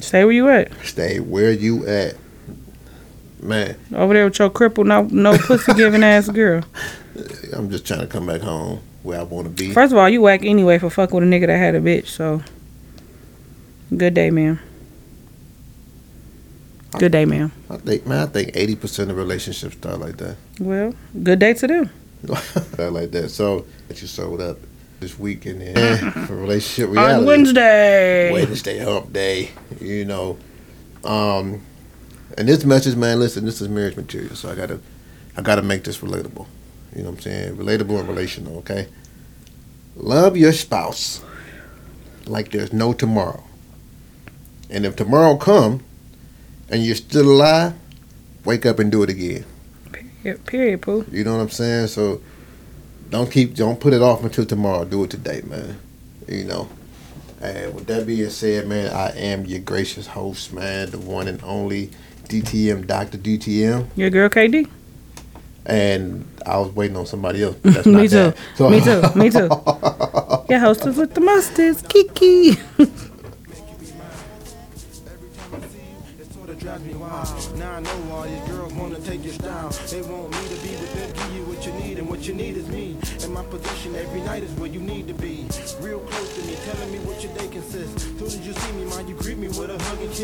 Stay 0.00 0.24
where 0.24 0.32
you 0.32 0.48
at. 0.48 0.70
stay 0.84 1.20
where 1.20 1.52
you 1.52 1.86
at, 1.86 2.14
man. 3.42 3.76
Over 3.94 4.14
there 4.14 4.24
with 4.24 4.38
your 4.38 4.48
cripple, 4.50 4.86
no 4.86 5.02
no 5.10 5.36
pussy 5.36 5.74
giving 5.74 6.02
ass 6.02 6.28
girl. 6.28 6.62
I'm 7.52 7.70
just 7.70 7.86
trying 7.86 8.00
to 8.00 8.06
come 8.06 8.26
back 8.26 8.40
home 8.40 8.80
where 9.02 9.18
I 9.20 9.22
want 9.22 9.46
to 9.46 9.50
be. 9.50 9.72
First 9.72 9.92
of 9.92 9.98
all, 9.98 10.08
you 10.08 10.22
whack 10.22 10.44
anyway 10.44 10.78
for 10.78 10.90
fucking 10.90 11.14
with 11.14 11.24
a 11.24 11.26
nigga 11.26 11.46
that 11.46 11.58
had 11.58 11.74
a 11.74 11.80
bitch. 11.80 12.06
So 12.06 12.42
good 13.96 14.14
day, 14.14 14.30
ma'am. 14.30 14.60
Good 16.98 17.12
day, 17.12 17.24
ma'am. 17.24 17.52
I 17.68 17.76
think, 17.76 18.06
man, 18.06 18.22
I 18.22 18.26
think 18.26 18.50
80 18.54 18.76
percent 18.76 19.10
of 19.10 19.16
relationships 19.16 19.76
start 19.76 20.00
like 20.00 20.16
that. 20.18 20.36
Well, 20.58 20.94
good 21.22 21.38
day 21.38 21.54
to 21.54 21.66
them. 21.66 21.90
start 22.34 22.92
like 22.92 23.10
that. 23.12 23.30
So 23.30 23.64
that 23.88 24.00
you 24.00 24.08
sold 24.08 24.40
up 24.40 24.58
this 24.98 25.18
weekend 25.18 25.62
then 25.62 26.10
for 26.26 26.36
relationship 26.36 26.90
reality. 26.90 27.20
On 27.20 27.24
Wednesday. 27.26 28.32
Wednesday 28.32 28.78
hump 28.78 29.12
day, 29.12 29.50
you 29.80 30.04
know. 30.04 30.38
Um 31.04 31.62
and 32.36 32.48
this 32.48 32.64
message, 32.64 32.96
man, 32.96 33.18
listen, 33.18 33.44
this 33.44 33.60
is 33.60 33.68
marriage 33.68 33.96
material, 33.96 34.34
so 34.36 34.50
I 34.50 34.54
gotta 34.54 34.80
I 35.36 35.42
gotta 35.42 35.62
make 35.62 35.84
this 35.84 35.98
relatable. 35.98 36.46
You 36.94 37.02
know 37.02 37.10
what 37.10 37.16
I'm 37.16 37.22
saying? 37.22 37.56
Relatable 37.56 38.00
and 38.00 38.08
relational, 38.08 38.58
okay? 38.58 38.88
Love 39.96 40.36
your 40.36 40.52
spouse 40.52 41.22
like 42.26 42.50
there's 42.50 42.72
no 42.72 42.92
tomorrow. 42.92 43.42
And 44.68 44.86
if 44.86 44.96
tomorrow 44.96 45.36
come 45.36 45.82
and 46.68 46.84
you're 46.84 46.94
still 46.94 47.30
alive, 47.30 47.74
wake 48.44 48.64
up 48.66 48.78
and 48.78 48.90
do 48.90 49.02
it 49.02 49.10
again. 49.10 49.44
Period, 49.92 50.46
period, 50.46 50.82
poo. 50.82 51.04
You 51.10 51.24
know 51.24 51.36
what 51.36 51.42
I'm 51.42 51.50
saying? 51.50 51.88
So 51.88 52.20
don't 53.10 53.30
keep 53.30 53.54
don't 53.54 53.80
put 53.80 53.92
it 53.92 54.02
off 54.02 54.22
until 54.22 54.46
tomorrow. 54.46 54.84
Do 54.84 55.04
it 55.04 55.10
today, 55.10 55.42
man. 55.44 55.78
You 56.28 56.44
know. 56.44 56.68
And 57.40 57.74
with 57.74 57.86
that 57.86 58.06
being 58.06 58.28
said, 58.28 58.68
man, 58.68 58.92
I 58.92 59.10
am 59.16 59.46
your 59.46 59.60
gracious 59.60 60.06
host, 60.06 60.52
man, 60.52 60.90
the 60.90 60.98
one 60.98 61.26
and 61.26 61.42
only 61.42 61.90
DTM 62.24 62.86
Dr. 62.86 63.16
DTM. 63.16 63.88
Your 63.96 64.10
girl 64.10 64.28
KD. 64.28 64.68
And 65.66 66.24
I 66.46 66.58
was 66.58 66.74
waiting 66.74 66.96
on 66.96 67.06
somebody 67.06 67.42
else. 67.42 67.56
But 67.62 67.74
that's 67.74 67.86
Me 67.86 67.92
not 67.92 68.02
too. 68.02 68.08
that. 68.08 68.36
So- 68.56 68.70
Me 68.70 68.80
too. 68.80 69.02
Me 69.18 69.30
too. 69.30 69.48
Your 70.48 70.58
hostess 70.60 70.96
with 70.96 71.14
the 71.14 71.20
mustards, 71.20 71.86
Kiki. 71.88 72.58
It 72.80 72.88
me 76.86 76.94
wild. 76.94 77.58
Now 77.58 77.72
I 77.76 77.80
know 77.80 78.12
all 78.12 78.22
these 78.22 78.40
girls 78.48 78.72
wanna 78.74 78.98
take 79.00 79.24
your 79.24 79.32
style. 79.32 79.70
They 79.90 80.02
want 80.02 80.30
me 80.30 80.48
to 80.48 80.54
be 80.62 80.70
with 80.76 80.94
them, 80.94 81.12
give 81.12 81.36
you 81.36 81.42
what 81.44 81.66
you 81.66 81.72
need, 81.72 81.98
and 81.98 82.08
what 82.08 82.26
you 82.28 82.34
need 82.34 82.56
is 82.56 82.68
me. 82.68 82.96
And 83.24 83.34
my 83.34 83.42
position 83.44 83.96
every 83.96 84.20
night 84.22 84.42
is 84.42 84.50
where 84.52 84.68
you 84.70 84.80
need 84.80 85.08
to 85.08 85.14
be. 85.14 85.46
Real 85.80 86.00
close 86.00 86.34
to 86.36 86.42
me, 86.46 86.56
telling 86.64 86.92
me 86.92 86.98
what 87.00 87.22
your 87.24 87.32
day 87.34 87.48
consists. 87.48 88.04
Soon 88.04 88.26
as 88.26 88.46
you 88.46 88.52
see 88.52 88.72
me, 88.72 88.84
mind 88.84 89.08
you 89.08 89.14
greet 89.16 89.38
me 89.38 89.48
with 89.48 89.70
a 89.70 89.82
hug 89.82 89.98
and 90.00 90.10
kiss. 90.10 90.18